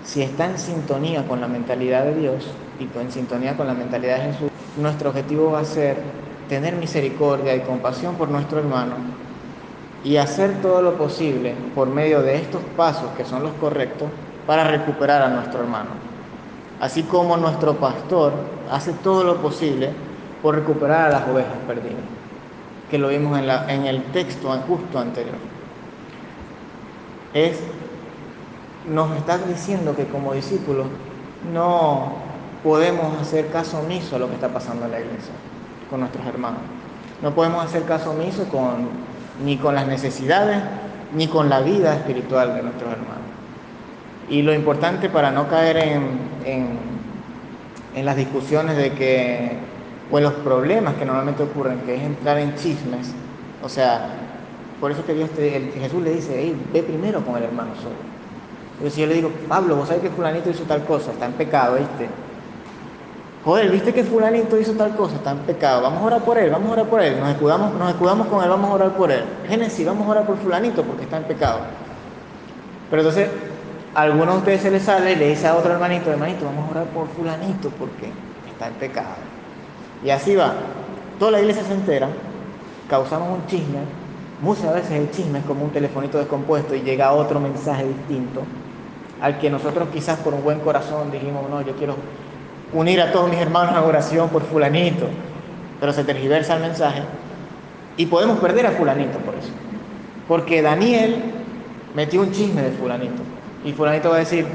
si 0.04 0.20
está 0.20 0.46
en 0.46 0.58
sintonía 0.58 1.26
con 1.26 1.40
la 1.40 1.48
mentalidad 1.48 2.04
de 2.04 2.14
Dios 2.14 2.50
y 2.78 2.98
en 2.98 3.10
sintonía 3.10 3.56
con 3.56 3.66
la 3.66 3.74
mentalidad 3.74 4.18
de 4.18 4.32
Jesús, 4.32 4.50
nuestro 4.76 5.10
objetivo 5.10 5.52
va 5.52 5.60
a 5.60 5.64
ser 5.64 5.96
tener 6.48 6.76
misericordia 6.76 7.56
y 7.56 7.60
compasión 7.60 8.16
por 8.16 8.28
nuestro 8.28 8.58
hermano 8.58 8.94
y 10.02 10.18
hacer 10.18 10.60
todo 10.60 10.82
lo 10.82 10.96
posible 10.98 11.54
por 11.74 11.88
medio 11.88 12.22
de 12.22 12.36
estos 12.36 12.60
pasos 12.76 13.10
que 13.16 13.24
son 13.24 13.42
los 13.42 13.52
correctos 13.54 14.08
para 14.46 14.64
recuperar 14.64 15.22
a 15.22 15.28
nuestro 15.28 15.60
hermano. 15.60 15.90
Así 16.80 17.04
como 17.04 17.36
nuestro 17.38 17.76
pastor 17.76 18.32
hace 18.70 18.92
todo 18.92 19.24
lo 19.24 19.36
posible 19.36 19.90
por 20.42 20.54
recuperar 20.56 21.06
a 21.06 21.20
las 21.20 21.28
ovejas 21.28 21.56
perdidas, 21.66 22.02
que 22.90 22.98
lo 22.98 23.08
vimos 23.08 23.38
en, 23.38 23.86
el 23.86 24.02
texto 24.12 24.50
justo 24.68 24.98
anterior. 24.98 25.36
Es, 27.32 27.58
nos 28.86 29.16
está 29.16 29.38
diciendo 29.38 29.96
que 29.96 30.06
como 30.06 30.34
discípulos 30.34 30.86
no 31.50 32.12
podemos 32.62 33.18
hacer 33.20 33.48
caso 33.50 33.78
omiso 33.78 34.16
a 34.16 34.18
lo 34.18 34.28
que 34.28 34.34
está 34.34 34.48
pasando 34.48 34.84
en 34.84 34.92
la 34.92 35.00
iglesia 35.00 35.32
con 35.90 36.00
nuestros 36.00 36.26
hermanos. 36.26 36.60
No 37.22 37.34
podemos 37.34 37.64
hacer 37.64 37.84
caso 37.84 38.10
omiso 38.10 38.44
con, 38.48 38.88
ni 39.44 39.56
con 39.56 39.74
las 39.74 39.86
necesidades 39.86 40.58
ni 41.14 41.28
con 41.28 41.48
la 41.48 41.60
vida 41.60 41.94
espiritual 41.94 42.54
de 42.54 42.62
nuestros 42.62 42.90
hermanos. 42.92 43.14
Y 44.28 44.42
lo 44.42 44.52
importante 44.54 45.08
para 45.08 45.30
no 45.30 45.48
caer 45.48 45.76
en, 45.76 46.18
en, 47.94 48.04
las 48.04 48.16
discusiones 48.16 48.76
de 48.76 48.92
que, 48.92 49.52
o 50.10 50.18
en 50.18 50.24
los 50.24 50.32
problemas 50.34 50.94
que 50.94 51.04
normalmente 51.04 51.42
ocurren, 51.42 51.78
que 51.80 51.94
es 51.96 52.02
entrar 52.02 52.38
en 52.38 52.54
chismes, 52.56 53.12
o 53.62 53.68
sea, 53.68 54.08
por 54.80 54.90
eso 54.90 55.04
que 55.06 55.14
Dios 55.14 55.30
te, 55.30 55.56
el- 55.56 55.72
Jesús 55.72 56.02
le 56.02 56.10
dice, 56.14 56.38
"Ey, 56.38 56.56
ve 56.72 56.82
primero 56.82 57.24
con 57.24 57.36
el 57.36 57.44
hermano 57.44 57.74
solo. 57.76 57.94
Entonces 58.72 58.94
si 58.94 59.00
yo 59.02 59.06
le 59.06 59.14
digo, 59.14 59.30
Pablo, 59.48 59.76
vos 59.76 59.88
sabés 59.88 60.02
que 60.02 60.10
fulanito 60.10 60.50
hizo 60.50 60.64
tal 60.64 60.84
cosa, 60.84 61.12
está 61.12 61.26
en 61.26 61.32
pecado, 61.34 61.76
¿viste? 61.76 62.08
Joder, 63.44 63.70
¿viste 63.70 63.92
que 63.92 64.04
fulanito 64.04 64.58
hizo 64.58 64.72
tal 64.72 64.96
cosa? 64.96 65.16
Está 65.16 65.32
en 65.32 65.38
pecado. 65.40 65.82
Vamos 65.82 66.00
a 66.02 66.06
orar 66.06 66.24
por 66.24 66.38
él, 66.38 66.50
vamos 66.50 66.70
a 66.70 66.72
orar 66.72 66.86
por 66.86 67.02
él. 67.02 67.20
Nos 67.20 67.28
escudamos, 67.28 67.74
nos 67.74 67.90
escudamos 67.90 68.26
con 68.28 68.42
él, 68.42 68.48
vamos 68.48 68.70
a 68.70 68.74
orar 68.74 68.96
por 68.96 69.12
él. 69.12 69.22
Génesis, 69.46 69.84
vamos 69.84 70.06
a 70.06 70.10
orar 70.10 70.26
por 70.26 70.38
fulanito 70.38 70.82
porque 70.82 71.02
está 71.02 71.18
en 71.18 71.24
pecado. 71.24 71.58
Pero 72.88 73.02
entonces, 73.02 73.28
a 73.94 74.00
alguno 74.00 74.32
de 74.32 74.38
ustedes 74.38 74.62
se 74.62 74.70
le 74.70 74.80
sale 74.80 75.12
y 75.12 75.16
le 75.16 75.28
dice 75.28 75.46
a 75.46 75.56
otro 75.56 75.72
hermanito, 75.72 76.10
hermanito, 76.10 76.46
vamos 76.46 76.68
a 76.68 76.70
orar 76.70 76.84
por 76.86 77.06
fulanito 77.08 77.68
porque 77.78 78.10
está 78.50 78.68
en 78.68 78.74
pecado. 78.74 79.16
Y 80.02 80.08
así 80.08 80.34
va. 80.34 80.54
Toda 81.18 81.32
la 81.32 81.40
iglesia 81.40 81.64
se 81.64 81.74
entera, 81.74 82.08
causamos 82.88 83.28
un 83.28 83.46
chisme. 83.46 83.80
Muchas 84.40 84.72
veces 84.72 84.92
el 84.92 85.10
chisme 85.10 85.40
es 85.40 85.44
como 85.44 85.64
un 85.64 85.70
telefonito 85.70 86.16
descompuesto 86.18 86.74
y 86.74 86.80
llega 86.80 87.12
otro 87.12 87.40
mensaje 87.40 87.84
distinto 87.84 88.42
al 89.20 89.38
que 89.38 89.48
nosotros 89.48 89.88
quizás 89.92 90.18
por 90.18 90.34
un 90.34 90.42
buen 90.42 90.60
corazón 90.60 91.10
dijimos, 91.10 91.48
no, 91.48 91.62
yo 91.62 91.74
quiero 91.76 91.94
unir 92.74 93.00
a 93.00 93.12
todos 93.12 93.30
mis 93.30 93.38
hermanos 93.38 93.72
en 93.76 93.84
oración 93.84 94.28
por 94.28 94.42
fulanito, 94.42 95.06
pero 95.80 95.92
se 95.92 96.04
tergiversa 96.04 96.56
el 96.56 96.62
mensaje 96.62 97.02
y 97.96 98.06
podemos 98.06 98.38
perder 98.38 98.66
a 98.66 98.72
fulanito 98.72 99.18
por 99.20 99.34
eso. 99.34 99.50
Porque 100.26 100.60
Daniel 100.60 101.22
metió 101.94 102.20
un 102.20 102.32
chisme 102.32 102.62
de 102.62 102.72
fulanito 102.72 103.22
y 103.64 103.72
fulanito 103.72 104.10
va 104.10 104.16
a 104.16 104.20
decir, 104.20 104.46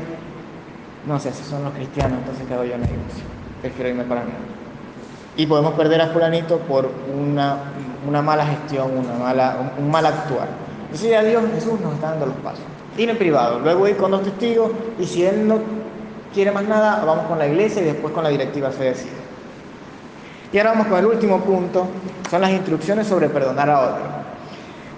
no 1.07 1.19
sé, 1.19 1.31
si 1.31 1.43
son 1.43 1.63
los 1.63 1.73
cristianos, 1.73 2.19
entonces 2.19 2.45
quedo 2.47 2.65
yo 2.65 2.73
en 2.73 2.81
la 2.81 2.87
iglesia, 2.87 3.23
prefiero 3.61 3.89
irme 3.89 4.03
para 4.03 4.21
mí. 4.21 4.31
Y 5.37 5.45
podemos 5.45 5.73
perder 5.73 6.01
a 6.01 6.07
fulanito 6.07 6.57
por 6.59 6.91
una, 7.17 7.57
una 8.05 8.21
mala 8.21 8.45
gestión, 8.45 8.91
una 8.97 9.13
mala, 9.13 9.57
un, 9.77 9.85
un 9.85 9.91
mal 9.91 10.05
actuar. 10.05 10.49
Entonces 10.83 11.09
ya 11.09 11.23
Dios, 11.23 11.43
Jesús 11.53 11.79
nos 11.79 11.93
está 11.93 12.09
dando 12.11 12.25
los 12.25 12.35
pasos. 12.37 12.63
Ir 12.97 13.09
en 13.09 13.17
privado, 13.17 13.59
luego 13.59 13.87
ir 13.87 13.95
con 13.95 14.11
dos 14.11 14.23
testigos 14.23 14.71
y 14.99 15.05
si 15.05 15.23
Él 15.23 15.47
no 15.47 15.59
quiere 16.33 16.51
más 16.51 16.63
nada, 16.63 17.03
vamos 17.05 17.25
con 17.27 17.39
la 17.39 17.47
iglesia 17.47 17.81
y 17.81 17.85
después 17.85 18.13
con 18.13 18.23
la 18.23 18.29
directiva 18.29 18.71
se 18.71 18.85
decide. 18.85 19.29
Y 20.51 20.57
ahora 20.57 20.71
vamos 20.71 20.87
con 20.87 20.99
el 20.99 21.05
último 21.05 21.39
punto, 21.41 21.87
son 22.29 22.41
las 22.41 22.51
instrucciones 22.51 23.07
sobre 23.07 23.29
perdonar 23.29 23.69
a 23.69 23.79
otro. 23.81 24.03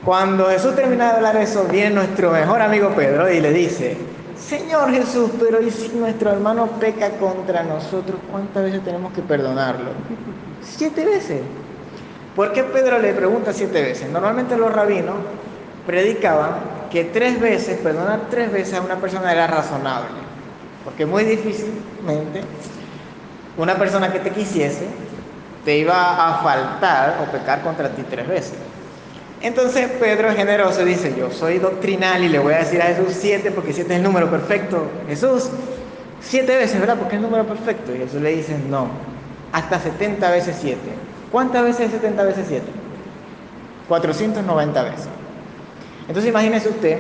Cuando 0.06 0.50
Jesús 0.50 0.76
termina 0.76 1.12
de 1.12 1.18
hablar 1.18 1.36
eso, 1.36 1.66
viene 1.66 1.92
nuestro 1.92 2.32
mejor 2.32 2.62
amigo 2.62 2.90
Pedro 2.96 3.32
y 3.32 3.40
le 3.40 3.52
dice, 3.52 3.98
Señor 4.36 4.92
Jesús, 4.92 5.30
pero 5.40 5.62
¿y 5.62 5.70
si 5.70 5.90
nuestro 5.90 6.32
hermano 6.32 6.68
peca 6.80 7.12
contra 7.12 7.64
nosotros? 7.64 8.20
¿Cuántas 8.32 8.64
veces 8.64 8.84
tenemos 8.84 9.14
que 9.14 9.22
perdonarlo? 9.22 9.92
Siete 10.62 11.06
veces. 11.06 11.42
¿Por 12.36 12.54
qué 12.54 12.64
Pedro 12.64 12.98
le 12.98 13.14
pregunta 13.14 13.54
siete 13.54 13.82
veces? 13.82 14.10
Normalmente 14.10 14.58
los 14.58 14.74
rabinos 14.74 15.16
predicaban 15.86 16.54
que 16.90 17.04
tres 17.04 17.40
veces, 17.40 17.78
perdonar 17.80 18.22
tres 18.30 18.52
veces 18.52 18.74
a 18.76 18.82
una 18.82 18.96
persona 18.96 19.32
era 19.32 19.48
razonable. 19.48 20.31
Porque 20.84 21.06
muy 21.06 21.24
difícilmente 21.24 22.42
una 23.58 23.76
persona 23.76 24.12
que 24.12 24.20
te 24.20 24.32
quisiese 24.32 24.88
te 25.64 25.78
iba 25.78 26.30
a 26.30 26.42
faltar 26.42 27.20
o 27.22 27.32
pecar 27.32 27.62
contra 27.62 27.90
ti 27.90 28.04
tres 28.10 28.28
veces. 28.28 28.54
Entonces 29.42 29.90
Pedro 30.00 30.30
es 30.30 30.36
generoso 30.36 30.82
y 30.82 30.86
dice, 30.86 31.16
yo 31.18 31.32
soy 31.32 31.58
doctrinal 31.58 32.24
y 32.24 32.30
le 32.30 32.40
voy 32.40 32.54
a 32.54 32.60
decir 32.60 32.82
a 32.82 32.86
Jesús 32.86 33.16
siete 33.20 33.52
porque 33.52 33.74
siete 33.74 33.94
es 33.94 33.98
el 33.98 34.04
número 34.04 34.30
perfecto. 34.30 34.88
Jesús, 35.08 35.50
siete 36.22 36.56
veces, 36.58 36.80
¿verdad? 36.80 36.98
Porque 36.98 37.16
es 37.16 37.22
el 37.22 37.24
número 37.24 37.46
perfecto. 37.46 37.94
Y 37.94 38.00
Jesús 38.00 38.22
le 38.22 38.36
dice, 38.36 38.58
no, 38.70 38.88
hasta 39.52 39.80
70 39.80 40.30
veces 40.32 40.58
siete. 40.60 40.90
¿Cuántas 41.32 41.64
veces 41.64 41.88
es 41.88 41.92
70 41.94 42.24
veces 42.24 42.46
siete? 42.48 42.72
490 43.88 44.84
veces. 44.84 45.08
Entonces 46.08 46.30
imagínese 46.30 46.70
usted 46.70 47.00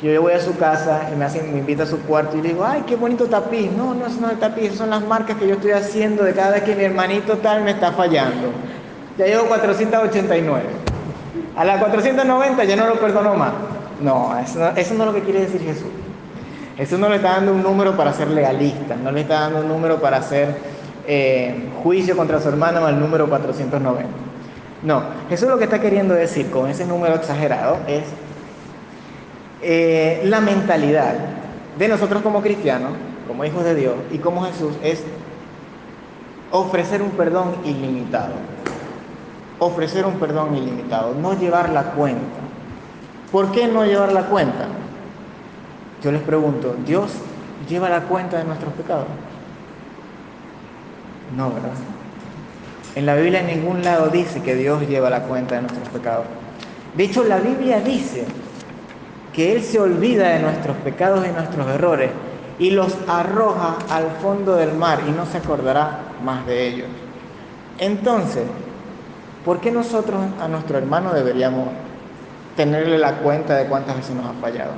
que 0.00 0.12
yo 0.14 0.22
voy 0.22 0.32
a 0.32 0.40
su 0.40 0.56
casa 0.56 1.08
y 1.12 1.16
me, 1.16 1.24
hacen, 1.26 1.52
me 1.52 1.58
invita 1.58 1.82
a 1.82 1.86
su 1.86 2.00
cuarto 2.00 2.36
y 2.36 2.42
le 2.42 2.48
digo, 2.50 2.64
ay, 2.64 2.84
qué 2.86 2.96
bonito 2.96 3.26
tapiz. 3.26 3.70
No, 3.72 3.94
no, 3.94 4.06
eso 4.06 4.18
no 4.20 4.28
es 4.28 4.32
el 4.34 4.38
tapiz, 4.38 4.74
son 4.74 4.90
las 4.90 5.02
marcas 5.02 5.36
que 5.36 5.46
yo 5.46 5.54
estoy 5.56 5.72
haciendo 5.72 6.24
de 6.24 6.32
cada 6.32 6.50
vez 6.52 6.62
que 6.62 6.74
mi 6.74 6.84
hermanito 6.84 7.36
tal 7.38 7.62
me 7.62 7.72
está 7.72 7.92
fallando. 7.92 8.48
Ya 9.18 9.26
llevo 9.26 9.44
489. 9.46 10.62
A 11.56 11.64
la 11.64 11.78
490 11.78 12.64
ya 12.64 12.76
no 12.76 12.86
lo 12.86 12.94
perdono 12.98 13.34
más. 13.34 13.52
No, 14.00 14.38
eso, 14.38 14.58
no- 14.58 14.68
eso 14.74 14.94
no 14.94 15.04
es 15.04 15.06
lo 15.08 15.14
que 15.14 15.20
quiere 15.22 15.40
decir 15.40 15.60
Jesús. 15.60 15.88
Jesús 16.78 16.98
no 16.98 17.10
le 17.10 17.16
está 17.16 17.32
dando 17.32 17.52
un 17.52 17.62
número 17.62 17.94
para 17.94 18.14
ser 18.14 18.28
legalista, 18.28 18.96
no 18.96 19.12
le 19.12 19.20
está 19.20 19.40
dando 19.40 19.60
un 19.60 19.68
número 19.68 20.00
para 20.00 20.16
hacer 20.16 20.54
eh, 21.06 21.68
juicio 21.82 22.16
contra 22.16 22.40
su 22.40 22.48
hermano 22.48 22.86
al 22.86 22.98
número 22.98 23.28
490. 23.28 24.08
No, 24.82 25.02
Jesús 25.28 25.46
lo 25.48 25.58
que 25.58 25.64
está 25.64 25.78
queriendo 25.78 26.14
decir 26.14 26.50
con 26.50 26.70
ese 26.70 26.86
número 26.86 27.16
exagerado 27.16 27.76
es 27.86 28.04
Eh, 29.62 30.22
la 30.24 30.40
mentalidad 30.40 31.14
de 31.78 31.88
nosotros 31.88 32.22
como 32.22 32.40
cristianos, 32.40 32.92
como 33.28 33.44
hijos 33.44 33.62
de 33.64 33.74
Dios 33.74 33.94
y 34.10 34.18
como 34.18 34.42
Jesús 34.44 34.74
es 34.82 35.02
ofrecer 36.50 37.02
un 37.02 37.10
perdón 37.10 37.54
ilimitado. 37.64 38.34
Ofrecer 39.58 40.06
un 40.06 40.14
perdón 40.14 40.56
ilimitado, 40.56 41.14
no 41.14 41.38
llevar 41.38 41.68
la 41.68 41.92
cuenta. 41.92 42.40
¿Por 43.30 43.52
qué 43.52 43.68
no 43.68 43.84
llevar 43.84 44.12
la 44.12 44.24
cuenta? 44.24 44.66
Yo 46.02 46.10
les 46.10 46.22
pregunto, 46.22 46.74
¿Dios 46.86 47.12
lleva 47.68 47.90
la 47.90 48.00
cuenta 48.02 48.38
de 48.38 48.44
nuestros 48.44 48.72
pecados? 48.72 49.06
No, 51.36 51.50
¿verdad? 51.50 51.70
En 52.94 53.06
la 53.06 53.14
Biblia 53.14 53.40
en 53.40 53.46
ningún 53.46 53.84
lado 53.84 54.08
dice 54.08 54.42
que 54.42 54.54
Dios 54.56 54.88
lleva 54.88 55.10
la 55.10 55.22
cuenta 55.24 55.56
de 55.56 55.62
nuestros 55.62 55.88
pecados. 55.90 56.24
De 56.96 57.04
hecho, 57.04 57.22
la 57.22 57.38
Biblia 57.38 57.80
dice 57.80 58.24
que 59.32 59.52
Él 59.52 59.62
se 59.62 59.78
olvida 59.78 60.28
de 60.28 60.40
nuestros 60.40 60.76
pecados 60.78 61.26
y 61.26 61.30
nuestros 61.30 61.68
errores 61.68 62.10
y 62.58 62.70
los 62.70 62.94
arroja 63.08 63.76
al 63.88 64.10
fondo 64.22 64.56
del 64.56 64.74
mar 64.74 65.00
y 65.08 65.10
no 65.12 65.24
se 65.26 65.38
acordará 65.38 66.00
más 66.22 66.46
de 66.46 66.68
ellos. 66.68 66.88
Entonces, 67.78 68.44
¿por 69.44 69.60
qué 69.60 69.70
nosotros 69.70 70.20
a 70.40 70.48
nuestro 70.48 70.76
hermano 70.76 71.14
deberíamos 71.14 71.68
tenerle 72.56 72.98
la 72.98 73.18
cuenta 73.18 73.56
de 73.56 73.66
cuántas 73.66 73.96
veces 73.96 74.14
nos 74.14 74.26
ha 74.26 74.34
fallado? 74.40 74.72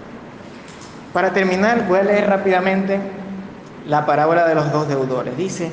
Para 1.13 1.33
terminar, 1.33 1.87
voy 1.89 1.99
a 1.99 2.05
leer 2.05 2.29
rápidamente 2.29 3.01
la 3.89 4.07
parábola 4.07 4.47
de 4.47 4.55
los 4.55 4.71
dos 4.71 4.89
deudores. 4.89 5.37
Dice, 5.37 5.73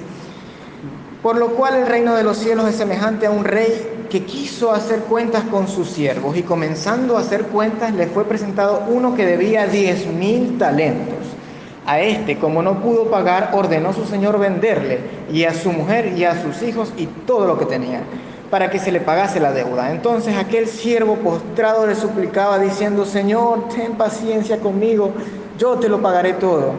por 1.21 1.37
lo 1.37 1.49
cual 1.49 1.75
el 1.75 1.85
reino 1.85 2.15
de 2.15 2.23
los 2.23 2.37
cielos 2.37 2.67
es 2.67 2.75
semejante 2.75 3.27
a 3.27 3.31
un 3.31 3.45
rey 3.45 3.98
que 4.09 4.23
quiso 4.23 4.71
hacer 4.71 5.01
cuentas 5.01 5.43
con 5.45 5.67
sus 5.67 5.89
siervos 5.89 6.35
y 6.35 6.43
comenzando 6.43 7.17
a 7.17 7.21
hacer 7.21 7.43
cuentas 7.43 7.93
le 7.93 8.07
fue 8.07 8.25
presentado 8.25 8.83
uno 8.89 9.15
que 9.15 9.25
debía 9.25 9.67
diez 9.67 10.07
mil 10.07 10.57
talentos. 10.57 11.17
A 11.85 12.01
este, 12.01 12.37
como 12.37 12.61
no 12.61 12.81
pudo 12.81 13.05
pagar, 13.05 13.51
ordenó 13.53 13.93
su 13.93 14.05
señor 14.05 14.37
venderle 14.37 14.99
y 15.31 15.45
a 15.45 15.53
su 15.53 15.71
mujer 15.71 16.13
y 16.17 16.23
a 16.23 16.41
sus 16.41 16.61
hijos 16.61 16.93
y 16.97 17.05
todo 17.05 17.47
lo 17.47 17.57
que 17.57 17.65
tenía, 17.65 18.01
para 18.51 18.69
que 18.69 18.79
se 18.79 18.91
le 18.91 18.99
pagase 18.99 19.39
la 19.39 19.53
deuda. 19.53 19.91
Entonces 19.91 20.35
aquel 20.35 20.67
siervo 20.67 21.15
postrado 21.15 21.87
le 21.87 21.95
suplicaba 21.95 22.59
diciendo, 22.59 23.05
Señor, 23.05 23.69
ten 23.69 23.93
paciencia 23.93 24.59
conmigo, 24.59 25.11
yo 25.57 25.75
te 25.75 25.89
lo 25.89 26.01
pagaré 26.01 26.33
todo. 26.33 26.73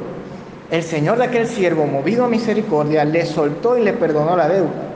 El 0.71 0.85
señor 0.85 1.19
de 1.19 1.25
aquel 1.25 1.49
siervo, 1.49 1.87
movido 1.87 2.25
a 2.25 2.29
misericordia, 2.29 3.05
le 3.05 3.27
soltó 3.27 3.77
y 3.77 3.83
le 3.83 3.93
perdonó 3.93 4.37
la 4.37 4.49
deuda. 4.49 4.90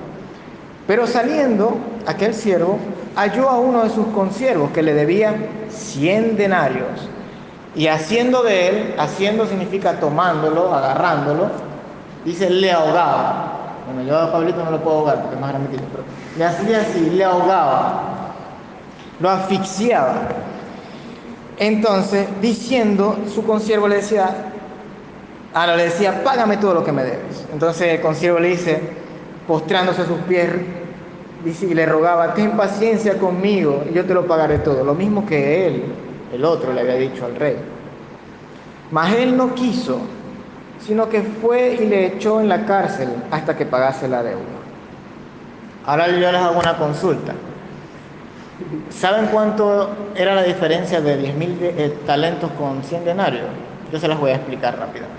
Pero 0.87 1.07
saliendo, 1.07 1.77
aquel 2.07 2.35
siervo 2.35 2.79
halló 3.17 3.49
a 3.49 3.59
uno 3.59 3.85
de 3.85 3.91
sus 3.91 4.07
consiervos 4.09 4.71
que 4.73 4.83
le 4.83 4.95
debía 4.95 5.35
cien 5.71 6.37
denarios. 6.37 7.09
Y 7.75 7.89
haciendo 7.89 8.43
de 8.43 8.69
él, 8.69 8.95
haciendo 8.99 9.47
significa 9.47 9.99
tomándolo, 9.99 10.75
agarrándolo, 10.75 11.51
dice, 12.25 12.51
le 12.51 12.71
ahogaba. 12.71 13.53
Bueno, 13.87 14.09
yo 14.09 14.19
a 14.19 14.33
Pablito 14.33 14.65
no 14.65 14.71
lo 14.71 14.81
puedo 14.83 14.99
ahogar 14.99 15.21
porque 15.21 15.35
es 15.35 15.41
más 15.41 15.51
grande 15.51 15.69
pero 15.73 16.05
le 16.39 16.45
hacía 16.45 16.81
así, 16.81 17.11
le 17.11 17.25
ahogaba, 17.25 18.03
lo 19.21 19.31
asfixiaba. 19.31 20.29
Entonces, 21.59 22.29
diciendo, 22.41 23.17
su 23.33 23.45
consiervo 23.45 23.89
le 23.89 23.97
decía, 23.97 24.53
Ahora 25.55 25.77
le 25.77 25.85
decía, 25.85 26.25
págame 26.25 26.57
todo 26.57 26.75
lo 26.75 26.85
que 26.85 26.91
me 26.91 27.05
debes. 27.05 27.47
Entonces 27.53 27.95
el 27.95 28.01
consiervo 28.01 28.41
le 28.41 28.49
dice, 28.49 28.81
postrándose 29.47 30.03
a 30.03 30.07
sus 30.07 30.19
pies, 30.29 30.49
y 31.45 31.75
le 31.75 31.85
rogaba, 31.85 32.33
ten 32.33 32.53
paciencia 32.53 33.19
conmigo 33.19 33.85
y 33.91 33.93
yo 33.95 34.07
te 34.07 34.15
lo 34.15 34.27
pagaré 34.27 34.59
todo. 34.59 34.83
Lo 34.83 34.95
mismo 34.95 35.27
que 35.27 35.67
él, 35.67 35.85
el 36.33 36.43
otro, 36.45 36.73
le 36.73 36.81
había 36.81 36.95
dicho 36.95 37.27
al 37.27 37.37
rey. 37.37 37.57
Mas 38.91 39.13
él 39.15 39.37
no 39.37 39.55
quiso, 39.55 39.99
sino 40.81 41.09
que 41.11 41.21
fue 41.23 41.75
y 41.75 41.87
le 41.87 42.07
echó 42.07 42.41
en 42.41 42.49
la 42.49 42.65
cárcel 42.65 43.09
hasta 43.31 43.55
que 43.57 43.67
pagase 43.67 44.09
la 44.09 44.23
deuda. 44.23 44.41
Ahora 45.85 46.09
yo 46.09 46.33
les 46.33 46.41
hago 46.41 46.59
una 46.59 46.79
consulta. 46.79 47.35
¿Saben 48.89 49.27
cuánto 49.27 49.91
era 50.15 50.35
la 50.35 50.45
diferencia 50.45 51.01
de 51.03 51.17
10 51.19 51.35
mil 51.35 51.59
eh, 51.61 51.99
talentos 52.07 52.51
con 52.53 52.83
100 52.83 53.05
denarios? 53.05 53.45
Yo 53.93 53.99
se 53.99 54.09
las 54.09 54.19
voy 54.19 54.31
a 54.31 54.37
explicar 54.37 54.79
rápidamente. 54.79 55.19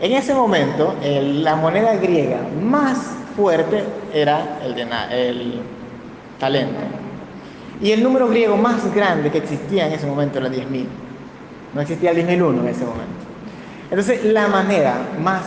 En 0.00 0.12
ese 0.12 0.34
momento, 0.34 0.96
el- 1.02 1.42
la 1.44 1.54
moneda 1.56 1.94
griega 1.96 2.38
más 2.60 2.98
fuerte 3.36 3.84
era 4.12 4.58
el, 4.64 4.74
dena- 4.74 5.12
el 5.12 5.60
talento. 6.38 6.80
Y 7.80 7.90
el 7.92 8.02
número 8.02 8.28
griego 8.28 8.56
más 8.56 8.94
grande 8.94 9.30
que 9.30 9.38
existía 9.38 9.86
en 9.86 9.92
ese 9.94 10.06
momento 10.06 10.38
era 10.38 10.48
10.000. 10.48 10.86
No 11.74 11.80
existía 11.80 12.10
el 12.10 12.18
10.001 12.18 12.60
en 12.60 12.68
ese 12.68 12.84
momento. 12.84 13.12
Entonces, 13.90 14.24
la 14.24 14.48
manera 14.48 14.94
más 15.20 15.42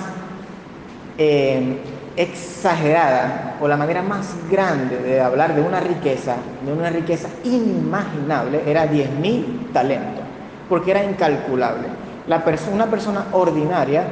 eh, 1.18 1.80
exagerada 2.18 3.56
o 3.62 3.68
la 3.68 3.78
manera 3.78 4.02
más 4.02 4.36
grande 4.50 4.98
de 4.98 5.22
hablar 5.22 5.56
de 5.56 5.62
una 5.62 5.80
riqueza, 5.80 6.36
de 6.66 6.72
una 6.74 6.90
riqueza 6.90 7.30
inimaginable, 7.44 8.62
era 8.66 8.86
10.000 8.86 9.72
talentos, 9.72 10.24
porque 10.68 10.92
era 10.92 11.04
incalculable. 11.04 11.88
La 12.28 12.44
perso- 12.44 12.72
una 12.74 12.88
persona 12.88 13.26
ordinaria 13.32 14.04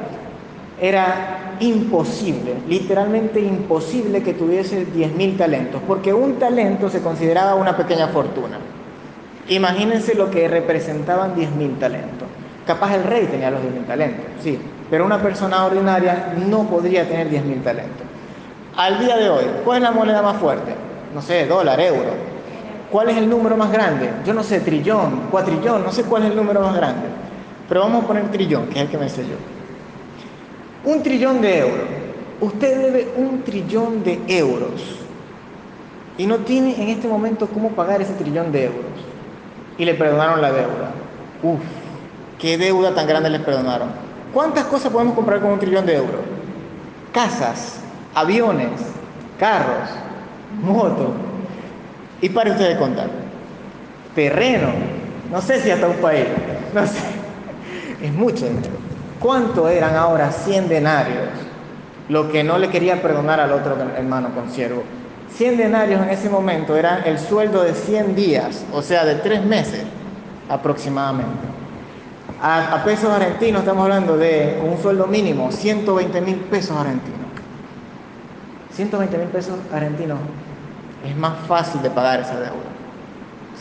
era 0.79 1.42
imposible, 1.63 2.55
literalmente 2.67 3.39
imposible 3.39 4.21
que 4.21 4.33
tuviese 4.33 4.85
10.000 4.87 5.37
talentos, 5.37 5.81
porque 5.87 6.13
un 6.13 6.35
talento 6.35 6.89
se 6.89 7.01
consideraba 7.01 7.55
una 7.55 7.75
pequeña 7.75 8.07
fortuna. 8.09 8.57
Imagínense 9.49 10.15
lo 10.15 10.29
que 10.29 10.47
representaban 10.47 11.35
10.000 11.35 11.79
talentos. 11.79 12.27
Capaz 12.65 12.95
el 12.95 13.03
rey 13.03 13.27
tenía 13.27 13.51
los 13.51 13.61
10.000 13.61 13.85
talentos, 13.85 14.25
sí, 14.41 14.57
pero 14.89 15.05
una 15.05 15.21
persona 15.21 15.65
ordinaria 15.65 16.33
no 16.47 16.63
podría 16.63 17.07
tener 17.07 17.29
10.000 17.29 17.63
talentos. 17.63 18.07
Al 18.75 18.99
día 18.99 19.17
de 19.17 19.29
hoy, 19.29 19.45
¿cuál 19.63 19.77
es 19.77 19.83
la 19.83 19.91
moneda 19.91 20.21
más 20.21 20.37
fuerte? 20.37 20.73
No 21.13 21.21
sé, 21.21 21.45
dólar, 21.45 21.79
euro. 21.79 22.11
¿Cuál 22.91 23.09
es 23.09 23.17
el 23.17 23.29
número 23.29 23.57
más 23.57 23.71
grande? 23.71 24.09
Yo 24.25 24.33
no 24.33 24.43
sé, 24.43 24.59
trillón, 24.59 25.27
cuatrillón, 25.31 25.83
no 25.83 25.91
sé 25.91 26.03
cuál 26.03 26.23
es 26.23 26.29
el 26.31 26.35
número 26.35 26.61
más 26.61 26.75
grande. 26.75 27.07
Pero 27.67 27.81
vamos 27.81 28.03
a 28.03 28.07
poner 28.07 28.31
trillón, 28.31 28.67
que 28.67 28.79
es 28.79 28.85
el 28.85 28.87
que 28.89 28.97
me 28.97 29.09
sé 29.09 29.23
yo. 29.23 29.62
Un 30.85 31.01
trillón 31.01 31.41
de 31.41 31.59
euros. 31.59 31.87
Usted 32.41 32.77
debe 32.77 33.07
un 33.15 33.41
trillón 33.43 34.03
de 34.03 34.19
euros. 34.27 34.81
Y 36.17 36.27
no 36.27 36.39
tiene 36.39 36.75
en 36.81 36.89
este 36.89 37.07
momento 37.07 37.47
cómo 37.47 37.69
pagar 37.69 38.01
ese 38.01 38.13
trillón 38.13 38.51
de 38.51 38.65
euros. 38.65 38.85
Y 39.77 39.85
le 39.85 39.93
perdonaron 39.93 40.41
la 40.41 40.51
deuda. 40.51 40.91
Uf, 41.41 41.59
qué 42.37 42.57
deuda 42.57 42.93
tan 42.93 43.07
grande 43.07 43.29
les 43.29 43.41
perdonaron. 43.41 43.89
¿Cuántas 44.33 44.65
cosas 44.65 44.91
podemos 44.91 45.15
comprar 45.15 45.39
con 45.39 45.51
un 45.51 45.59
trillón 45.59 45.85
de 45.85 45.95
euros? 45.95 46.21
Casas, 47.13 47.79
aviones, 48.13 48.71
carros, 49.39 49.89
motos. 50.61 51.11
Y 52.21 52.29
para 52.29 52.51
usted 52.51 52.69
de 52.69 52.77
contar. 52.77 53.09
Terreno. 54.15 54.69
No 55.31 55.41
sé 55.41 55.61
si 55.61 55.71
hasta 55.71 55.87
un 55.87 55.97
país. 55.97 56.25
No 56.73 56.85
sé. 56.85 56.99
Es 58.01 58.13
mucho 58.13 58.45
dinero. 58.45 58.82
¿Cuánto 59.23 59.69
eran 59.69 59.95
ahora 59.95 60.31
100 60.33 60.67
denarios? 60.67 61.29
Lo 62.09 62.29
que 62.29 62.43
no 62.43 62.57
le 62.57 62.67
quería 62.67 63.01
perdonar 63.01 63.39
al 63.39 63.53
otro 63.53 63.77
hermano 63.95 64.35
consiervo. 64.35 64.83
100 65.37 65.57
denarios 65.57 66.01
en 66.01 66.09
ese 66.09 66.29
momento 66.29 66.75
era 66.75 66.99
el 67.05 67.17
sueldo 67.17 67.63
de 67.63 67.73
100 67.73 68.15
días, 68.15 68.65
o 68.73 68.81
sea, 68.81 69.05
de 69.05 69.15
3 69.15 69.45
meses 69.45 69.85
aproximadamente. 70.49 71.47
A, 72.41 72.81
pesos 72.83 73.09
argentinos 73.09 73.61
estamos 73.61 73.83
hablando 73.83 74.17
de 74.17 74.61
un 74.61 74.77
sueldo 74.81 75.07
mínimo, 75.07 75.53
120 75.53 76.19
mil 76.19 76.35
pesos 76.35 76.75
argentinos. 76.75 77.19
120 78.73 79.17
mil 79.17 79.27
pesos 79.27 79.57
argentinos 79.71 80.19
es 81.07 81.15
más 81.15 81.35
fácil 81.47 81.81
de 81.81 81.89
pagar 81.89 82.19
esa 82.19 82.35
deuda. 82.35 82.51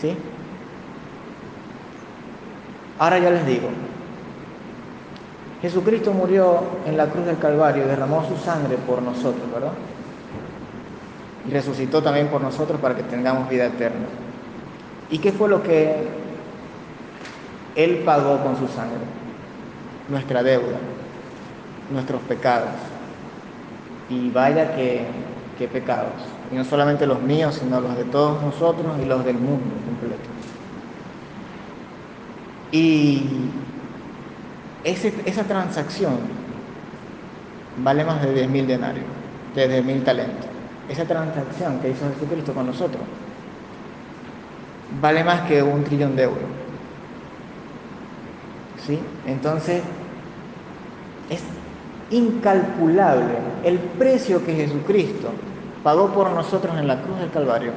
¿Sí? 0.01 0.17
Ahora 2.99 3.21
ya 3.21 3.31
les 3.31 3.47
digo, 3.47 3.69
Jesucristo 5.63 6.13
murió 6.13 6.61
en 6.85 6.97
la 6.97 7.07
cruz 7.07 7.25
del 7.25 7.39
Calvario 7.39 7.85
y 7.85 7.87
derramó 7.87 8.27
su 8.27 8.37
sangre 8.37 8.77
por 8.79 9.01
nosotros, 9.01 9.49
¿verdad? 9.55 9.71
Y 11.49 11.53
resucitó 11.53 12.03
también 12.03 12.29
por 12.29 12.41
nosotros 12.41 12.81
para 12.81 12.97
que 12.97 13.05
tengamos 13.05 13.49
vida 13.49 13.67
eterna. 13.67 14.07
¿Y 15.09 15.19
qué 15.19 15.31
fue 15.31 15.49
lo 15.49 15.63
que 15.63 16.09
Él 17.77 18.03
pagó 18.05 18.43
con 18.43 18.57
su 18.57 18.67
sangre? 18.67 18.99
Nuestra 20.09 20.43
deuda, 20.43 20.79
nuestros 21.93 22.21
pecados. 22.23 22.71
Y 24.09 24.31
vaya 24.31 24.75
que, 24.75 25.07
que 25.59 25.69
pecados. 25.69 26.11
Y 26.51 26.57
no 26.57 26.65
solamente 26.65 27.07
los 27.07 27.23
míos, 27.23 27.61
sino 27.63 27.81
los 27.81 27.97
de 27.97 28.05
todos 28.05 28.43
nosotros 28.43 28.99
y 29.01 29.05
los 29.05 29.25
del 29.25 29.37
mundo 29.37 29.75
completo. 29.87 30.29
Y 32.73 33.49
esa 34.85 35.45
transacción 35.45 36.18
vale 37.83 38.05
más 38.05 38.22
de 38.22 38.35
10 38.35 38.49
mil 38.51 38.66
denarios, 38.66 39.07
de 39.55 39.68
10 39.68 39.85
mil 39.85 40.05
talentos. 40.05 40.47
Esa 40.89 41.05
transacción 41.05 41.78
que 41.80 41.91
hizo 41.91 42.09
Jesucristo 42.14 42.53
con 42.53 42.66
nosotros 42.66 43.03
vale 45.01 45.24
más 45.24 45.43
que 45.43 45.62
un 45.62 45.85
trillón 45.85 46.16
de 46.16 46.24
euros. 46.24 46.45
¿Sí? 48.87 48.99
Entonces, 49.26 49.83
es 51.30 51.43
incalculable 52.11 53.35
el 53.64 53.78
precio 53.78 54.45
que 54.45 54.55
Jesucristo 54.55 55.30
pagó 55.83 56.12
por 56.12 56.30
nosotros 56.30 56.76
en 56.78 56.89
la 56.89 57.01
cruz 57.01 57.18
del 57.20 57.30
Calvario. 57.30 57.72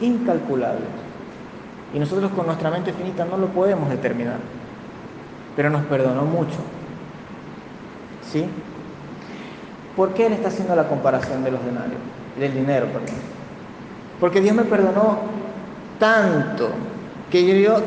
Incalculable. 0.00 0.84
Y 1.94 1.98
nosotros 1.98 2.30
con 2.32 2.46
nuestra 2.46 2.70
mente 2.70 2.92
finita 2.92 3.24
no 3.24 3.38
lo 3.38 3.46
podemos 3.48 3.88
determinar. 3.88 4.38
Pero 5.58 5.70
nos 5.70 5.82
perdonó 5.86 6.22
mucho. 6.22 6.54
¿Sí? 8.32 8.46
¿Por 9.96 10.14
qué 10.14 10.26
él 10.26 10.34
está 10.34 10.50
haciendo 10.50 10.76
la 10.76 10.86
comparación 10.86 11.42
de 11.42 11.50
los 11.50 11.64
denarios? 11.64 11.98
Del 12.38 12.54
dinero, 12.54 12.86
perdón. 12.86 13.16
Porque 14.20 14.40
Dios 14.40 14.54
me 14.54 14.62
perdonó 14.62 15.18
tanto 15.98 16.70
que, 17.28 17.60
yo, 17.60 17.82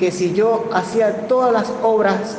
que 0.00 0.10
si 0.10 0.34
yo 0.34 0.68
hacía 0.72 1.28
todas 1.28 1.52
las 1.52 1.72
obras 1.84 2.38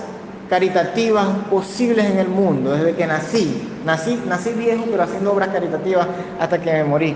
caritativas 0.50 1.28
posibles 1.50 2.12
en 2.12 2.18
el 2.18 2.28
mundo, 2.28 2.72
desde 2.72 2.94
que 2.94 3.08
nací, 3.08 3.66
nací, 3.86 4.22
nací 4.28 4.50
viejo, 4.50 4.84
pero 4.92 5.04
haciendo 5.04 5.32
obras 5.32 5.48
caritativas 5.48 6.08
hasta 6.42 6.60
que 6.60 6.74
me 6.74 6.84
morí, 6.84 7.16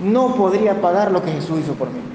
no 0.00 0.34
podría 0.34 0.78
pagar 0.82 1.12
lo 1.12 1.22
que 1.22 1.32
Jesús 1.32 1.60
hizo 1.60 1.72
por 1.72 1.88
mí. 1.88 2.13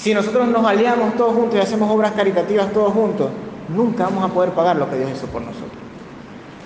Si 0.00 0.14
nosotros 0.14 0.48
nos 0.48 0.64
aliamos 0.64 1.14
todos 1.14 1.34
juntos 1.34 1.56
y 1.56 1.58
hacemos 1.58 1.90
obras 1.90 2.12
caritativas 2.12 2.72
todos 2.72 2.90
juntos, 2.94 3.28
nunca 3.68 4.04
vamos 4.04 4.24
a 4.24 4.32
poder 4.32 4.52
pagar 4.52 4.76
lo 4.76 4.88
que 4.88 4.96
Dios 4.96 5.10
hizo 5.10 5.26
por 5.26 5.42
nosotros. 5.42 5.68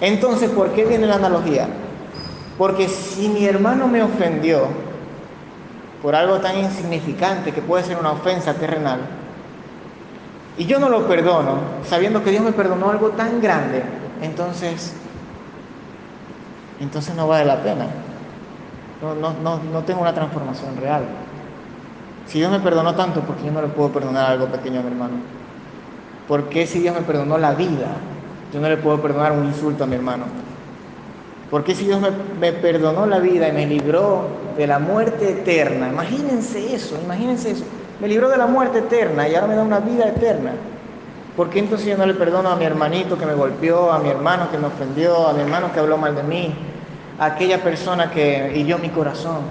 Entonces, 0.00 0.50
¿por 0.50 0.70
qué 0.70 0.84
viene 0.84 1.08
la 1.08 1.16
analogía? 1.16 1.66
Porque 2.56 2.88
si 2.88 3.28
mi 3.28 3.44
hermano 3.44 3.88
me 3.88 4.04
ofendió 4.04 4.68
por 6.00 6.14
algo 6.14 6.38
tan 6.38 6.58
insignificante 6.58 7.50
que 7.50 7.60
puede 7.60 7.82
ser 7.82 7.96
una 7.96 8.12
ofensa 8.12 8.54
terrenal, 8.54 9.00
y 10.56 10.66
yo 10.66 10.78
no 10.78 10.88
lo 10.88 11.08
perdono, 11.08 11.58
sabiendo 11.84 12.22
que 12.22 12.30
Dios 12.30 12.44
me 12.44 12.52
perdonó 12.52 12.90
algo 12.90 13.08
tan 13.10 13.40
grande, 13.40 13.82
entonces, 14.22 14.94
entonces 16.78 17.16
no 17.16 17.26
vale 17.26 17.46
la 17.46 17.60
pena. 17.64 17.86
No, 19.02 19.16
no, 19.16 19.34
no, 19.42 19.60
no 19.72 19.82
tengo 19.82 20.02
una 20.02 20.14
transformación 20.14 20.76
real. 20.76 21.02
Si 22.26 22.38
Dios 22.38 22.50
me 22.50 22.60
perdonó 22.60 22.94
tanto, 22.94 23.20
¿por 23.20 23.36
qué 23.36 23.46
yo 23.46 23.52
no 23.52 23.62
le 23.62 23.68
puedo 23.68 23.92
perdonar 23.92 24.30
algo 24.30 24.46
pequeño 24.46 24.80
a 24.80 24.82
mi 24.82 24.88
hermano? 24.90 25.14
¿Por 26.26 26.48
qué 26.48 26.66
si 26.66 26.80
Dios 26.80 26.94
me 26.94 27.02
perdonó 27.02 27.36
la 27.38 27.52
vida, 27.52 27.88
yo 28.52 28.60
no 28.60 28.68
le 28.68 28.76
puedo 28.76 29.00
perdonar 29.02 29.32
un 29.32 29.44
insulto 29.44 29.84
a 29.84 29.86
mi 29.86 29.94
hermano? 29.94 30.24
¿Por 31.50 31.64
qué 31.64 31.74
si 31.74 31.84
Dios 31.84 32.00
me, 32.00 32.10
me 32.40 32.52
perdonó 32.52 33.06
la 33.06 33.18
vida 33.18 33.48
y 33.48 33.52
me 33.52 33.66
libró 33.66 34.26
de 34.56 34.66
la 34.66 34.78
muerte 34.78 35.30
eterna? 35.30 35.88
Imagínense 35.88 36.74
eso, 36.74 36.98
imagínense 37.04 37.50
eso. 37.50 37.64
Me 38.00 38.08
libró 38.08 38.28
de 38.28 38.38
la 38.38 38.46
muerte 38.46 38.78
eterna 38.78 39.28
y 39.28 39.34
ahora 39.34 39.46
me 39.46 39.54
da 39.54 39.62
una 39.62 39.80
vida 39.80 40.08
eterna. 40.08 40.52
¿Por 41.36 41.50
qué 41.50 41.58
entonces 41.58 41.86
yo 41.86 41.96
no 41.96 42.06
le 42.06 42.14
perdono 42.14 42.48
a 42.48 42.56
mi 42.56 42.64
hermanito 42.64 43.18
que 43.18 43.26
me 43.26 43.34
golpeó, 43.34 43.92
a 43.92 43.98
mi 43.98 44.08
hermano 44.08 44.50
que 44.50 44.58
me 44.58 44.68
ofendió, 44.68 45.28
a 45.28 45.32
mi 45.32 45.42
hermano 45.42 45.72
que 45.72 45.80
habló 45.80 45.98
mal 45.98 46.14
de 46.14 46.22
mí, 46.22 46.54
a 47.18 47.26
aquella 47.26 47.62
persona 47.62 48.10
que 48.10 48.52
hirió 48.56 48.78
mi 48.78 48.88
corazón? 48.88 49.42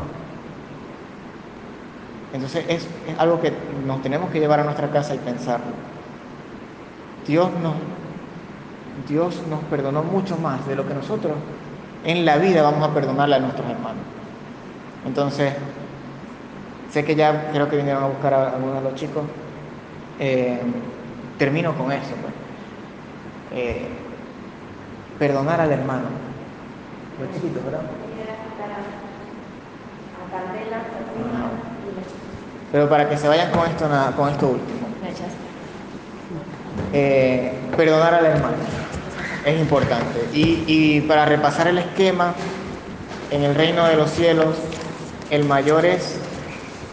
Entonces 2.33 2.65
es, 2.67 2.87
algo 3.19 3.39
que 3.39 3.53
nos 3.85 4.01
tenemos 4.01 4.31
que 4.31 4.39
llevar 4.39 4.59
a 4.59 4.63
nuestra 4.63 4.89
casa 4.89 5.13
y 5.13 5.19
pensarlo. 5.19 5.67
Dios 7.27 7.49
nos, 7.61 7.75
Dios 9.07 9.41
nos 9.49 9.63
perdonó 9.65 10.03
mucho 10.03 10.35
más 10.37 10.67
de 10.67 10.75
lo 10.75 10.87
que 10.87 10.95
nosotros 10.95 11.33
en 12.03 12.25
la 12.25 12.37
vida 12.37 12.63
vamos 12.63 12.89
a 12.89 12.93
perdonarle 12.93 13.35
a 13.35 13.39
nuestros 13.39 13.69
hermanos. 13.69 14.03
Entonces, 15.05 15.53
sé 16.91 17.05
que 17.05 17.15
ya 17.15 17.51
creo 17.51 17.69
que 17.69 17.77
vinieron 17.77 18.03
a 18.03 18.07
buscar 18.07 18.33
a 18.33 18.49
algunos 18.49 18.83
de 18.83 18.89
los 18.89 18.99
chicos. 18.99 19.23
Eh, 20.19 20.59
termino 21.37 21.75
con 21.77 21.91
eso. 21.91 22.13
Pues. 22.21 22.33
Eh, 23.53 23.87
perdonar 25.19 25.61
al 25.61 25.71
hermano. 25.71 26.07
Los 27.19 27.31
chiquitos, 27.33 27.63
¿verdad? 27.63 27.81
Pero 32.73 32.89
para 32.89 33.07
que 33.07 33.17
se 33.17 33.27
vayan 33.27 33.51
con 33.51 33.67
esto, 33.69 33.87
nada- 33.87 34.13
con 34.15 34.29
esto 34.29 34.47
último. 34.47 34.87
Eh, 36.91 37.53
perdonar 37.77 38.15
al 38.15 38.25
hermano 38.25 38.55
es 39.45 39.59
importante. 39.61 40.27
Y, 40.33 40.63
y 40.65 41.01
para 41.01 41.25
repasar 41.25 41.67
el 41.67 41.77
esquema, 41.77 42.33
en 43.29 43.43
el 43.43 43.53
reino 43.53 43.85
de 43.87 43.95
los 43.95 44.09
cielos, 44.09 44.55
el 45.29 45.43
mayor 45.43 45.85
es 45.85 46.17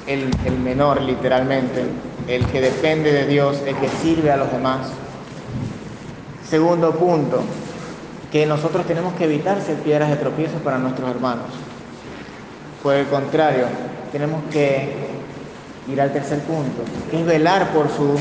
el, 0.06 0.30
el 0.44 0.58
menor, 0.58 1.00
literalmente, 1.00 1.86
el 2.28 2.44
que 2.44 2.60
depende 2.60 3.10
de 3.10 3.26
Dios, 3.26 3.62
el 3.66 3.74
que 3.76 3.88
sirve 3.88 4.30
a 4.30 4.36
los 4.36 4.52
demás. 4.52 4.92
Segundo 6.46 6.92
punto, 6.92 7.42
que 8.30 8.44
nosotros 8.44 8.84
tenemos 8.84 9.14
que 9.14 9.24
evitar 9.24 9.62
ser 9.62 9.76
piedras 9.76 10.10
de 10.10 10.16
tropiezo 10.16 10.58
para 10.58 10.76
nuestros 10.76 11.08
hermanos. 11.10 11.46
Por 12.82 12.96
el 12.96 13.06
contrario, 13.06 13.64
tenemos 14.12 14.42
que 14.52 15.09
ir 15.92 16.00
al 16.00 16.12
tercer 16.12 16.38
punto, 16.40 16.82
que 17.10 17.20
es 17.20 17.26
velar 17.26 17.68
por 17.68 17.88
su 17.88 18.18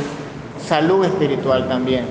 salud 0.67 1.05
espiritual 1.05 1.67
también. 1.67 2.05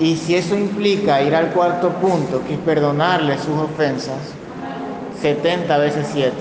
Y 0.00 0.16
si 0.16 0.36
eso 0.36 0.56
implica 0.56 1.20
ir 1.22 1.34
al 1.34 1.48
cuarto 1.48 1.88
punto, 1.90 2.42
que 2.46 2.54
es 2.54 2.60
perdonarle 2.60 3.36
sus 3.38 3.56
ofensas, 3.58 4.18
70 5.20 5.76
veces 5.78 6.06
7, 6.12 6.32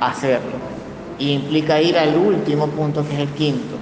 hacerlo. 0.00 0.56
Y 1.18 1.32
implica 1.32 1.80
ir 1.80 1.98
al 1.98 2.16
último 2.16 2.68
punto, 2.68 3.04
que 3.06 3.14
es 3.14 3.20
el 3.20 3.28
quinto, 3.34 3.76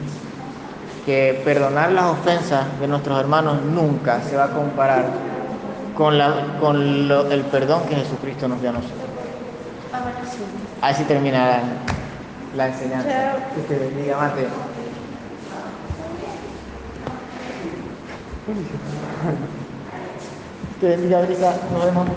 que 1.04 1.40
perdonar 1.44 1.92
las 1.92 2.06
ofensas 2.06 2.64
de 2.80 2.88
nuestros 2.88 3.20
hermanos 3.20 3.58
nunca 3.62 4.20
se 4.22 4.36
va 4.36 4.44
a 4.44 4.50
comparar 4.50 5.04
con, 5.94 6.18
la, 6.18 6.56
con 6.60 7.06
lo- 7.08 7.30
el 7.30 7.42
perdón 7.44 7.82
que 7.88 7.94
Jesucristo 7.96 8.48
nos 8.48 8.60
dio 8.60 8.70
a 8.70 8.72
nosotros. 8.72 8.96
Así 10.82 11.04
termina 11.04 11.60
la, 12.56 12.68
enseñanza. 12.68 13.08
Que 13.54 13.62
te 13.62 13.78
bendiga, 13.78 14.16
Mate. 14.16 14.46
Te 20.80 20.88
bendiga, 20.88 21.22
Brisa. 21.22 21.54
Nos 21.72 21.84
vemos. 21.84 22.08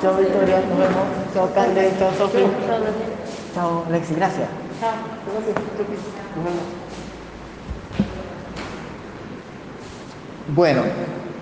Chao, 0.00 0.16
Victoria. 0.16 0.60
Nos 0.68 0.78
vemos. 0.78 1.06
Chao, 1.34 1.54
Cande. 1.54 1.92
Chao, 1.98 2.12
Sofi. 2.18 2.44
Chao, 3.54 3.84
Alexi. 3.88 4.14
Gracias. 4.14 4.48
Bueno, 10.54 10.82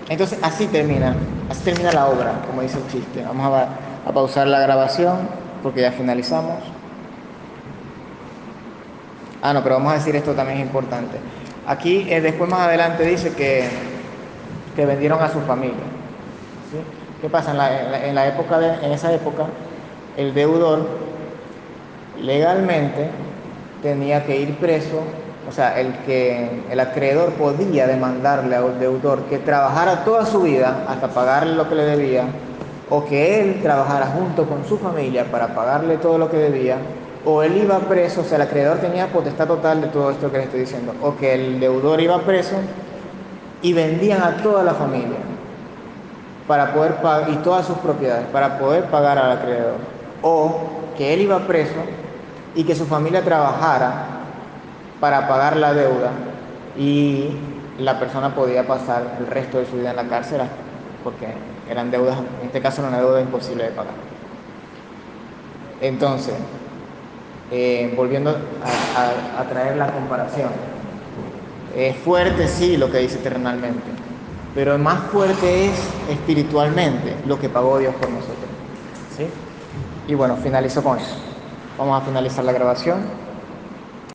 entonces 0.09 0.37
así 0.41 0.67
termina, 0.67 1.15
así 1.49 1.63
termina 1.63 1.91
la 1.91 2.07
obra, 2.07 2.41
como 2.45 2.61
dice 2.61 2.77
el 2.77 2.87
chiste. 2.87 3.23
Vamos 3.23 3.53
a, 3.53 3.69
a 4.07 4.11
pausar 4.13 4.47
la 4.47 4.59
grabación 4.59 5.17
porque 5.63 5.81
ya 5.81 5.91
finalizamos. 5.91 6.63
Ah, 9.41 9.53
no, 9.53 9.61
pero 9.63 9.75
vamos 9.75 9.91
a 9.91 9.95
decir 9.95 10.15
esto 10.15 10.33
también 10.33 10.59
es 10.59 10.65
importante. 10.65 11.17
Aquí 11.67 12.07
eh, 12.09 12.21
después 12.21 12.49
más 12.49 12.61
adelante 12.61 13.03
dice 13.03 13.33
que, 13.33 13.67
que 14.75 14.85
vendieron 14.85 15.21
a 15.21 15.29
su 15.29 15.39
familia. 15.41 15.75
¿sí? 16.71 16.77
¿Qué 17.21 17.29
pasa? 17.29 17.51
En, 17.51 17.57
la, 17.57 17.81
en 17.81 17.91
la- 17.91 18.05
en 18.07 18.15
la 18.15 18.27
época 18.27 18.59
de- 18.59 18.85
en 18.85 18.91
esa 18.91 19.11
época, 19.13 19.45
el 20.17 20.33
deudor 20.33 20.87
legalmente 22.21 23.09
tenía 23.81 24.25
que 24.25 24.39
ir 24.39 24.55
preso, 24.57 25.01
o 25.47 25.51
sea, 25.51 25.79
el 25.79 25.93
que 26.05 26.63
el 26.69 26.79
acreedor 26.79 27.31
podía 27.33 27.87
demandarle 27.87 28.55
al 28.55 28.79
deudor 28.79 29.21
que 29.23 29.37
trabajara 29.37 30.03
toda 30.03 30.25
su 30.25 30.41
vida 30.41 30.83
hasta 30.87 31.09
pagarle 31.09 31.55
lo 31.55 31.69
que 31.69 31.75
le 31.75 31.83
debía, 31.83 32.23
o 32.89 33.05
que 33.05 33.41
él 33.41 33.61
trabajara 33.61 34.07
junto 34.07 34.45
con 34.45 34.65
su 34.65 34.77
familia 34.77 35.25
para 35.31 35.53
pagarle 35.53 35.97
todo 35.97 36.17
lo 36.17 36.29
que 36.29 36.37
debía, 36.37 36.77
o 37.25 37.43
él 37.43 37.57
iba 37.57 37.79
preso, 37.79 38.21
o 38.21 38.23
sea, 38.23 38.37
el 38.37 38.43
acreedor 38.43 38.77
tenía 38.77 39.07
potestad 39.07 39.47
total 39.47 39.81
de 39.81 39.87
todo 39.87 40.11
esto 40.11 40.31
que 40.31 40.37
les 40.37 40.45
estoy 40.45 40.61
diciendo, 40.61 40.93
o 41.01 41.15
que 41.17 41.33
el 41.33 41.59
deudor 41.59 41.99
iba 41.99 42.19
preso 42.21 42.55
y 43.61 43.73
vendían 43.73 44.21
a 44.21 44.37
toda 44.37 44.63
la 44.63 44.73
familia 44.73 45.17
para 46.47 46.73
poder 46.73 46.95
y 47.29 47.35
todas 47.37 47.65
sus 47.65 47.77
propiedades 47.79 48.25
para 48.27 48.57
poder 48.57 48.85
pagar 48.85 49.17
al 49.17 49.37
acreedor 49.37 49.75
o 50.21 50.61
que 50.97 51.13
él 51.13 51.21
iba 51.21 51.39
preso 51.39 51.75
y 52.55 52.63
que 52.63 52.73
su 52.73 52.85
familia 52.85 53.23
trabajara 53.23 54.05
para 54.99 55.27
pagar 55.27 55.57
la 55.57 55.73
deuda 55.73 56.11
y 56.77 57.31
la 57.77 57.99
persona 57.99 58.33
podía 58.33 58.65
pasar 58.65 59.17
el 59.19 59.27
resto 59.27 59.59
de 59.59 59.65
su 59.65 59.75
vida 59.75 59.91
en 59.91 59.97
la 59.97 60.07
cárcel 60.07 60.41
porque 61.03 61.27
eran 61.69 61.91
deudas, 61.91 62.17
en 62.41 62.47
este 62.47 62.61
caso 62.61 62.81
era 62.81 62.89
una 62.89 62.99
deuda 62.99 63.21
imposible 63.21 63.63
de 63.65 63.71
pagar. 63.71 63.93
Entonces, 65.81 66.35
eh, 67.51 67.93
volviendo 67.95 68.31
a, 68.31 68.99
a- 68.99 69.41
a 69.41 69.47
traer 69.49 69.77
la 69.77 69.91
comparación, 69.91 70.49
es 71.75 71.95
fuerte 71.97 72.47
sí 72.47 72.77
lo 72.77 72.91
que 72.91 72.97
dice 72.99 73.17
terrenalmente, 73.19 73.83
pero 74.55 74.77
más 74.77 74.99
fuerte 75.11 75.69
es 75.69 75.79
espiritualmente 76.09 77.15
lo 77.25 77.39
que 77.39 77.49
pagó 77.49 77.77
Dios 77.77 77.93
por 77.95 78.09
nosotros. 78.09 78.49
¿sí? 79.15 79.27
Y 80.07 80.15
bueno, 80.15 80.35
finalizo 80.37 80.83
con 80.83 80.97
eso. 80.97 81.15
Vamos 81.77 82.01
a 82.01 82.05
finalizar 82.05 82.43
la 82.43 82.53
grabación. 82.53 83.26